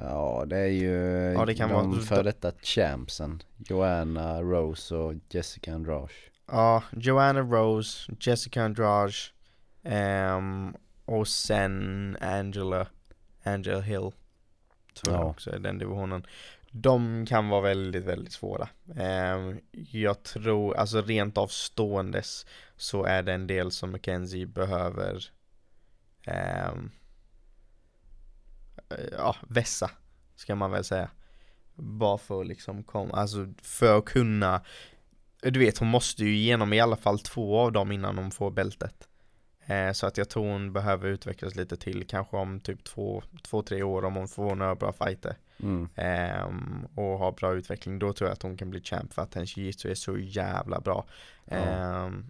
[0.03, 0.93] Ja det är ju
[1.37, 3.43] Ja, det kan de vara- för detta champsen.
[3.57, 6.07] Joanna Rose och Jessica Andrade.
[6.47, 9.13] Ja, Joanna Rose, Jessica Andrade
[9.83, 10.75] ehm,
[11.05, 12.87] och sen Angela,
[13.43, 14.11] Angela Hill
[14.93, 15.29] Tror jag Ja.
[15.29, 16.25] också är den divisionen
[16.71, 19.59] De kan vara väldigt, väldigt svåra Ehm,
[19.91, 22.45] Jag tror, alltså rent av ståendes
[22.75, 25.23] Så är det en del som Mackenzie behöver
[26.27, 26.71] eh,
[29.11, 29.91] Ja, vässa
[30.35, 31.09] Ska man väl säga
[31.75, 34.61] Bara för att liksom komma, alltså för att kunna
[35.41, 38.51] Du vet hon måste ju igenom i alla fall två av dem innan hon får
[38.51, 39.07] bältet
[39.65, 43.61] eh, Så att jag tror hon behöver utvecklas lite till Kanske om typ två, två
[43.61, 45.89] tre år om hon får några bra fighter Mm.
[45.95, 49.33] Ehm, och har bra utveckling, då tror jag att hon kan bli champ för att
[49.33, 51.05] hennes jiu-jitsu är så jävla bra.
[51.45, 51.55] Ja.
[51.55, 52.25] Ehm,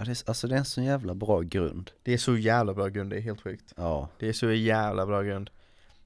[0.00, 1.90] Ja, det är, alltså det är en sån jävla bra grund.
[2.02, 3.74] det är så jävla bra grund, det är helt sjukt.
[3.76, 4.08] Ja.
[4.18, 5.50] Det är så jävla bra grund.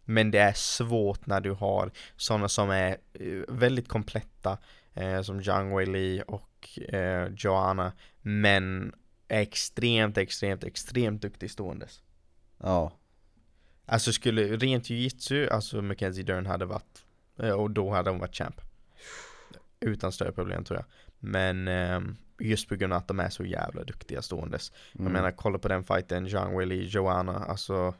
[0.04, 4.58] Men det är svårt när du har sådana som är eh, väldigt kompletta,
[4.94, 7.92] eh, som Zhang Weili och eh, Joanna,
[8.22, 8.94] men
[9.28, 12.02] extremt, extremt, extremt duktig ståendes.
[12.58, 12.92] Ja.
[13.86, 17.04] Alltså skulle rent jiu-jitsu, alltså Mackenzie Dern hade varit,
[17.38, 18.60] eh, och då hade hon varit champ.
[19.80, 21.03] Utan större problem tror jag.
[21.24, 24.72] Men ehm, just på grund av att de är så jävla duktiga ståendes.
[24.92, 25.06] Mm.
[25.06, 27.94] Jag menar kolla på den fighten, Zhang Weili, Joanna, alltså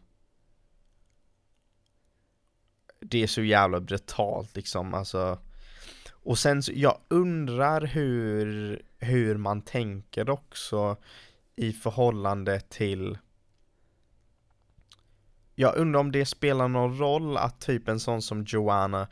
[3.01, 5.39] Det är så jävla brutalt liksom, alltså
[6.11, 10.97] Och sen så, jag undrar hur, hur man tänker också
[11.57, 13.19] i förhållande till
[15.55, 19.09] jag undrar om det spelar någon roll att typ en sån som Joanna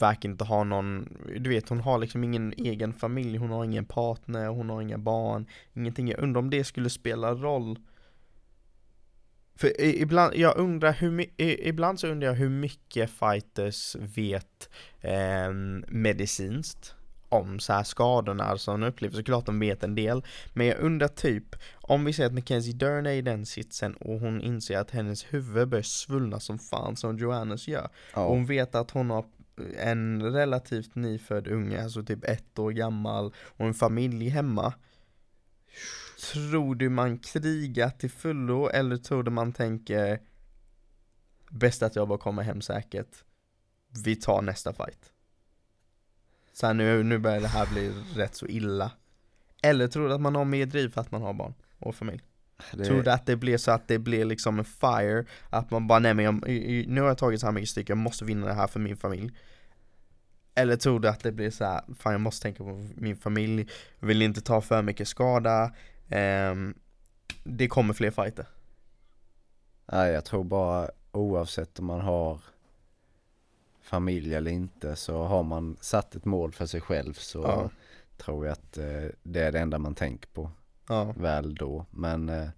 [0.00, 3.84] verkar inte ha någon, du vet hon har liksom ingen egen familj, hon har ingen
[3.84, 6.08] partner, hon har inga barn, ingenting.
[6.08, 7.78] Jag undrar om det skulle spela roll.
[9.56, 14.70] För ibland, jag undrar hur ibland så undrar jag hur mycket fighters vet
[15.00, 15.52] eh,
[15.88, 16.94] medicinskt
[17.34, 20.24] om så här skadorna som de upplever, såklart de vet en del.
[20.52, 24.20] Men jag undrar typ, om vi säger att Mackenzie Dern är i den sitsen och
[24.20, 27.88] hon inser att hennes huvud börjar svullna som fan som Joannes gör.
[28.14, 28.24] Ja.
[28.24, 29.24] och hon vet att hon har
[29.78, 34.74] en relativt nyfödd unge, alltså typ ett år gammal och en familj hemma.
[36.32, 40.20] Tror du man krigar till fullo eller tror du man tänker
[41.50, 43.24] Bäst att jag bara kommer hem säkert.
[44.04, 45.13] Vi tar nästa fight
[46.54, 48.90] Så här, nu, nu börjar det här bli rätt så illa
[49.62, 52.22] Eller tror du att man har mer driv för att man har barn och familj?
[52.72, 55.24] det, Tror du att det blir så att det blir liksom en fire?
[55.50, 56.48] Att man bara, nej men jag,
[56.88, 58.96] nu har jag tagit så här mycket stryk, jag måste vinna det här för min
[58.96, 59.32] familj
[60.54, 63.68] Eller tror du att det blir så här, fan jag måste tänka på min familj,
[63.98, 65.74] vill inte ta för mycket skada
[66.08, 66.74] ehm,
[67.44, 68.46] Det kommer fler fighter
[69.92, 72.40] Nej, jag tror bara oavsett om man har
[73.84, 77.70] familj eller inte så har man satt ett mål för sig själv så Ja.
[78.16, 80.50] tror jag att eh, det är det enda man tänker på
[80.88, 81.86] Ja, väl då.
[81.90, 82.48] Men eh,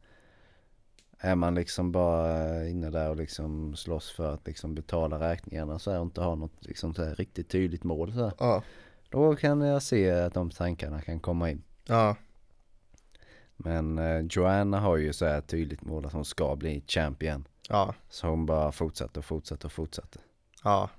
[1.18, 5.78] är man liksom bara eh, inne där och liksom slåss för att liksom betala räkningarna
[5.78, 8.62] så här och inte har något liksom så här riktigt tydligt mål så här, ja,
[9.10, 11.62] Då kan jag se att de tankarna kan komma in.
[11.86, 12.16] ja,
[13.56, 17.44] Men eh, Joanna har ju så här tydligt mål att hon ska bli champion.
[17.68, 20.18] ja, Så hon bara fortsatte och fortsatte och fortsatte.
[20.64, 20.90] ja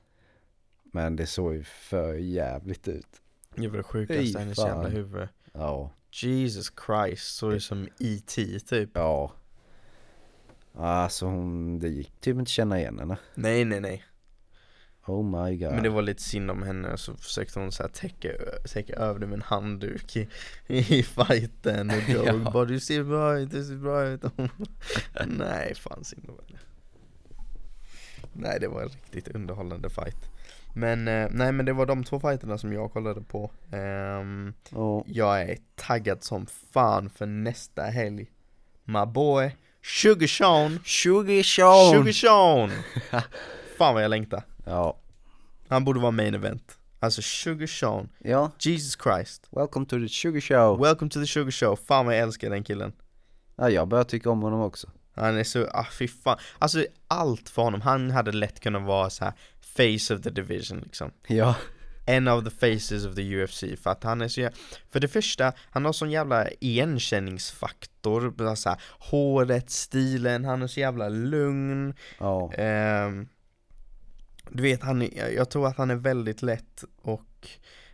[0.92, 3.22] Men det såg ju för jävligt ut.
[3.56, 5.28] Det var det sjukaste hennes jävla huvud.
[5.54, 8.60] Ja, Jesus Christ, så det som E.T.
[8.60, 8.90] typ.
[8.94, 9.32] ja.
[10.80, 13.18] Alltså hon, det gick typ inte känna igen henne.
[13.36, 14.04] Nej nej nej.
[15.06, 15.72] Oh my god.
[15.74, 18.30] Men det var lite synd om henne så försökte hon så här täcka,
[18.74, 20.28] täcka över det med en handduk i,
[20.68, 22.52] i fighten och Joe Ja.
[22.52, 24.22] bara du ser bra ut, du ser bra ut.
[25.28, 26.60] Nej fan synd om henne.
[28.34, 30.32] Nej det var en riktigt underhållande fight.
[30.78, 33.52] Men eh, nej men det var de två fighterna som jag kollade på.
[33.72, 35.04] Ehm, Ja.
[35.08, 38.32] jag är taggad som fan för nästa helg.
[38.84, 41.92] My boy, Sugar Sean, 20 Sean!
[41.94, 42.72] Sugar Sean!
[43.78, 44.44] fan vad jag längtar.
[44.66, 44.98] Ja.
[45.68, 46.78] Han borde vara main event.
[47.00, 49.48] Alltså Sugar Sean, Ja, Jesus Christ.
[49.52, 50.80] welcome to the Sugar Show.
[50.82, 51.76] Welcome to the Sugar Show.
[51.76, 52.94] Fan vad jag älskar den killen.
[53.56, 54.88] Ja, jag börjar tycka om honom också.
[55.16, 56.38] Han är så, ah fy fan.
[56.60, 57.82] Alltså allt för honom.
[57.82, 59.34] Han hade lätt kunnat vara så här
[59.78, 61.12] face of the division liksom.
[61.28, 61.56] Ja.
[62.06, 64.54] En of the faces of the UFC för att han är så jä-
[64.90, 66.48] För det första, han har sån jävla
[67.28, 72.54] igenkänningsfaktor, så här, håret, stilen, han är så jävla lugn Ja.
[72.54, 73.28] Ehm,
[74.50, 77.48] Du vet, han är, jag- tror att han är väldigt lätt och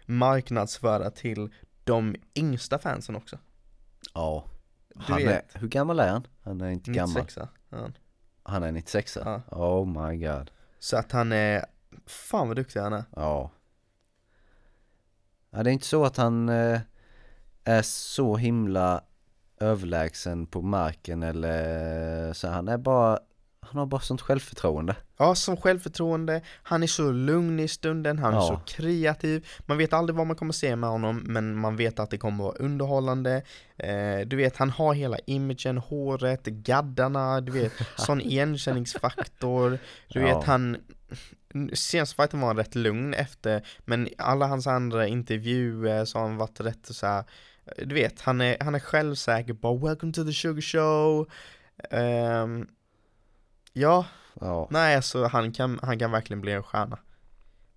[0.06, 1.50] marknadsföra till
[1.84, 3.38] de yngsta fansen också
[4.14, 4.46] Ja.
[4.96, 5.50] Du Han är, vet.
[5.54, 6.28] hur gammal är han?
[6.44, 7.24] Han är inte gammal.
[7.24, 7.38] 96
[7.72, 7.88] ja.
[8.44, 9.42] Han är 96 Ja.
[9.52, 10.52] Oh my god.
[10.80, 11.66] Så att han är,
[12.06, 13.52] fan vad duktig han är Ja.
[15.52, 16.80] Ja, det är inte så att han eh,
[17.64, 19.04] är så himla
[19.60, 22.48] överlägsen på marken eller så.
[22.48, 23.20] Han är bara,
[23.60, 24.96] han har bara sånt självförtroende.
[25.18, 28.48] Ja, som självförtroende, han är så lugn i stunden, han är Ja.
[28.48, 32.10] så kreativ Man vet aldrig vad man kommer se med honom, men man vet att
[32.10, 33.44] det kommer vara underhållande
[33.78, 40.38] eh, Du vet, han har hela imagen, håret, gaddarna, du vet, sån igenkänningsfaktor Du Ja.
[40.38, 40.78] vet, han
[41.74, 46.60] Senaste var han rätt lugn efter, men alla hans andra intervjuer så har han varit
[46.60, 47.24] rätt så här.
[47.78, 51.30] Du vet, han är, han är självsäker, bara 'Welcome to the sugar show'
[51.90, 52.68] Ehm,
[53.74, 54.06] Ja,
[54.42, 54.68] Ja.
[54.72, 57.00] Nej, alltså han kan, han kan verkligen bli en stjärna.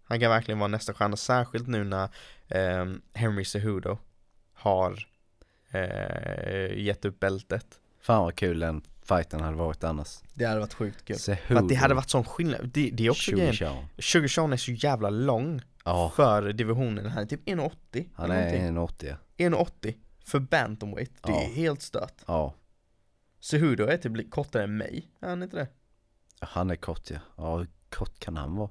[0.05, 2.09] Han kan verkligen vara nästa stjärna, särskilt nu när
[2.49, 3.99] ehm, Henry Cejudo
[4.53, 5.09] har
[5.71, 7.67] eh, gett upp bältet.
[8.01, 10.19] Fan vad kul den fighten hade varit annars.
[10.35, 11.17] Det hade varit sjukt kul.
[11.17, 13.87] För Cejudo, att det hade varit sån skillnad, det, det är också Sugar grejen.
[13.99, 18.71] Sugar Sean är så jävla lång Ja, för divisionen, han är typ 1,80 han är
[18.73, 19.09] någonting.
[19.37, 21.49] 1,80 1,80 för bantamweight, det är Ja.
[21.55, 22.15] helt stört.
[22.27, 22.55] Ja,
[23.41, 25.69] Cejudo är typ kortare än mig, är han inte det?
[26.41, 27.19] han är kort ja.
[27.37, 28.71] Ja, hur kort kan han vara?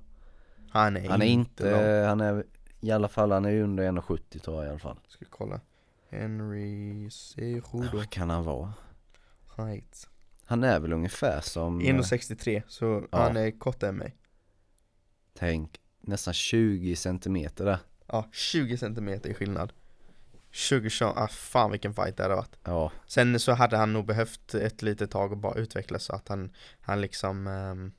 [0.69, 2.07] Han är, Han är inte, lång.
[2.09, 2.43] han är
[2.81, 4.97] i alla fall, han är under 1,70 tror jag i alla fall.
[5.07, 5.59] Ska kolla.
[6.09, 8.73] Henry Cejudo Vad kan han vara?
[9.57, 10.07] height.
[10.45, 13.17] Han är väl ungefär som, eh, 1,63 så Ja.
[13.23, 14.15] han är kortare än mig.
[15.33, 17.77] tänk, nästan 20 centimeter där.
[18.07, 19.73] Ja, 20 centimeter i skillnad.
[20.51, 22.55] 20 Sean, ah fan vilken fight det hade varit.
[22.63, 26.27] Ja, Sen så hade han nog behövt ett litet tag och bara utvecklas så att
[26.27, 26.51] han,
[26.81, 27.91] han liksom ehm,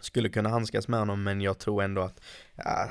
[0.00, 2.20] skulle kunna handskas med honom men jag tror ändå att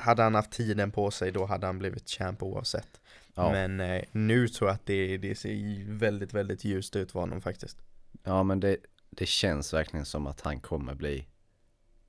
[0.00, 3.00] hade han haft tiden på sig då hade han blivit champ oavsett.
[3.34, 3.52] ja.
[3.52, 7.40] Men eh, nu tror jag att det, det ser väldigt, väldigt ljust ut för honom
[7.40, 7.78] faktiskt.
[8.24, 8.76] Ja men det,
[9.10, 11.26] det känns verkligen som att han kommer bli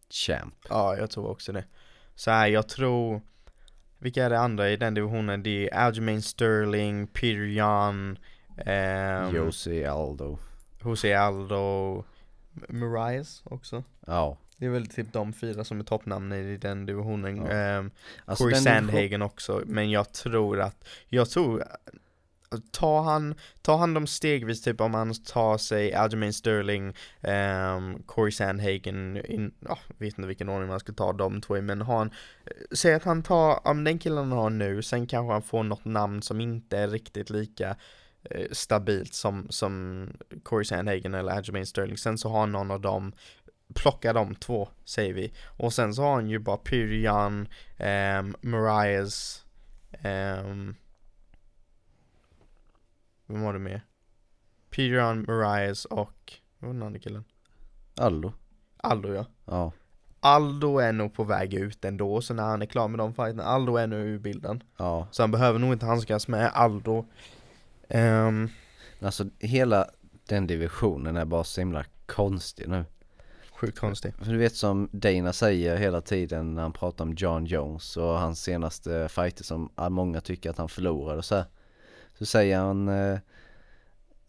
[0.10, 0.56] champ.
[0.70, 1.66] Ja, jag tror också det.
[2.16, 3.22] Så här, jag tror
[4.00, 5.44] Vilka är det andra i den divisionen?
[5.44, 8.18] Det är Aljamain Sterling, Peter Yan
[8.66, 10.38] ehm, Josie Aldo.
[10.84, 12.04] Jose Aldo
[12.70, 14.38] Marias också Ja.
[14.58, 17.52] Det är väl typ de fyra som är toppnamn i den divisionen Ja.
[17.52, 17.92] Ehm,
[18.26, 21.64] Alltså Corey Sandhagen också, men jag tror att Jag tror
[22.72, 26.88] Tar han, tar han dem stegvis typ om han tar sig Aljamain Sterling,
[27.22, 31.62] um, Corey Sandhagen, in, ja, vet inte vilken ordning man ska ta de två i,
[31.62, 32.12] men har han
[32.46, 35.64] eh, Säg att han tar, om den killen han har nu, sen kanske han får
[35.64, 37.76] något namn som inte är riktigt lika
[38.24, 40.08] eh, stabilt som, som
[40.44, 43.14] Corey Sandhagen eller Aljamain Sterling, sen så har han någon av dem
[43.74, 45.34] Plocka de två, säger vi.
[45.58, 47.48] Och sen så har han ju bara Pyrian, um,
[47.78, 49.46] ehm, Marias,
[50.04, 50.76] um,
[53.32, 53.82] vem var det med?
[54.70, 57.24] Pyrian, Marias och, vad var den andra killen?
[57.98, 58.34] Aldo.
[58.78, 59.26] Aldo ja.
[59.46, 59.72] Ja.
[60.20, 63.44] Aldo är nog på väg ut ändå, så när han är klar med de fighterna,
[63.44, 64.64] Aldo är nu ur bilden.
[64.78, 65.08] Ja.
[65.12, 67.06] Så han behöver nog inte handskas med Aldo.
[67.88, 68.50] Men
[69.02, 69.88] Alltså hela
[70.28, 72.86] den divisionen är bara så himla konstig nu.
[73.52, 74.16] sjukt konstigt.
[74.18, 78.20] För du vet som Dana säger hela tiden när han pratar om John Jones och
[78.20, 81.46] hans senaste fighter som många tycker att han förlorade och så här.
[82.22, 83.20] Så säger han eh,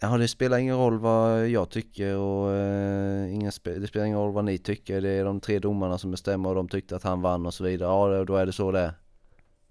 [0.00, 4.18] Ja det spelar ingen roll vad jag tycker och eh, ingen spe- det spelar ingen
[4.18, 5.00] roll vad ni tycker.
[5.00, 7.64] Det är de tre domarna som bestämmer och de tyckte att han vann och så
[7.64, 7.88] vidare.
[8.18, 8.92] Ja då är det så det är.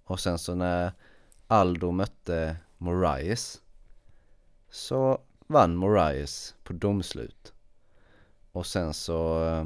[0.03, 0.91] Och sen så när
[1.47, 3.61] Aldo mötte Moraes
[4.69, 7.53] så vann Moraes på domslut.
[8.51, 9.65] Och sen så, eh,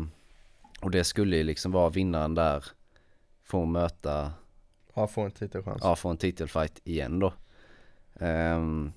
[0.81, 2.65] och det skulle ju liksom vara vinnaren där
[3.43, 4.31] få möta,
[4.93, 5.79] Ja, få en titelchans.
[5.83, 7.33] ja få en titelfight igen då.
[8.19, 8.91] Ehm,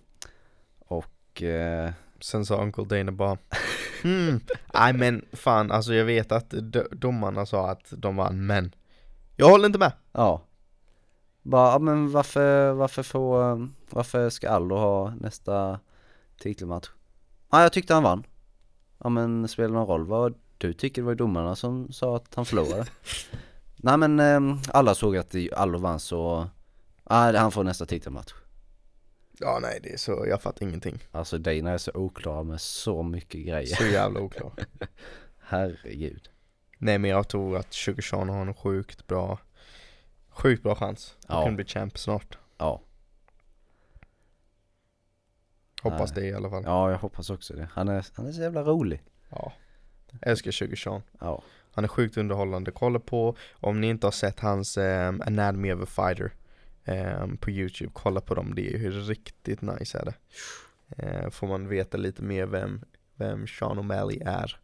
[0.78, 3.38] och eh, Sen sa Uncle Dana bara
[4.02, 4.40] hmm,
[4.74, 6.50] nej men fan alltså jag vet att
[6.90, 8.74] domarna sa att de vann men
[9.36, 9.92] Jag håller inte med!
[10.12, 10.42] ja.
[11.42, 15.80] Bara, ja, men varför, varför får, varför ska Aldo ha nästa
[16.38, 16.88] titelmatch?
[17.50, 18.24] Ja, jag tyckte han vann.
[18.98, 21.02] Ja men spelar någon roll vad du tycker?
[21.02, 22.86] Det var ju domarna som sa att han förlorade.
[23.76, 26.48] Nej men eh, alla såg att Aldo vann så,
[27.04, 28.32] ja han får nästa titelmatch.
[29.40, 33.02] Ja nej det är så, jag fattar ingenting Alltså Dana är så oklar med så
[33.02, 33.76] mycket grejer.
[33.76, 34.52] Så jävla oklar
[35.38, 36.28] Herregud.
[36.78, 39.38] Nej men jag tror att Sugar har en sjukt bra
[40.28, 41.44] Sjukt bra chans att Ja.
[41.44, 42.80] kunna bli champ snart Ja,
[45.82, 46.22] Hoppas Nej.
[46.24, 47.68] det i alla fall ja jag hoppas också det.
[47.72, 49.02] Han är, han är så jävla rolig.
[49.28, 49.52] Ja
[50.22, 51.42] Älskar Sugar Ja,
[51.72, 55.82] Han är sjukt underhållande, kolla på om ni inte har sett hans um, Anatomy of
[55.82, 56.32] a Fighter
[56.88, 60.14] ehm, på youtube, kolla på dem, det är ju riktigt nice är det.
[60.96, 62.80] Eh, Får man veta lite mer vem,
[63.14, 64.56] vem Sean O'Malley är.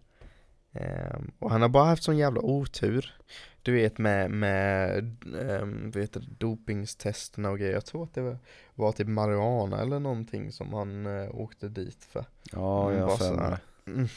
[0.73, 3.15] Ehm, Och han har bara haft sån jävla otur.
[3.63, 8.39] Du vet med, med um, vet du, dopingstesterna och grejer, jag tror att det var,
[8.75, 12.25] var typ marijuana eller någonting som han eh, åkte dit för.
[12.53, 13.59] Ja jag har för.
[13.87, 14.09] Mm.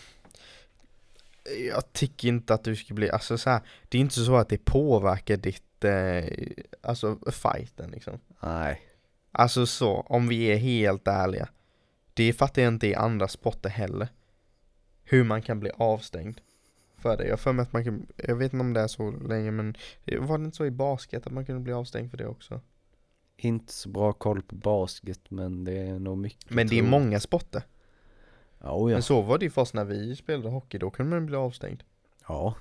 [1.74, 4.50] Jag tycker inte att du ska bli, alltså så här, det är inte så att
[4.50, 6.26] det påverkar ditt, eh,
[6.82, 8.20] alltså fighten liksom.
[8.40, 8.82] Nej,
[9.32, 11.50] Alltså så, om vi är helt ärliga.
[12.14, 14.08] Det fattar jag inte i andra sporter heller.
[15.04, 16.42] Hur man kan bli avstängd
[16.98, 17.28] för det.
[17.28, 19.76] Jag för mig att man kan, jag vet inte om det är så länge men
[20.20, 22.62] var det inte så i basket att man kunde bli avstängd för det också?
[23.38, 27.20] inte så bra koll på basket men det är nog mycket Men det är många
[27.20, 27.64] sporter.
[28.62, 28.96] Oh ja.
[28.96, 31.84] Men så var det ju först när vi spelade hockey, då kunde man bli avstängd.
[32.28, 32.56] ja.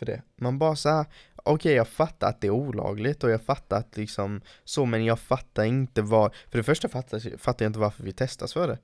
[0.00, 0.22] För det.
[0.36, 1.06] Man bara så här,
[1.36, 5.18] okej jag fattar att det är olagligt och jag fattar att liksom så, men jag
[5.18, 8.78] fattar inte vad, för det första fattar, fattar jag inte varför vi testas för det.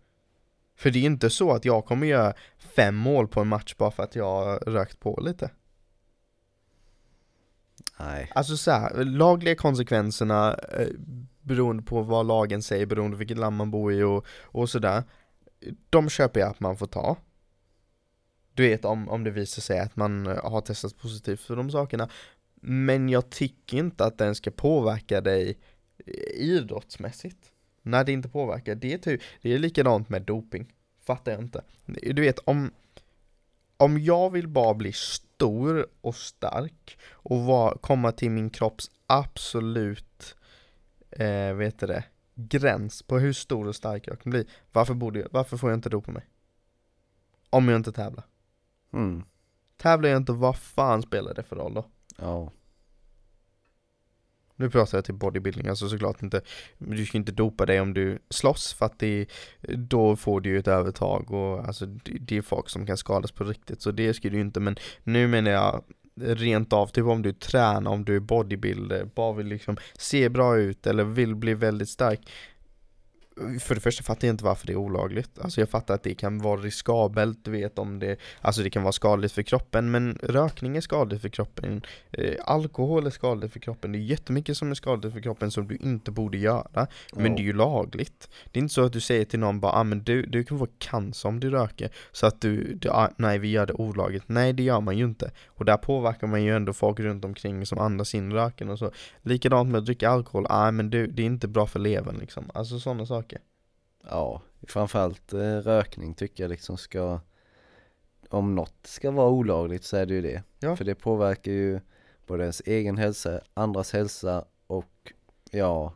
[0.76, 3.90] För det är inte så att jag kommer göra fem mål på en match bara
[3.90, 5.51] för att jag har rökt på lite.
[7.98, 10.88] Nej, Alltså så här, lagliga konsekvenserna eh,
[11.43, 15.02] beroende på vad lagen säger, beroende på vilket land man bor i och, och sådär.
[15.90, 17.16] De köper jag att man får ta.
[18.56, 21.70] Du vet om, om det visar sig att man eh, har testat positivt för de
[21.70, 22.08] sakerna.
[22.54, 25.58] Men jag tycker inte att den ska påverka dig
[26.06, 27.52] eh, idrottsmässigt.
[27.82, 30.72] När det inte påverkar, det är, typ, det är likadant med doping.
[31.04, 31.62] Fattar jag inte.
[31.86, 32.70] Du vet om,
[33.76, 40.36] om jag vill bara bli stor och stark och var, komma till min kropps absolut,
[41.10, 42.04] eh, vet du det,
[42.34, 44.46] gräns på hur stor och stark jag kan bli.
[44.72, 46.26] Varför, borde jag, varför får jag inte dopa mig?
[47.50, 48.24] Om jag inte tävlar
[48.92, 49.24] mm.
[49.76, 51.84] Tävlar jag inte, vad fan spelar det för roll då?
[52.18, 52.52] ja,
[54.56, 56.40] Nu pratar jag till bodybuilding, alltså såklart inte
[56.78, 59.26] Du ska inte dopa dig om du slåss för att det,
[59.76, 63.32] då får du ju ett övertag och alltså det, det är folk som kan skadas
[63.32, 65.84] på riktigt så det ska du inte men nu menar jag
[66.20, 70.56] rent av, typ om du tränar, om du är bodybuilder, bara vill liksom se bra
[70.56, 72.20] ut eller vill bli väldigt stark
[73.60, 75.38] för det första fattar jag inte varför det är olagligt.
[75.38, 78.82] Alltså jag fattar att det kan vara riskabelt, du vet om det, alltså det kan
[78.82, 81.82] vara skadligt för kroppen, men rökning är skadligt för kroppen,
[82.12, 85.68] eh, alkohol är skadligt för kroppen, det är jättemycket som är skadligt för kroppen som
[85.68, 86.86] du inte borde göra, men
[87.26, 87.36] Ja.
[87.36, 88.28] det är ju lagligt.
[88.52, 90.58] Det är inte så att du säger till någon bara, ah, men du, du kan
[90.58, 94.24] få cancer om du röker, så att du, du ah, nej vi gör det olagligt.
[94.26, 95.30] Nej det gör man ju inte.
[95.46, 98.90] Och där påverkar man ju ändå folk runt omkring som andas in röken och så.
[99.22, 102.50] Likadant med att dricka alkohol, ah, men du, det är inte bra för levern liksom.
[102.54, 103.26] Alltså sådana saker.
[104.09, 104.43] Ja.
[104.69, 107.20] Framförallt eh, rökning tycker jag liksom ska
[108.28, 110.43] Om något ska vara olagligt så är det ju det.
[110.61, 110.77] Ja.
[110.77, 111.81] För det påverkar ju
[112.27, 115.12] både ens egen hälsa, andras hälsa och
[115.51, 115.93] ja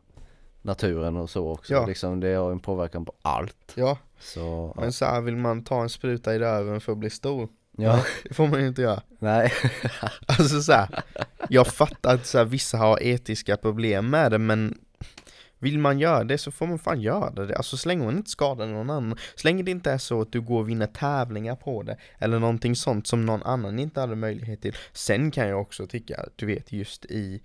[0.63, 1.73] naturen och så också.
[1.73, 1.87] Ja.
[1.87, 3.73] Liksom det har en påverkan på allt.
[3.75, 4.81] Ja, Så ja.
[4.81, 7.49] men så här vill man ta en spruta i röven för att bli stor.
[7.77, 8.05] ja.
[8.29, 9.03] Det får man ju inte göra.
[9.19, 9.53] Nej.
[10.27, 11.03] Alltså så här,
[11.49, 14.79] jag fattar att så här, vissa har etiska problem med det men
[15.61, 17.57] vill man göra det så får man fan göra det.
[17.57, 19.19] Alltså så länge man inte skadar någon annan.
[19.35, 21.97] Så länge det inte är så att du går och vinner tävlingar på det.
[22.19, 24.77] Eller någonting sånt som någon annan inte hade möjlighet till.
[24.93, 27.43] Sen kan jag också tycka, du vet just i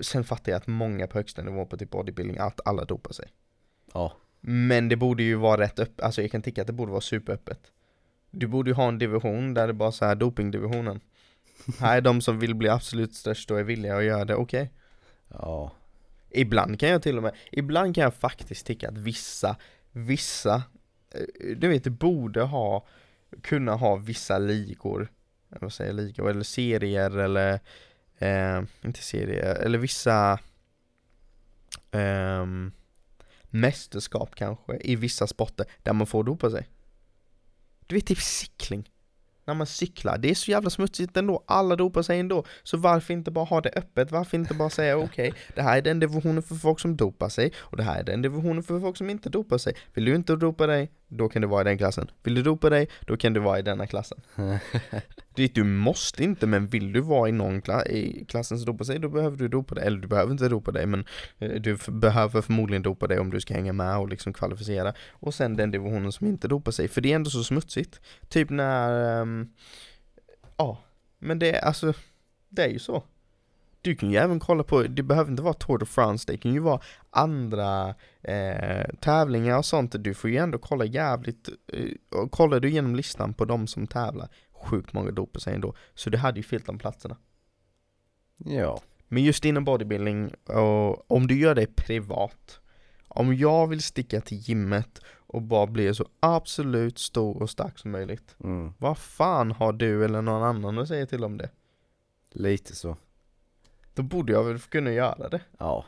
[0.00, 3.28] Sen fattar jag att många på högsta nivå på typ bodybuilding, att alla dopar sig.
[3.92, 4.12] Ja.
[4.40, 7.00] Men det borde ju vara rätt öppet, alltså jag kan tycka att det borde vara
[7.00, 7.60] superöppet.
[8.30, 11.00] Du borde ju ha en division där det bara så här dopingdivisionen.
[11.78, 14.70] här är de som vill bli absolut störst och är villiga att göra det, okej.
[15.28, 15.72] Ja.
[16.36, 19.56] Ibland kan jag till och med, ibland kan jag faktiskt tycka att vissa,
[19.92, 20.62] vissa,
[21.14, 22.86] eh, du vet, borde ha,
[23.42, 25.08] kunna ha vissa ligor,
[25.50, 27.60] eller vad säger jag, ligor, eller serier eller,
[28.18, 30.38] eh, inte serier, eller vissa
[31.90, 32.46] eh,
[33.50, 36.68] mästerskap kanske i vissa sporter där man får dopa sig.
[37.86, 38.90] Du vet typ cykling.
[39.46, 42.44] När man cyklar, det är så jävla smutsigt ändå, alla dopar sig ändå.
[42.62, 44.12] Så varför inte bara ha det öppet?
[44.12, 47.28] Varför inte bara säga okej, okay, det här är den divisionen för folk som dopar
[47.28, 49.74] sig och det här är den divisionen för folk som inte dopar sig.
[49.94, 52.10] Vill du inte dopa dig, då kan du vara i den klassen.
[52.22, 54.20] Vill du dopa dig, då kan du vara i denna klassen.
[55.34, 58.84] du, du måste inte, men vill du vara i någon kla i klassen som dopar
[58.84, 59.86] sig, då behöver du dopa dig.
[59.86, 61.04] Eller du behöver inte dopa dig, men
[61.38, 64.94] eh, du behöver förmodligen dopa dig om du ska hänga med och liksom kvalificera.
[65.12, 68.00] Och sen den divisionen som inte dopar sig, för det är ändå så smutsigt.
[68.28, 69.52] Typ när, um,
[70.56, 70.78] ja,
[71.18, 71.92] men det är alltså,
[72.48, 73.02] det är ju så.
[73.82, 76.52] Du kan ju även kolla på, det behöver inte vara Tour de France, det kan
[76.52, 76.80] ju vara
[77.10, 77.94] andra
[78.26, 79.94] eh, tävlingar och sånt.
[79.98, 84.28] Du får ju ändå kolla jävligt, eh, kollar du igenom listan på de som tävlar,
[84.52, 85.74] sjukt många dopar sig ändå.
[85.94, 87.16] Så det hade ju fyllt de platserna.
[88.36, 88.80] Ja.
[89.08, 92.60] Men just inom bodybuilding, och om du gör det privat,
[93.08, 97.90] om jag vill sticka till gymmet och bara bli så absolut stor och stark som
[97.90, 98.36] möjligt.
[98.44, 98.72] Mm.
[98.78, 101.50] Vad fan har du eller någon annan att säga till om det?
[102.30, 102.96] Lite så.
[103.94, 105.40] Då borde jag väl kunna göra det.
[105.58, 105.84] Ja,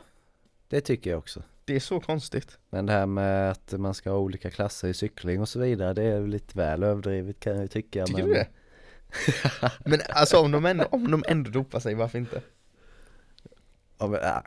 [0.67, 1.43] det tycker jag också.
[1.69, 2.57] Det är så konstigt.
[2.69, 5.93] Men det här med att man ska ha olika klasser i cykling och så vidare,
[5.93, 8.05] det är lite väl överdrivet kan jag ju tycka.
[8.05, 8.27] Tycker men...
[8.27, 8.47] du det?
[9.85, 12.41] men alltså om de, ändå, om de ändå dopar sig, varför inte?
[13.97, 14.41] Ja, men, nej,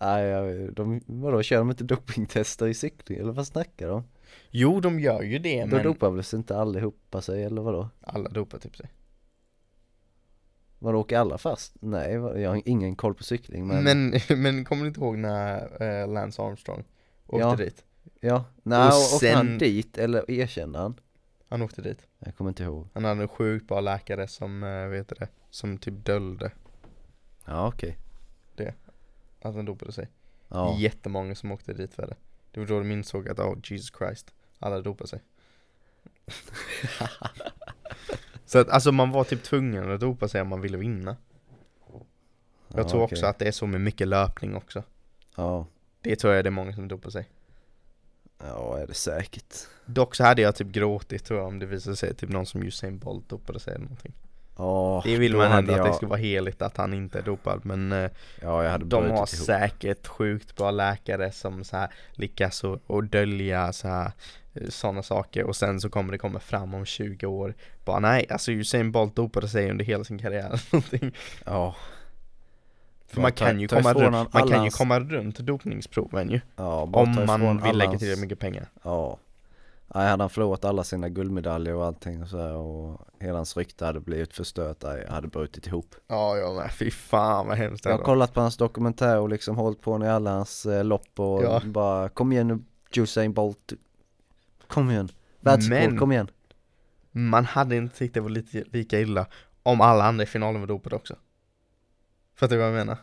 [0.00, 4.04] nej, de, vadå, kör de inte dopingtester i cykling eller vad snackar de?
[4.50, 7.88] Jo, de gör ju det, Då men dopar väl inte allihopa sig eller vadå?
[8.00, 8.90] alla dopar typ sig.
[10.84, 11.72] Man åker alla fast?
[11.80, 15.82] Nej, jag har ingen koll på cykling men, Men, men kommer du inte ihåg när
[15.82, 16.84] eh, Lance Armstrong
[17.26, 17.56] åkte Ja.
[17.56, 17.84] dit?
[18.20, 21.00] Ja, nej, Och åkte han sen- dit eller erkände han?
[21.48, 22.06] Han åkte dit.
[22.18, 25.78] Jag kommer inte ihåg Han hade en sjukt bra läkare som, eh, vet det, som
[25.78, 26.52] typ döljde
[27.46, 27.98] Ja okej
[29.40, 30.08] att han dopade sig.
[30.48, 32.16] Ja, Jättemånga som åkte dit för det.
[32.50, 35.20] Det var då de insåg att, oh Jesus Christ, alla dopar sig.
[38.46, 41.16] Så att alltså man var typ tvungen att dopa sig om man ville vinna.
[42.68, 43.14] Jag ja, tror okej.
[43.16, 44.82] också att det är så med mycket löpning också.
[45.36, 45.66] Ja,
[46.00, 47.28] Det tror jag det är många som dopar sig.
[48.38, 49.54] ja är det säkert
[49.86, 52.62] Dock så hade jag typ gråtit tror jag om det visade sig typ någon som
[52.62, 54.12] Usain Bolt dopade sig eller någonting.
[54.56, 57.22] Ja, Det vill man ändå att det jag- ska vara heligt att han inte är
[57.22, 58.10] dopad men eh,
[58.42, 63.04] Ja, jag hade de har säkert sjukt bra läkare som så här lyckas och, och
[63.04, 64.12] dölja så här
[64.68, 67.54] sådana saker och sen så kommer det komma fram om 20 år.
[67.84, 71.14] Bara nej alltså Usain Bolt dopade sig under hela sin karriär någonting.
[71.46, 71.76] Ja.
[73.06, 76.30] För man ta- kan ju ta komma ifrån runt, man kan ju komma runt dopningsproven
[76.30, 76.40] ju.
[76.56, 78.68] Ja, bara om man vill lägga tillräckligt mycket pengar.
[78.82, 79.18] Ja.
[79.94, 83.56] Nej, hade han förlorat alla sina guldmedaljer och allting och så här, och hela hans
[83.56, 85.94] rykte hade blivit förstört, jag hade brutit ihop.
[86.06, 89.56] Ja, ja men fy fan vad hemskt Jag har kollat på hans dokumentär och liksom
[89.56, 91.60] hållit på i alla hans eh, lopp och Ja.
[91.64, 92.58] bara kom igen nu
[93.02, 93.72] Usain Bolt
[94.68, 95.08] Kom igen,
[95.40, 96.30] världsrekord, Men- kom igen
[97.12, 99.26] Man hade inte tyckt det var lite, lika illa
[99.62, 101.16] om alla andra i finalen var dopade också.
[102.36, 102.96] Fattar du vad jag menar?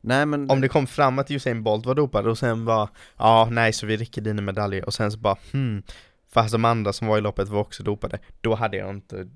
[0.00, 2.88] Nej men Om det kom fram att Usain Bolt var dopad och sen var
[3.18, 5.82] ja nej så vi räcker dina medaljer och sen så bara hmm
[6.28, 9.28] fast de andra som var i loppet var också dopade då hade jag inte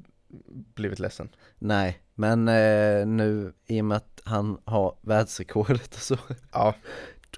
[0.75, 1.29] blivit ledsen.
[1.59, 6.17] Nej, men eh, nu i och med att han har världsrekordet och så
[6.53, 6.75] Ja,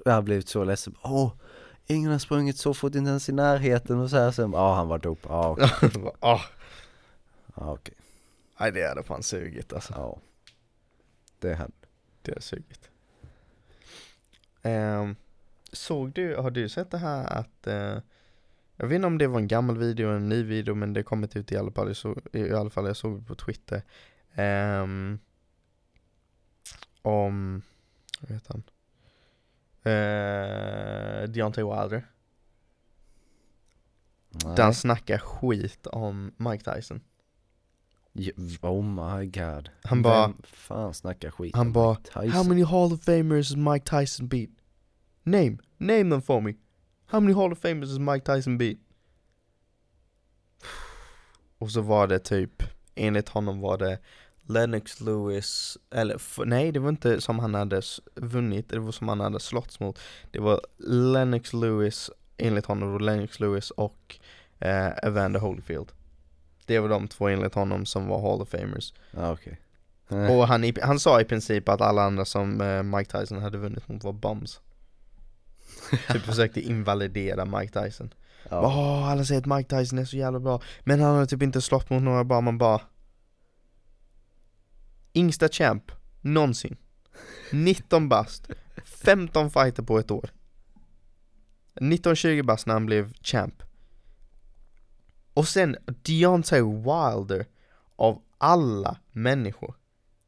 [0.04, 1.32] Jag har blivit så ledsen, åh
[1.92, 4.88] Ingen har sprungit så fort, inte ens i närheten och så här sen, ja han
[4.88, 6.40] var dopad, ja okej, ah,
[7.56, 7.94] ja okej,
[8.60, 9.92] nej det hade fan sugit alltså.
[9.96, 10.18] ja
[11.38, 11.72] Det hade
[12.22, 12.90] Det hade sugit.
[14.62, 15.16] Ehm,
[15.72, 17.98] såg du, har du sett det här att eh,
[18.76, 21.02] jag vet inte om det var en gammal video eller en ny video men det
[21.02, 23.82] kommit ut i alla fall, såg, i alla fall jag såg det på Twitter.
[24.34, 25.18] Ehm,
[27.02, 27.62] om,
[28.20, 28.62] vad heter han?
[29.86, 32.02] Uh, Deontay Wilder.
[34.44, 34.54] Nej.
[34.60, 37.00] Han snackar skit om Mike Tyson.
[38.62, 41.96] Oh my god Han bara- fan snackar skit Han om bara?
[42.14, 44.50] How many Hall of Famers has Mike Tyson beat?
[45.22, 46.54] Name, name them for me.
[47.06, 48.78] How many Hall of Famers has Mike Tyson beat?
[51.58, 52.62] Och så var det typ,
[52.94, 53.98] enligt honom var det
[54.46, 57.82] Lennox Lewis, eller nej det var inte som han hade
[58.14, 59.98] vunnit, det var som han hade slåtts mot.
[60.30, 60.60] Det var
[61.12, 64.18] Lennox Lewis, enligt honom, då Lennox Lewis och
[64.58, 65.92] eh, Evander Holyfield.
[66.66, 68.94] Det var de två enligt honom som var Hall of Famers.
[69.16, 69.60] Okej
[70.12, 73.58] Eh, Och han, han sa i princip att alla andra som eh, Mike Tyson hade
[73.58, 74.60] vunnit mot var bums
[76.12, 78.14] Typ försökte invalidera Mike Tyson
[78.50, 78.60] ja.
[78.60, 81.60] Åh, alla säger att Mike Tyson är så jävla bra Men han har typ inte
[81.60, 82.80] slått mot några bra, man bara
[85.14, 86.76] Yngsta champ, någonsin.
[87.52, 88.50] 19 bast,
[88.84, 90.30] 15 fighter på ett år.
[91.74, 93.62] 19-20 bast när han blev champ.
[95.34, 97.46] Och sen Deontay Wilder
[97.96, 99.74] Av alla människor.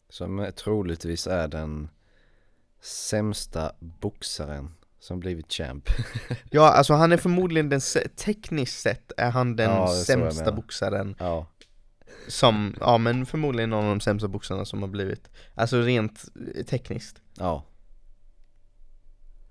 [0.09, 1.89] Som troligtvis är den
[2.81, 5.89] sämsta boxaren som blivit champ.
[6.51, 7.81] Ja, alltså han är förmodligen den,
[8.17, 11.17] tekniskt sett är han den Ja, sämsta boxaren.
[11.19, 11.47] Ja,
[12.29, 16.25] Som, ja men förmodligen någon av de sämsta boxarna som har blivit Alltså rent
[16.57, 17.23] eh, tekniskt.
[17.39, 17.65] Ja,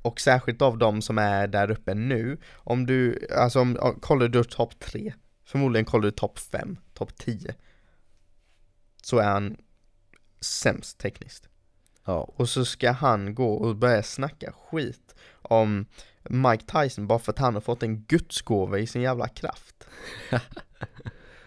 [0.01, 4.43] Och särskilt av de som är där uppe nu Om du, alltså om, kollar du
[4.43, 5.13] topp 3
[5.45, 7.55] Förmodligen kollar du topp 5, topp 10
[9.03, 9.57] Så är han
[10.41, 11.49] sämst tekniskt.
[12.05, 15.85] Ja, Och så ska han gå och börja snacka skit om
[16.23, 19.87] Mike Tyson bara för att han har fått en gudsgåva i sin jävla kraft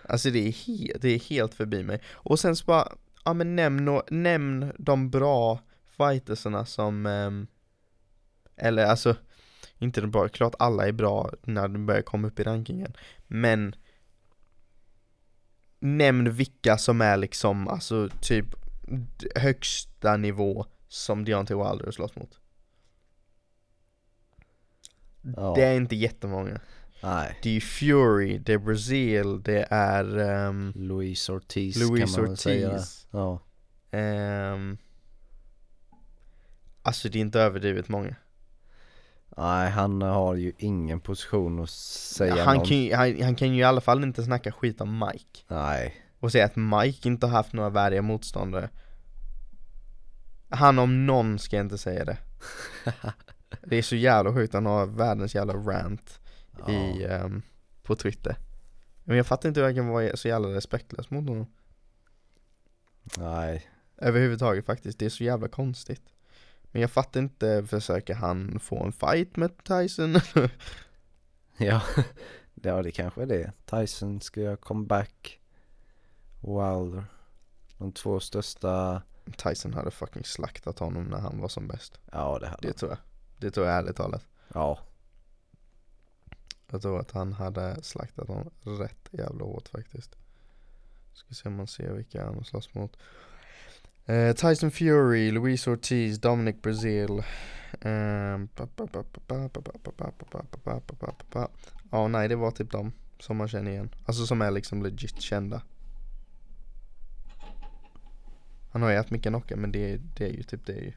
[0.09, 2.01] Alltså det är, he- det är helt förbi mig.
[2.13, 2.93] Och sen så bara,
[3.25, 5.61] ja men nämn, nå- nämn de bra
[5.97, 7.47] fightersarna som ehm,
[8.57, 9.17] Eller alltså
[9.79, 12.93] Inte de bra, klart alla är bra när de börjar komma upp i rankingen
[13.27, 13.75] Men
[15.81, 18.47] Nämn vilka som är liksom, alltså typ
[19.35, 22.41] högsta nivå som Deontay Wilder slåss mot.
[25.37, 25.53] Ja.
[25.57, 26.61] Det är inte jättemånga
[27.07, 32.23] Nej, Det är ju Fury, det är Brazil, det är ehm, Luis Ortiz Luis kan
[32.23, 32.75] man väl säga.
[32.75, 33.07] Ortiz.
[33.11, 33.41] Ja,
[33.91, 34.79] ehm,
[36.83, 38.15] Alltså det är inte överdrivet många.
[39.37, 42.67] Nej han har ju ingen position att säga han någon.
[42.67, 45.41] kan, ju, han, han kan ju i alla fall inte snacka skit om Mike.
[45.49, 48.71] Nej, Och säga att Mike inte har haft några värdiga motståndare.
[50.49, 52.19] Han om någon ska inte säga det.
[53.63, 56.21] Det är så jävla sjukt, han har världens jävla rant
[56.59, 56.73] ja.
[56.73, 57.43] i, ehm,
[57.83, 58.37] på Twitter
[59.05, 61.47] Men jag fattar inte hur jag kan vara så jävla respektlös mot honom
[63.19, 66.03] nej, Överhuvudtaget faktiskt, det är så jävla konstigt
[66.63, 70.15] Men jag fattar inte, försöker han få en fight med Tyson?
[71.57, 71.83] ja,
[72.55, 73.53] ja det kanske är det.
[73.65, 75.41] Tyson ska göra comeback.
[76.41, 77.05] Wilder.
[77.79, 79.03] De två största,
[79.37, 82.91] Tyson hade fucking slaktat honom när han var som bäst ja det hade Det tror
[82.91, 82.99] jag
[83.39, 84.79] Det tror jag ärligt talat Ja,
[86.71, 90.17] jag tror att han hade slaktat honom rätt jävla hårt faktiskt.
[91.13, 92.97] Ska se om man ser vilka han slåss mot.
[94.07, 97.23] Eh, Tyson Fury, Luis Ortiz, Dominic Brazil.
[101.91, 103.95] Ja, nej det var typ dem som man känner igen.
[104.05, 105.63] Alltså som är liksom legit kända.
[108.71, 110.93] Han har ju haft mycket knockar men det, det är ju typ det är ju.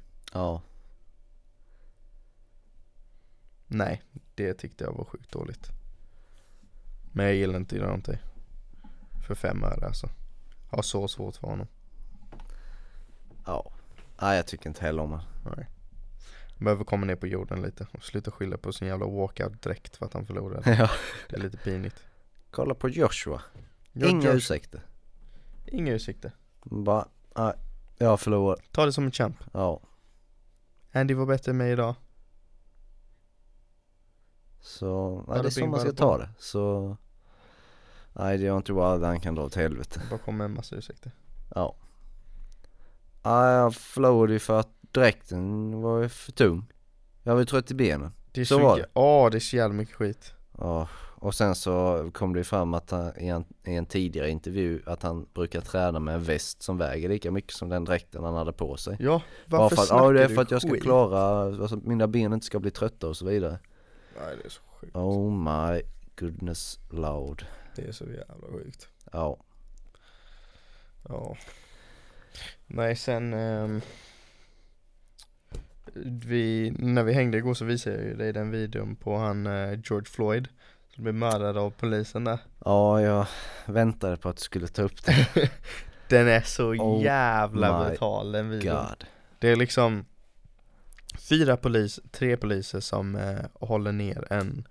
[3.72, 4.04] Nej,
[4.36, 5.70] det tyckte jag var sjukt dåligt
[7.12, 8.18] Men jag gillar inte Deontay
[9.28, 10.10] För fem öre alltså
[10.70, 11.68] Har så svårt för honom
[13.46, 13.72] ja.
[14.22, 15.24] Nej jag tycker inte heller om han.
[15.58, 15.68] Nej
[16.58, 20.14] Behöver komma ner på jorden lite och sluta skylla på sin jävla walkout-dräkt för att
[20.14, 20.90] han förlorade ja.
[21.30, 22.04] Det är lite pinigt
[22.52, 23.42] Kolla på Joshua.
[23.94, 24.82] Jag- Inga jag- ursäkter.
[25.66, 26.32] Inga ursäkter
[26.64, 27.54] Bara, nej,
[27.98, 28.60] jag har förlorat.
[28.72, 29.82] Ta det som en champ Ja,
[30.92, 31.96] Andy var bättre än mig idag
[34.62, 36.30] så, nej, det är så man ska ta det.
[36.40, 36.98] Så,
[38.14, 40.02] nej det är inte bara han kan dra åt helvete.
[40.10, 41.12] Bara kom med en massa ursäkter
[41.56, 41.76] Ja.
[43.24, 46.66] Ja, jag förlorade ju för att dräkten var ju för tung.
[47.24, 48.12] Jag var ju trött i benen.
[48.32, 51.36] Det är Så så, var jä- Åh, det är så jävla mycket skit Ja, och
[51.36, 55.04] sen så kom det ju fram att han, i, en, i en tidigare intervju att
[55.04, 58.54] han brukar träna med en väst som väger lika mycket som den dräkten han hade
[58.54, 58.98] på sig.
[59.00, 60.84] Ja, Bara varför för att, snackar ja det är för att jag ska skit?
[60.84, 63.60] klara, alltså mina ben inte ska bli trötta och så vidare.
[64.20, 65.82] Nej det är så sjukt Oh my
[66.16, 67.46] goodness loud.
[67.76, 69.38] Det är så jävla sjukt Ja,
[71.10, 71.38] Ja
[72.68, 73.82] Nej sen ehm,
[76.04, 79.80] vi, När vi hängde igår så visade jag ju dig den videon på han eh,
[79.84, 80.48] George Floyd
[80.96, 83.28] Som blev mördad av polisen där ja jag
[83.66, 85.28] väntade på att du skulle ta upp det.
[86.10, 89.06] Den är så Oh jävla brutal den videon God.
[89.40, 90.06] Det är liksom
[91.20, 94.68] Fyra polis, tre poliser som eh, håller ner en,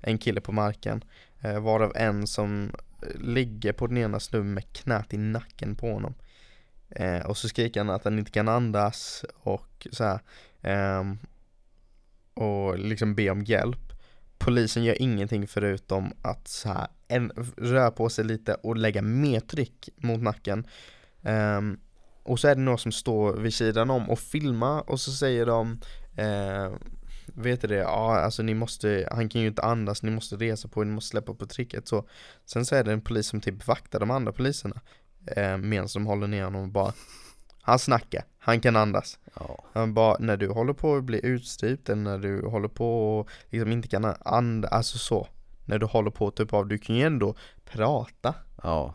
[0.00, 1.04] en kille på marken
[1.40, 2.70] eh, Varav en som
[3.02, 6.14] eh, ligger på den ena snubben med knät i nacken på honom.
[6.90, 10.20] Eh, Och så skriker han att han inte kan andas och så här,
[10.62, 11.04] eh,
[12.34, 13.92] Och liksom be om hjälp.
[14.38, 19.40] Polisen gör ingenting förutom att så här, en, röra på sig lite och lägga mer
[19.40, 20.66] tryck mot nacken.
[21.22, 21.80] Ehm,
[22.30, 25.46] och så är det några som står vid sidan om och filmar och så säger
[25.46, 25.80] de
[26.16, 26.72] eh,
[27.26, 27.76] Vet du det?
[27.76, 31.10] Ja alltså ni måste, han kan ju inte andas, ni måste resa på ni måste
[31.10, 32.08] släppa på tricket så
[32.44, 34.80] Sen så är det en polis som typ vaktar de andra poliserna
[35.26, 36.92] eh, Medan de håller ner honom och bara
[37.62, 39.64] Han snackar, han kan andas Ja.
[39.72, 43.30] Han bara, när du håller på att bli utstrypt eller när du håller på och
[43.50, 45.28] liksom inte kan andas, alltså så
[45.64, 47.34] När du håller på typ av, du kan ju ändå
[47.64, 48.94] prata Ja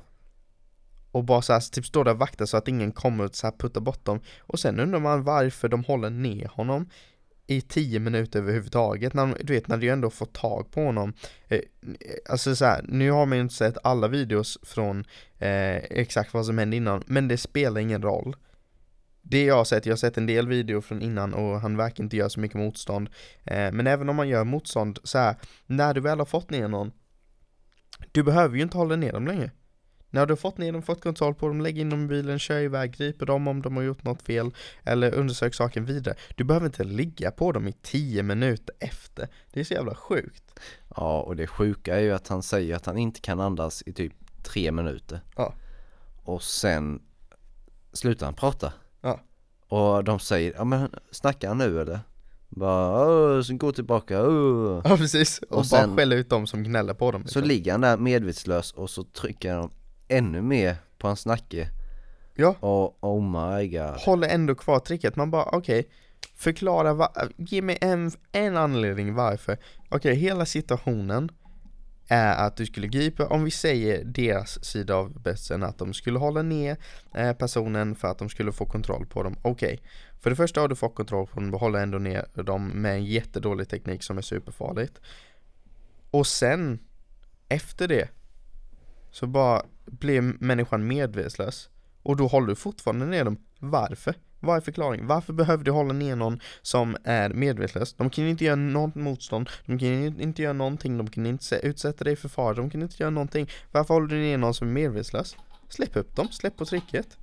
[1.15, 3.47] och bara så här, typ står där och vaktar så att ingen kommer och så
[3.47, 4.19] här puttar bort dem.
[4.39, 6.89] Och sen undrar man varför de håller ner honom
[7.47, 11.13] i 10 minuter överhuvudtaget, när, du vet när du ändå får tag på honom.
[11.47, 11.61] Eh, eh,
[12.29, 15.05] Alltså så här, nu har man ju inte sett alla videos från
[15.37, 18.35] eh, exakt vad som hände innan, men det spelar ingen roll.
[19.21, 22.03] Det jag har sett, jag har sett en del video från innan och han verkar
[22.03, 23.09] inte göra så mycket motstånd.
[23.43, 25.35] Eh, Men även om man gör motstånd så här,
[25.65, 26.91] när du väl har fått ner någon
[28.11, 29.51] Du behöver ju inte hålla ner dem längre
[30.15, 32.39] när du har fått ner dem, fått kontroll på dem, lägg in dem i bilen,
[32.39, 34.51] kör iväg, griper dem om de har gjort något fel
[34.83, 36.15] eller undersök saken vidare.
[36.35, 39.27] Du behöver inte ligga på dem i 10 minuter efter.
[39.53, 40.59] Det är så jävla sjukt.
[40.95, 43.93] Ja, och det sjuka är ju att han säger att han inte kan andas i
[43.93, 44.13] typ
[44.43, 45.19] tre minuter.
[45.35, 45.53] Ja.
[46.23, 47.01] Och sen
[47.93, 48.73] slutar han prata.
[49.01, 49.19] Ja.
[49.67, 51.99] Och de säger, ja men snackar han nu eller?
[52.49, 56.47] Bara, "Åh, så gå tillbaka, åh." Ja precis, och, Och sen- bara skälla ut dem
[56.47, 57.21] som gnäller på dem.
[57.21, 57.43] Så liksom.
[57.47, 59.71] ligger han där medvetslös och så trycker de
[60.07, 61.69] ännu mer på hans nacke.
[62.35, 63.95] Ja, Och oh my god.
[63.99, 65.15] håller ändå kvar tricket.
[65.15, 65.89] Man bara okej,
[66.35, 69.57] förklara, va- ge mig en, en anledning varför.
[69.89, 71.29] Okej, hela situationen
[72.07, 76.19] är att du skulle gripa, om vi säger deras sida av berättelsen, att de skulle
[76.19, 76.77] hålla ner
[77.15, 79.35] eh, personen för att de skulle få kontroll på dem.
[79.41, 79.79] Okej,
[80.21, 82.93] för det första har du fått kontroll på dem, du håller ändå ner dem med
[82.93, 85.01] en jättedålig teknik som är superfarligt.
[86.11, 86.79] Och sen,
[87.49, 88.09] efter det,
[89.11, 91.69] så bara blir människan medvetslös.
[92.03, 93.37] Och då håller du fortfarande ner dem.
[93.59, 94.15] Varför?
[94.39, 95.07] Vad är förklaringen?
[95.07, 97.93] Varför behöver du hålla ner någon som är medvetslös?
[97.93, 101.25] De kan ju inte göra något motstånd, de kan ju inte göra någonting, de kan
[101.25, 103.49] inte utsätta dig för fara, de kan inte göra någonting.
[103.71, 105.35] Varför håller du ner någon som är medvetslös?
[105.69, 107.17] Släpp upp dem, släpp på tricket.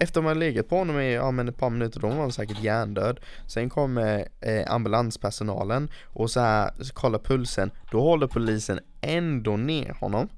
[0.00, 2.32] Efter man har legat på honom i ja, men ett par minuter, då var han
[2.32, 3.20] säkert hjärndöd.
[3.46, 7.70] Sen kommer eh, ambulanspersonalen och så här kollar pulsen.
[7.90, 10.28] Då håller polisen ändå ner honom.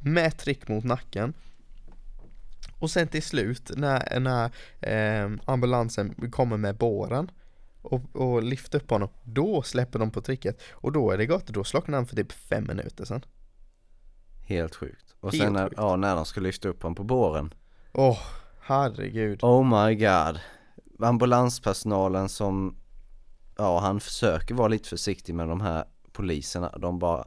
[0.00, 1.34] Med trick mot nacken.
[2.78, 4.50] Och sen till slut när, när
[4.80, 7.30] eh, ambulansen kommer med båren
[7.82, 10.60] och, och lyfter upp honom, då släpper de på tricket.
[10.72, 13.24] Och då är det gott, då slocknar han för typ fem minuter sen.
[14.46, 15.14] Helt sjukt.
[15.20, 15.74] Och Helt sen när, sjukt.
[15.76, 17.54] ja, när de ska lyfta upp honom på båren.
[17.92, 18.18] Åh,
[18.60, 19.38] herregud.
[19.44, 20.40] Oh my god.
[20.98, 22.76] Ambulanspersonalen som,
[23.56, 26.68] ja han försöker vara lite försiktig med de här poliserna.
[26.78, 27.24] De bara,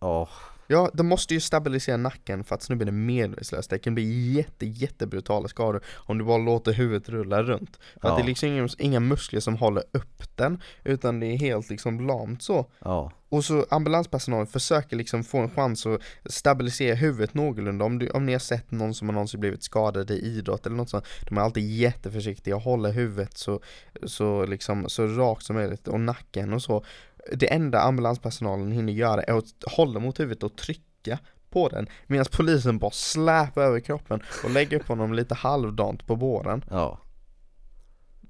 [0.00, 0.28] åh,
[0.66, 3.68] Ja, de måste ju stabilisera nacken för att snubben är medvetslös.
[3.68, 7.76] Det kan bli jätte, jättebrutala skador om du bara låter huvudet rulla runt.
[8.00, 8.16] För att Ja.
[8.16, 12.06] det är liksom inga, inga muskler som håller upp den, utan det är helt liksom
[12.06, 12.66] lamt så.
[12.78, 17.84] ja, Och så ambulanspersonalen försöker liksom få en chans att stabilisera huvudet någorlunda.
[17.84, 20.76] Om, du, om ni har sett någon som har någonsin blivit skadad i idrott eller
[20.76, 23.60] något sånt, de är alltid jätteförsiktiga och håller huvudet så,
[24.02, 26.84] så, liksom, så rakt som möjligt och nacken och så.
[27.32, 31.18] Det enda ambulanspersonalen hinner göra är att hålla mot huvudet och trycka
[31.50, 36.16] på den medan polisen bara släpar över kroppen och lägger upp honom lite halvdant på
[36.16, 36.98] båren ja,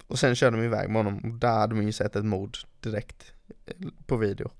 [0.06, 2.56] och sen kör de iväg med honom och där hade man ju sett ett mord
[2.80, 3.32] direkt
[3.66, 3.74] eh,
[4.06, 4.50] på video.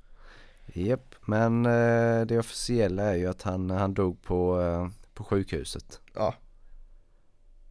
[0.67, 1.15] japp.
[1.27, 6.01] Men eh, det officiella är ju att han, han dog på, eh, på sjukhuset.
[6.15, 6.35] Ja.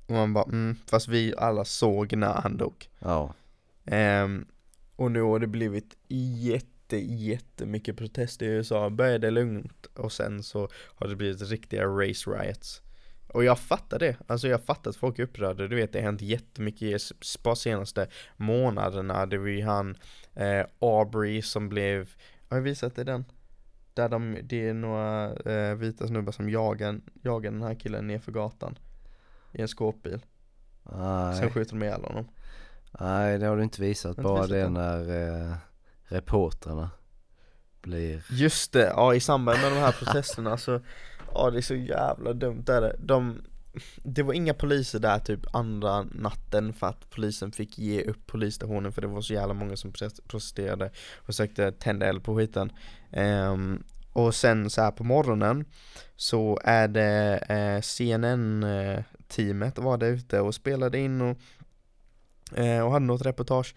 [0.08, 2.90] Och man bara, mm, fast vi alla såg när han dog.
[3.00, 3.34] Ja,
[3.86, 4.46] Ehm,
[4.96, 8.90] och nu har det blivit jätte, jättemycket protester i USA.
[8.90, 12.82] Började lugnt och sen så har det blivit riktiga race riots.
[13.28, 16.06] Och jag fattar det, alltså jag fattar att folk är upprörda, du vet det har
[16.06, 16.98] hänt jättemycket i
[17.56, 18.08] senaste
[18.38, 19.26] månaderna.
[19.26, 19.98] Det var ju han
[20.34, 22.10] eh, Aubrey som blev,
[22.50, 23.26] har jag visat dig den?
[23.94, 28.32] Där de, det är några eh, vita snubbar som jagar, jagar den här killen nerför
[28.32, 28.80] gatan
[29.52, 30.20] I en skåpbil,
[30.84, 32.28] sen nej, skjuter de ihjäl honom
[33.00, 34.10] nej det har du inte visat.
[34.10, 34.74] Inte Bara visat det den?
[34.74, 35.56] när eh,
[36.06, 36.90] reportrarna
[37.82, 40.80] blir, Just det, ja i samband med de här protesterna så
[41.34, 42.96] Ja det är så jävla dumt där det.
[43.00, 43.42] De
[44.04, 48.92] Det var inga poliser där typ andra natten för att polisen fick ge upp polisstationen
[48.92, 50.86] för det var så jävla många som protest- protesterade
[51.20, 52.72] och försökte tända eld på skiten
[53.12, 55.66] Ehm, Och sen så här på morgonen
[56.16, 61.38] så är det eh, CNN-teamet var där ute och spelade in och,
[62.56, 63.76] eh, och hade något reportage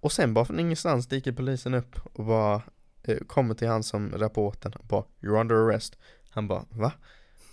[0.00, 2.62] Och sen bara från ingenstans dyker polisen upp och bara
[3.02, 5.98] eh, kommer till han som rapporten och bara You're under arrest
[6.30, 6.92] Han bara va?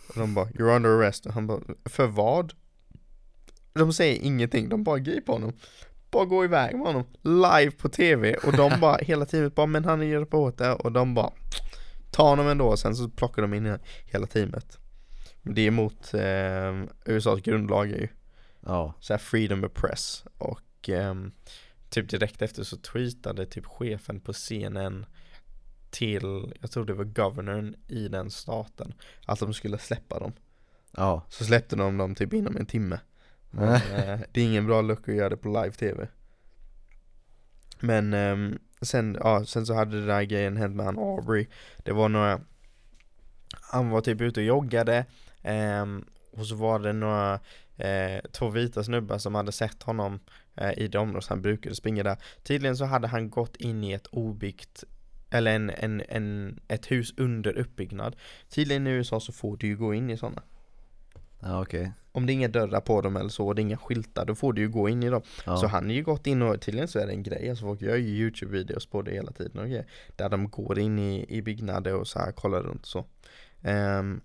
[0.09, 2.53] Och de bara You're under arrest och han bara För vad?
[3.73, 5.53] de säger ingenting, de bara griper honom.
[6.11, 9.85] Bara går iväg med honom, live på tv och de bara hela tiden bara men
[9.85, 11.31] han på åt det och de bara
[12.11, 14.77] tar honom ändå och sen så plockar de in hela teamet.
[15.41, 18.07] Det är emot eh, USAs grundlagar ju.
[18.65, 21.31] Ja, så här freedom of press och ehm,
[21.89, 25.05] typ direkt efter så tweetade typ chefen på CNN
[25.89, 28.93] till, jag tror det var governorn i den staten,
[29.25, 30.33] att de skulle släppa dem.
[30.91, 32.99] ja, Så släppte de dem typ inom en timme.
[33.49, 36.07] Men, eh, det är ingen bra look att göra det på live-tv.
[37.79, 41.47] Men ehm, sen, ja, sen så hade det där grejen hänt med han Aubrey.
[41.83, 42.41] Det var några,
[43.71, 45.05] han var typ ute och joggade
[45.41, 47.39] ehm, och så var det några,
[47.81, 50.19] eh, två vita snubbar som hade sett honom
[50.55, 52.17] eh, i det området han brukade springa där.
[52.43, 54.83] Tydligen så hade han gått in i ett obyggt
[55.29, 58.15] eller en, en, en, ett hus under uppbyggnad.
[58.49, 60.41] Tydligen i USA så får du ju gå in i sådana.
[61.39, 61.91] ja okej.
[62.11, 64.35] Om det är inga dörrar på dem eller så, och det är inga skyltar, då
[64.35, 65.21] får du ju gå in i dem.
[65.45, 65.57] Ja.
[65.57, 67.81] Så han har ju gått in och tydligen så är det en grej, alltså folk
[67.81, 69.85] gör ju YouTube-videos på det hela tiden och grejer.
[70.15, 73.05] Där de går in i, i byggnader och så här kollar runt och så.
[73.61, 74.21] Ehm,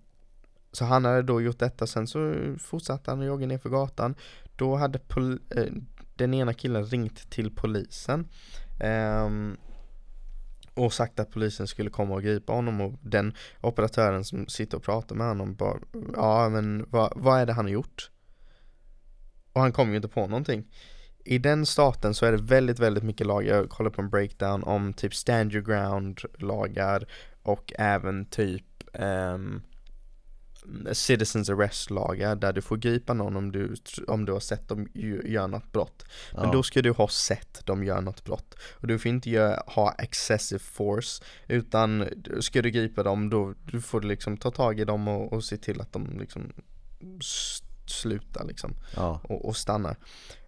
[0.71, 4.15] så han hade då gjort detta, sen så fortsatte han att jogga ner för gatan.
[4.55, 5.65] Då hade pol- eh,
[6.15, 8.27] den ena killen ringt till polisen.
[8.79, 9.29] eh,
[10.73, 14.83] och sagt att polisen skulle komma och gripa honom och den operatören som sitter och
[14.83, 15.77] pratar med honom bara
[16.15, 18.11] Ja men vad, vad är det han har gjort?
[19.53, 20.65] Och han kom ju inte på någonting
[21.25, 24.63] I den staten så är det väldigt väldigt mycket lagar, jag kollar på en breakdown
[24.63, 27.05] om typ stand your ground lagar
[27.43, 29.61] och även typ ehm,
[30.93, 33.75] citizens arrest lagar där du får gripa någon om du,
[34.07, 36.51] om du har sett dem göra något brott men Ja.
[36.51, 38.55] då ska du ha sett dem göra något brott.
[38.81, 42.05] Och du får inte göra, ha excessive force, utan
[42.39, 45.43] ska du gripa dem då du får du liksom ta tag i dem och, och
[45.43, 46.53] se till att de liksom
[47.85, 49.95] slutar liksom Ja, och, och stannar.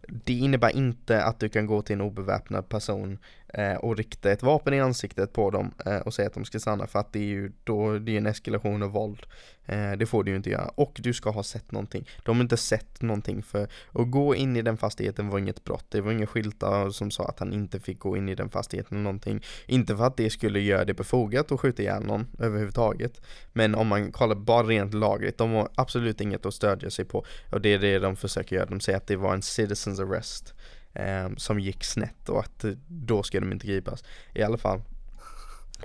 [0.07, 3.17] Det innebär inte att du kan gå till en obeväpnad person
[3.53, 6.59] Eh, och rikta ett vapen i ansiktet på dem eh, och säga att de ska
[6.59, 9.26] stanna för att det är ju då, det är en eskalation av våld.
[9.65, 10.71] Eh, det får du ju inte göra.
[10.76, 12.07] Och du ska ha sett någonting.
[12.26, 15.85] De har inte sett någonting för att gå in i den fastigheten var inget brott.
[15.89, 18.97] Det var inga skyltar som sa att han inte fick gå in i den fastigheten
[18.97, 19.43] eller någonting.
[19.65, 23.21] Inte för att det skulle göra det befogat att skjuta ihjäl någon överhuvudtaget.
[23.53, 27.26] Men om man kollar bara rent lagligt, de har absolut inget att stödja sig på.
[27.51, 28.65] Och det är det de försöker göra.
[28.65, 30.53] De säger att det var en citizens arrest
[30.93, 34.03] eh, som gick snett och att eh, då ska de inte gripas.
[34.33, 34.81] I alla fall.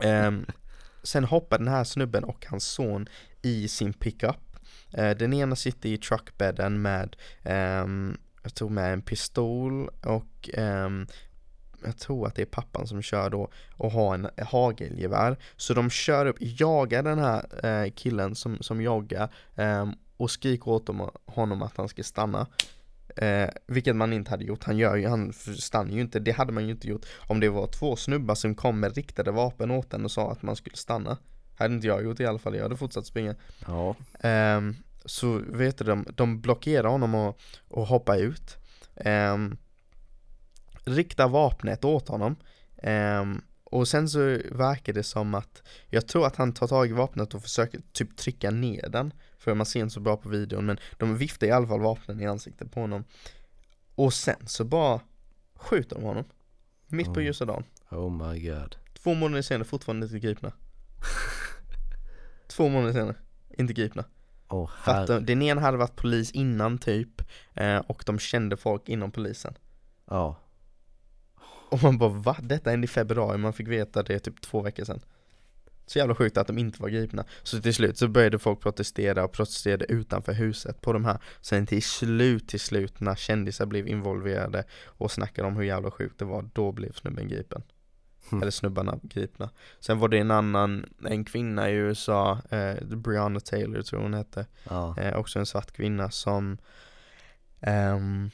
[0.03, 0.33] Eh,
[1.03, 3.09] sen hoppar den här snubben och hans son
[3.43, 4.37] i sin pickup.
[4.93, 11.07] Eh, den ena sitter i truckbädden med, ehm, jag tror med en pistol och ehm,
[11.85, 15.37] jag tror att det är pappan som kör då och har en hagelgevär.
[15.57, 20.69] Så de kör upp, jagar den här eh, killen som, som joggar ehm, och skriker
[20.69, 22.47] åt dem, honom att han ska stanna.
[23.17, 26.53] Eh, vilket man inte hade gjort, han gör ju, han stannar ju inte, det hade
[26.53, 29.95] man ju inte gjort om det var två snubbar som kom med riktade vapen åt
[29.95, 31.19] en och sa att man skulle stanna.
[31.57, 33.35] Hade inte jag gjort i alla fall, jag hade fortsatt springa.
[33.67, 38.57] ja, Ehm, så vet du, de, de blockerar honom och, och hoppar ut.
[39.05, 39.57] Um,
[40.85, 42.37] riktar vapnet åt honom.
[42.83, 44.19] Ehm, och sen så
[44.51, 48.17] verkar det som att, jag tror att han tar tag i vapnet och försöker typ
[48.17, 49.13] trycka ner den.
[49.45, 52.21] För man ser inte så bra på videon, men de viftar i alla fall vapnen
[52.21, 53.05] i ansiktet på honom.
[53.95, 55.01] Och sen så bara
[55.57, 56.25] skjuter de honom.
[56.87, 57.25] Mitt på Oh.
[57.25, 57.65] ljusa dagen.
[57.91, 58.77] oh my god.
[59.03, 60.53] Två månader senare fortfarande inte gripna.
[62.49, 63.17] Två månader senare,
[63.59, 64.05] inte gripna.
[64.49, 65.21] Åh För att herre.
[65.21, 67.23] de, den ena hade varit polis innan typ,
[67.55, 69.55] eh, och de kände folk inom polisen.
[70.11, 70.37] Ja,
[71.71, 72.37] Och man bara va?
[72.43, 75.01] Detta hände i februari, man fick veta det typ två veckor sedan.
[75.87, 77.25] Så jävla sjukt att de inte var gripna.
[77.43, 81.19] Så till slut så började folk protestera och protesterade utanför huset på de här.
[81.41, 86.19] Sen till slut, till slut när kändisar blev involverade och snackade om hur jävla sjukt
[86.19, 87.63] det var, då blev snubben gripen.
[88.31, 88.43] Hmm.
[88.43, 89.51] Eller snubbarna gripna.
[89.81, 94.47] Sen var det en annan, en kvinna i USA, eh, Breonna Taylor tror hon hette.
[94.71, 96.59] ja, Eh, också en svart kvinna som
[97.61, 98.31] ehm,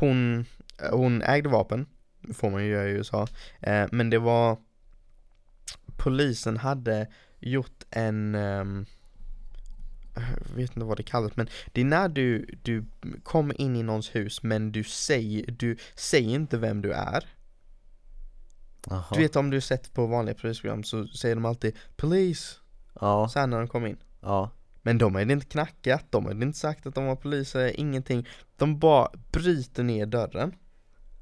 [0.00, 0.44] hon,
[0.90, 1.86] hon ägde vapen,
[2.34, 3.26] får man ju göra i USA,
[3.60, 4.56] eh, men det var
[5.98, 7.06] polisen hade
[7.38, 8.86] gjort en ehm,
[10.14, 12.84] jag vet inte vad det kallas men det är när du, du
[13.22, 17.24] kommer in i någons hus men du säger, du säger inte vem du är.
[18.86, 19.04] Jaha.
[19.12, 22.58] Du vet om du sett på vanliga polisprogram så säger de alltid 'Polis'
[23.00, 23.98] Ja, här när de kommer in.
[24.20, 24.50] Ja,
[24.82, 28.26] Men de hade inte knackat, de hade inte sagt att de var poliser, ingenting.
[28.56, 30.54] De bara bryter ner dörren.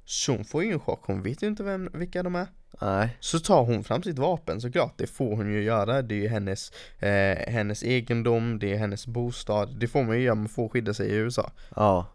[0.05, 2.47] Så hon får ju en chock, hon vet ju inte vem, vilka de är
[2.81, 6.03] nej, Så tar hon fram sitt vapen såklart, det får hon ju göra.
[6.03, 9.81] Det är ju hennes, eh, hennes egendom, det är hennes bostad.
[9.81, 11.51] Det får man ju göra, man får skydda sig i USA.
[11.77, 12.07] Ja,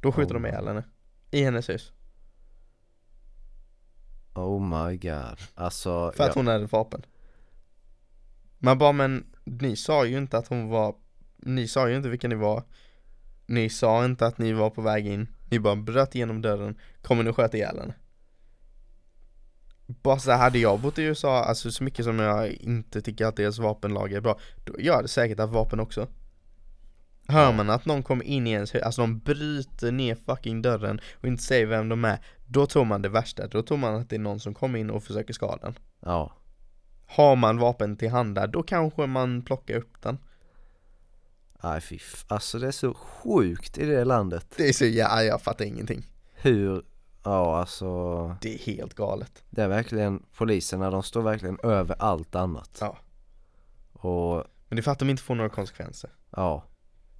[0.00, 0.84] Då skjuter Oh de ihjäl henne.
[1.30, 1.92] I hennes hus.
[4.34, 5.38] Oh my god.
[5.54, 7.02] Alltså, För att ja, hon hade vapen.
[8.58, 10.94] Man bara men ni sa ju inte att hon var
[11.36, 12.62] Ni sa ju inte vilka ni var.
[13.46, 15.28] Ni sa inte att ni var på väg in.
[15.50, 16.78] Ni bara bröt igenom dörren.
[17.02, 17.94] Kommer ni sköta ihjäl henne?
[19.88, 23.26] Bara så här, hade jag bott i USA, alltså så mycket som jag inte tycker
[23.26, 26.08] att deras vapenlag är bra Då jag hade säkert haft vapen också
[27.28, 31.00] Hör man att någon kommer in i ens hus, alltså de bryter ner fucking dörren
[31.14, 34.10] och inte säger vem de är Då tror man det värsta, då tror man att
[34.10, 36.32] det är någon som kommer in och försöker skada en ja.
[37.06, 40.18] har man vapen till hand där, då kanske man plockar upp den.
[41.62, 41.98] Nej fy
[42.28, 44.46] Alltså det är så sjukt i det landet.
[44.56, 46.10] Det är så ja, jag fattar ingenting.
[46.34, 46.82] Hur,
[47.22, 47.86] ja alltså.
[48.40, 49.44] Det är helt galet.
[49.50, 52.78] Det är verkligen, poliserna de står verkligen över allt annat.
[52.80, 52.98] Ja.
[53.92, 56.10] Och, Men det är för att de inte får några konsekvenser.
[56.30, 56.64] ja.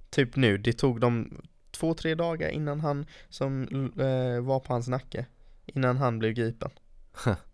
[0.09, 3.63] Typ nu, det tog dem två, tre dagar innan han som
[3.99, 5.25] eh, var på hans nacke.
[5.65, 6.69] Innan han blev gripen.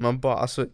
[0.00, 0.66] Man bara alltså,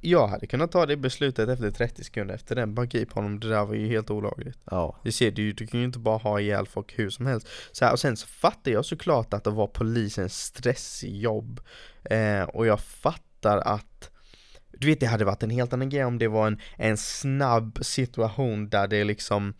[0.00, 3.48] jag hade kunnat ta det beslutet efter 30 sekunder efter den, bara grip honom, det
[3.48, 4.58] där var ju helt olagligt.
[4.64, 5.00] Ja.
[5.04, 7.48] Det ser du ju, du kan ju inte bara ha ihjäl folk hur som helst.
[7.72, 11.60] Så här, och sen så fattar jag såklart att det var polisens stressig jobb.
[12.04, 14.10] Eh, och jag fattar att
[14.78, 17.78] du vet det hade varit en helt annan grej om det var en, en snabb
[17.82, 19.54] situation där det liksom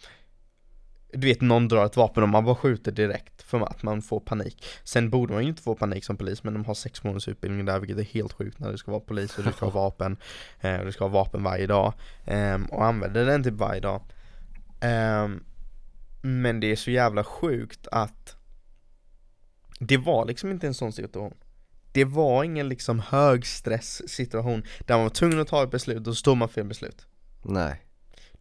[1.14, 4.20] Du vet någon drar ett vapen och man bara skjuter direkt för att man får
[4.20, 4.64] panik.
[4.84, 7.64] Sen borde man ju inte få panik som polis men de har sex månaders utbildning
[7.64, 10.16] där vilket är helt sjukt när du ska vara polis och du ska ha vapen
[10.60, 11.92] eh, och Du ska ha vapen varje dag.
[12.24, 14.02] Eh, och använder den typ varje dag.
[14.80, 15.44] Ehm,
[16.22, 18.36] Men det är så jävla sjukt att
[19.78, 21.34] Det var liksom inte en sån situation.
[21.92, 26.14] Det var ingen liksom högstress situation Där man var tvungen att ta ett beslut och
[26.14, 27.06] så står man ett beslut.
[27.42, 27.80] Nej.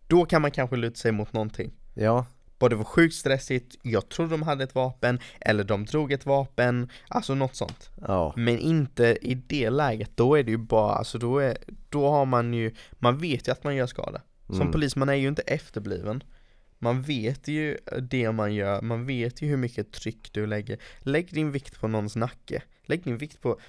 [0.07, 1.73] Då kan man kanske luta sig mot någonting.
[1.93, 2.25] Ja.
[2.64, 6.26] Bara det var sjukt stressigt, jag tror de hade ett vapen Eller de drog ett
[6.26, 6.90] vapen.
[7.07, 7.90] Alltså något sånt.
[8.07, 8.34] Ja.
[8.38, 11.57] Men inte i det läget, då är det ju bara, alltså då är
[11.90, 14.22] Då har man ju, man vet ju att man gör skada.
[14.48, 14.72] Som Mm.
[14.72, 16.23] polis, man är ju inte efterbliven.
[16.80, 20.77] Man vet ju det man gör, man vet ju hur mycket tryck du lägger.
[20.99, 22.61] Lägg din vikt på någons nacke.
[22.85, 23.60] Lägg din vikt på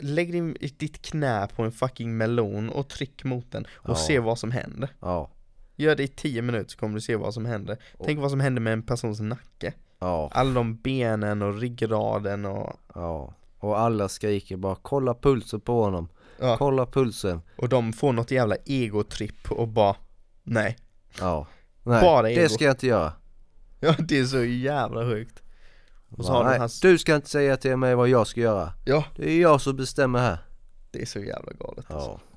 [0.00, 3.94] Lägg din, ditt knä på en fucking melon och tryck mot den och Ja.
[3.94, 4.88] se vad som händer.
[5.00, 5.30] Ja.
[5.78, 8.30] Gör det i 10 minuter så kommer du se vad som händer Och- Tänk vad
[8.30, 10.30] som händer med en persons nacke Ja.
[10.32, 13.34] Alla de benen och ryggraden och Ja.
[13.58, 16.08] Och alla skriker bara kolla pulsen på honom.
[16.40, 17.40] Ja, Kolla pulsen.
[17.56, 19.96] och de får något jävla egotripp och bara
[20.44, 20.76] Nej
[21.20, 21.46] Ja.
[21.82, 22.48] Nej, Bara det ego.
[22.48, 23.12] ska jag inte göra.
[23.80, 25.42] Ja det är så jävla sjukt
[26.16, 28.40] Och så Ja, har nej, hans Du ska inte säga till mig vad jag ska
[28.40, 28.72] göra.
[28.84, 30.38] Ja, Det är jag som bestämmer här.
[30.90, 32.10] det är så jävla galet alltså.
[32.10, 32.20] Ja.
[32.20, 32.27] ja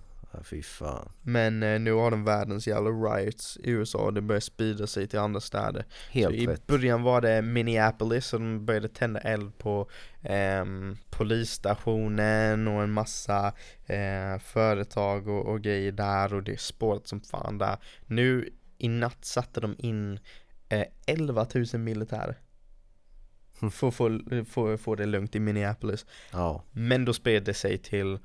[0.43, 1.11] fy fan.
[1.21, 5.07] Men eh, nu har de världens jävla riots i USA och det börjar sprida sig
[5.07, 6.67] till andra städer Helt så I rätt.
[6.67, 9.89] början var det Minneapolis och de började tända eld på
[10.21, 13.53] ehm, polisstationen och en massa
[13.85, 18.87] eh, företag och, och grejer där och det är spåret som fan där Nu i
[18.87, 20.19] natt satte de in
[20.69, 22.37] eh, 11 000 militärer
[23.61, 23.71] Mm.
[23.71, 26.63] för att få, få, få det lugnt i Minneapolis Ja.
[26.71, 28.19] Men då spred det sig till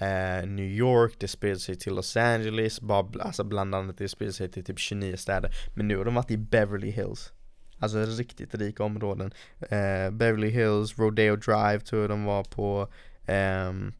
[0.00, 4.08] eh, New York, det spred sig till Los Angeles, bara, bl- alltså bland annat det
[4.08, 5.50] spred sig till typ 29 städer.
[5.74, 7.32] Men nu har de varit i Beverly Hills.
[7.78, 9.32] Alltså riktigt rika områden.
[9.60, 12.88] Eh, Beverly Hills, Rodeo Drive tror jag de var på
[13.26, 13.92] ehm,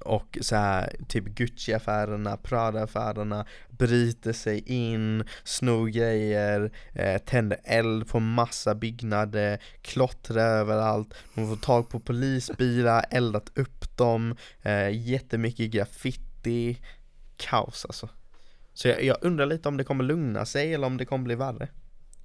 [0.00, 8.20] och så här, typ Gucci-affärerna, Prada-affärerna bryter sig in, snor grejer, eh, tänder eld på
[8.20, 16.78] massa byggnader, klottrar överallt, de får tag på polisbilar, eldat upp dem, eh, jättemycket graffiti,
[17.36, 18.08] kaos alltså.
[18.74, 21.34] Så jag, jag undrar lite om det kommer lugna sig eller om det kommer bli
[21.34, 21.68] värre.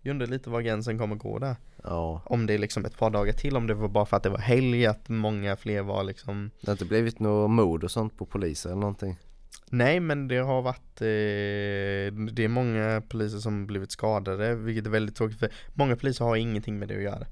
[0.05, 1.55] Jag undrar lite var gränsen kommer gå där.
[1.83, 2.21] Ja.
[2.25, 4.29] Om det är liksom ett par dagar till, om det var bara för att det
[4.29, 8.17] var helg, att många fler var liksom Det har inte blivit något mord och sånt
[8.17, 9.17] på poliser eller någonting?
[9.69, 14.89] Nej men det har varit, eh, det är många poliser som blivit skadade, vilket är
[14.89, 17.25] väldigt tråkigt för många poliser har ingenting med det att göra.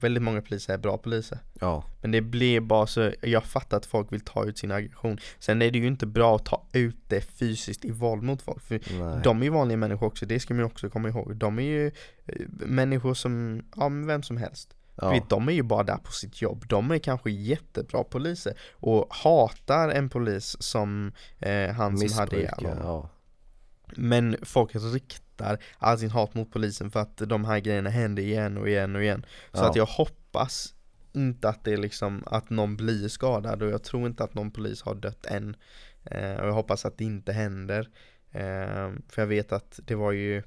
[0.00, 1.38] Väldigt många poliser är bra poliser.
[1.60, 1.84] Ja.
[2.00, 5.18] Men det blir bara så, jag fattar att folk vill ta ut sin aggression.
[5.38, 8.62] Sen är det ju inte bra att ta ut det fysiskt i våld mot folk.
[8.62, 9.20] För Nej.
[9.24, 11.36] de är ju vanliga människor också, det ska man ju också komma ihåg.
[11.36, 11.86] De är ju
[12.26, 14.76] eh, människor som, ja men vem som helst.
[15.00, 15.10] Ja.
[15.10, 16.64] vet, de är ju bara där på sitt jobb.
[16.68, 22.54] De är kanske jättebra poliser och hatar en polis som eh, han som hade ihjäl
[22.58, 23.10] Missbrukar, ja.
[23.96, 24.72] Men folk
[25.36, 28.96] riktar all sin hat mot polisen för att de här grejerna händer igen och igen
[28.96, 29.26] och igen.
[29.52, 29.68] Så Ja.
[29.70, 30.74] att jag hoppas
[31.12, 34.50] inte att det är liksom att någon blir skadad och jag tror inte att någon
[34.50, 35.56] polis har dött än.
[36.04, 37.88] Eh, och jag hoppas att det inte händer.
[38.32, 40.42] Eh, för jag vet att det var ju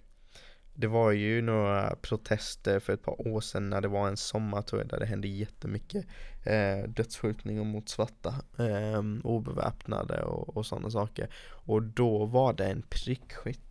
[0.74, 4.62] det var ju några protester för ett par år sedan när det var en sommar
[4.62, 6.06] tror jag där det hände jättemycket
[6.46, 8.30] eh, dödsskjutningar mot svarta,
[8.60, 11.30] eh, obeväpnade och, och sådana saker.
[11.66, 13.69] Och då var det en prickskytt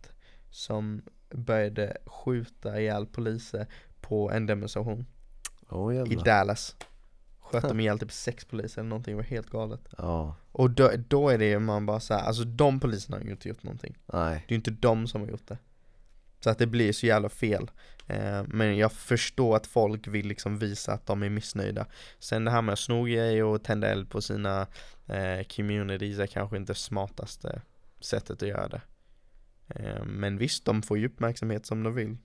[0.49, 3.67] som började skjuta ihjäl poliser
[4.01, 5.05] på en demonstration
[5.69, 6.15] Åh i.
[6.15, 6.75] Dallas.
[7.39, 9.81] Sköt de ihjäl typ sex poliser eller någonting, det var helt galet.
[9.97, 13.49] Ja, Och då, då är det man bara såhär, alltså de poliserna har ju inte
[13.49, 13.97] gjort någonting.
[14.13, 14.33] nej.
[14.47, 15.57] Det är ju inte de som har gjort det.
[16.39, 17.71] Så att det blir så jävla fel.
[18.07, 21.85] Eh, men jag förstår att folk vill liksom visa att de är missnöjda.
[22.19, 24.67] Sen det här med att sno grejer och tända eld på sina
[25.07, 27.61] eh, communities är kanske inte smartaste
[27.99, 28.81] sättet att göra det.
[29.69, 32.17] Eh, men visst, de får ju uppmärksamhet som de vill.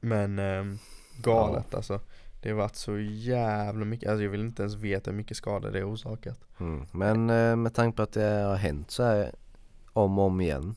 [0.00, 0.78] Men ehm,
[1.22, 2.00] galet alltså.
[2.42, 5.70] Det har varit så jävla mycket, alltså jag vill inte ens veta hur mycket skada
[5.70, 6.38] det har orsakat.
[6.60, 6.86] Mm.
[6.92, 9.34] Men eh, med tanke på att det har hänt så här
[9.92, 10.74] om och om igen.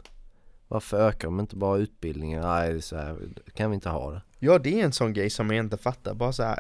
[0.68, 2.42] Varför ökar de inte bara utbildningen?
[2.42, 3.18] Nej, så här,
[3.54, 4.22] kan vi inte ha det?
[4.40, 6.60] Ja det är en sån grej som jag inte fattar, bara så här,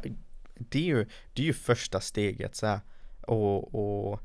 [0.55, 2.79] det är ju, det är ju första steget så här,
[3.21, 4.19] och, och,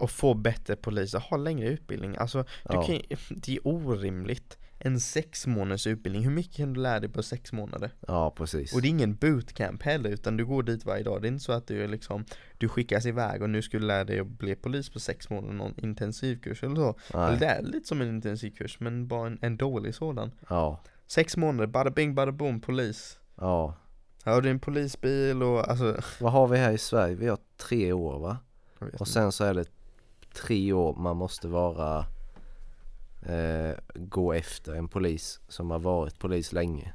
[0.00, 2.82] och få bättre poliser, ha längre utbildning, alltså Ja.
[2.82, 7.22] kan, det är orimligt En sex månaders utbildning, hur mycket kan du lära dig på
[7.22, 7.90] sex månader?
[8.08, 8.74] Ja, precis.
[8.74, 11.44] Och det är ingen bootcamp heller utan du går dit varje dag, det är inte
[11.44, 12.24] så att du är liksom
[12.58, 15.74] Du skickas iväg och nu du lära dig att bli polis på sex månader, någon
[15.76, 19.94] intensivkurs eller så Eller det är lite som en intensivkurs men bara en, en dålig
[19.94, 23.74] sådan Ja, Sex månader, bada bing bada boom, polis ja.
[24.24, 27.14] Här har du en polisbil och alltså Vad har vi här i Sverige?
[27.14, 28.36] Vi har tre år va?
[28.98, 29.64] Och sen så är det
[30.34, 32.06] tre år man måste vara
[33.22, 36.92] eh, gå efter en polis som har varit polis länge.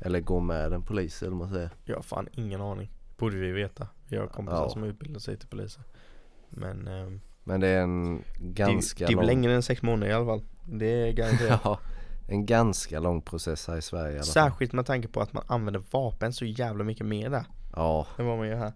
[0.00, 1.70] Eller gå med en polis eller man säger.
[1.84, 4.68] Jag har fan ingen aning Borde vi veta Vi har kompisar Ja.
[4.70, 5.82] som utbildar sig till poliser
[6.48, 10.12] Men ehm, Men det är en det, ganska det är lång längre än sex månader
[10.12, 11.78] i alla fall Det är garanterat Ja,
[12.28, 14.32] en ganska lång process här i Sverige i alla fall.
[14.32, 17.44] Särskilt med tanke på att man använder vapen så jävla mycket mer där
[17.76, 18.72] Ja, än vad man gör här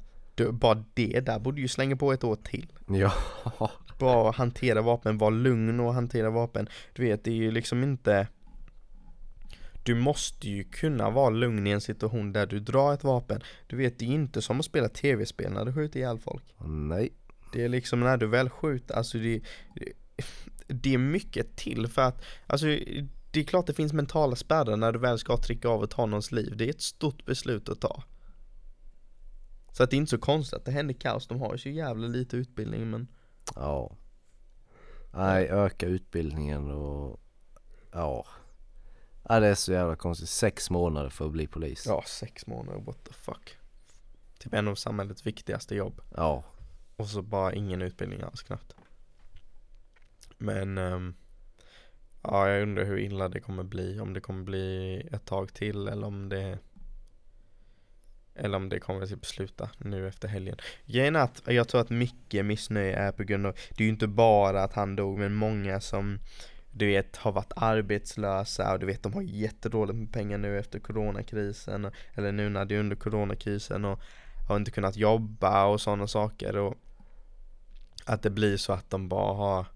[0.52, 2.72] Bara det där borde ju slänga på ett år till.
[2.88, 3.12] Ja,
[3.98, 6.68] Bara hantera vapen, vara lugn och hantera vapen.
[6.92, 8.28] Du vet, det är ju liksom inte
[9.82, 13.40] Du måste ju kunna vara lugn i en situation där du drar ett vapen.
[13.66, 16.44] Du vet, det är inte som att spela tv-spel när du skjuter ihjäl folk.
[16.66, 17.12] Nej,
[17.52, 19.40] Det är liksom när du väl skjuter, alltså det,
[20.66, 22.66] det är mycket till för att, alltså
[23.30, 26.06] det är klart det finns mentala spärrar när du väl ska trycka av och ta
[26.06, 26.56] någons liv.
[26.56, 28.02] Det är ett stort beslut att ta.
[29.72, 31.68] Så att det är inte så konstigt att det händer kaos, de har ju så
[31.68, 33.08] jävla lite utbildning men
[33.54, 33.96] ja.
[35.14, 37.20] Nej, öka utbildningen och
[37.92, 38.26] ja.
[39.28, 40.28] Ja, det är så jävla konstigt.
[40.28, 41.84] Sex månader för att bli polis.
[41.86, 43.56] Ja, sex månader, what the fuck.
[44.38, 46.00] Typ en av samhällets viktigaste jobb.
[46.16, 46.44] Ja,
[46.96, 48.74] Och så bara ingen utbildning alls knappt.
[50.38, 51.14] Men ehm,
[52.22, 54.00] ja, jag undrar hur illa det kommer bli.
[54.00, 56.58] Om det kommer bli ett tag till eller om det
[58.34, 60.56] eller om det kommer typ sluta nu efter helgen.
[60.86, 63.92] Grejen är att jag tror att mycket missnöje är på grund av, det är ju
[63.92, 66.18] inte bara att han dog men många som
[66.72, 70.78] du vet har varit arbetslösa och du vet de har jättedåligt med pengar nu efter
[70.78, 74.00] coronakrisen eller nu när det är under coronakrisen och
[74.48, 76.74] har inte kunnat jobba och sådana saker och
[78.04, 79.66] att det blir så att de bara har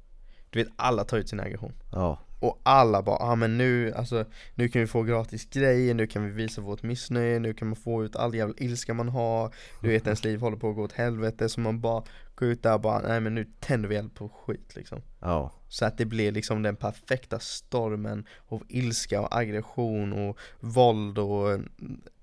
[0.50, 4.24] Du vet alla tar ut sin aggression ja, och alla bara, ah, men nu, alltså
[4.54, 7.76] Nu kan vi få gratis grejer, nu kan vi visa vårt missnöje, nu kan man
[7.76, 9.54] få ut all jävla ilska man har.
[9.82, 12.04] Du vet ens liv håller på att gå åt helvete så man bara
[12.34, 15.02] går ut där och bara, nej men nu tänder vi eld på skit liksom.
[15.20, 21.18] Ja, Så att det blir liksom den perfekta stormen av ilska och aggression och våld
[21.18, 21.60] och,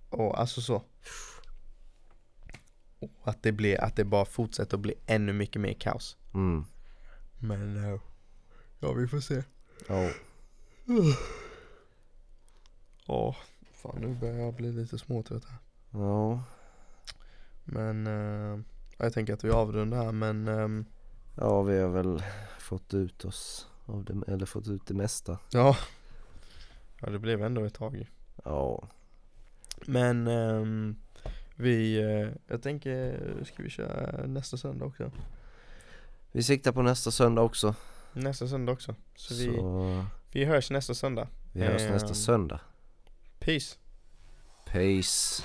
[0.10, 0.84] och alltså så.
[2.99, 6.18] Och att det blir, att det bara fortsätter att bli ännu mycket mer kaos.
[6.34, 6.65] Mm,
[7.40, 7.99] Men eh,
[8.80, 9.44] ja vi får se
[9.88, 10.10] ja,
[13.08, 13.36] Ja,
[13.74, 15.58] fan nu börjar jag bli lite småtrött här
[15.92, 16.44] ja,
[17.64, 18.60] Men eh,
[18.98, 20.86] jag tänker att vi avrundar här men ehm,
[21.36, 22.24] ja, vi har väl
[22.60, 25.40] fått ut oss av det, eller fått ut det mesta.
[25.52, 25.78] ja
[27.02, 28.10] Ja det blev ändå ett tag.
[28.44, 28.88] Ja,
[29.86, 30.96] Men ehm,
[31.56, 35.12] vi, eh, jag tänker, ska vi köra nästa söndag också?
[36.32, 37.76] vi siktar på nästa söndag också.
[38.14, 38.95] Nästa söndag också.
[39.15, 41.27] Så, vi, Så vi hörs nästa söndag.
[41.53, 42.15] vi hörs nästa Ehm.
[42.15, 42.60] söndag.
[43.40, 43.76] Peace!
[44.65, 45.44] Peace.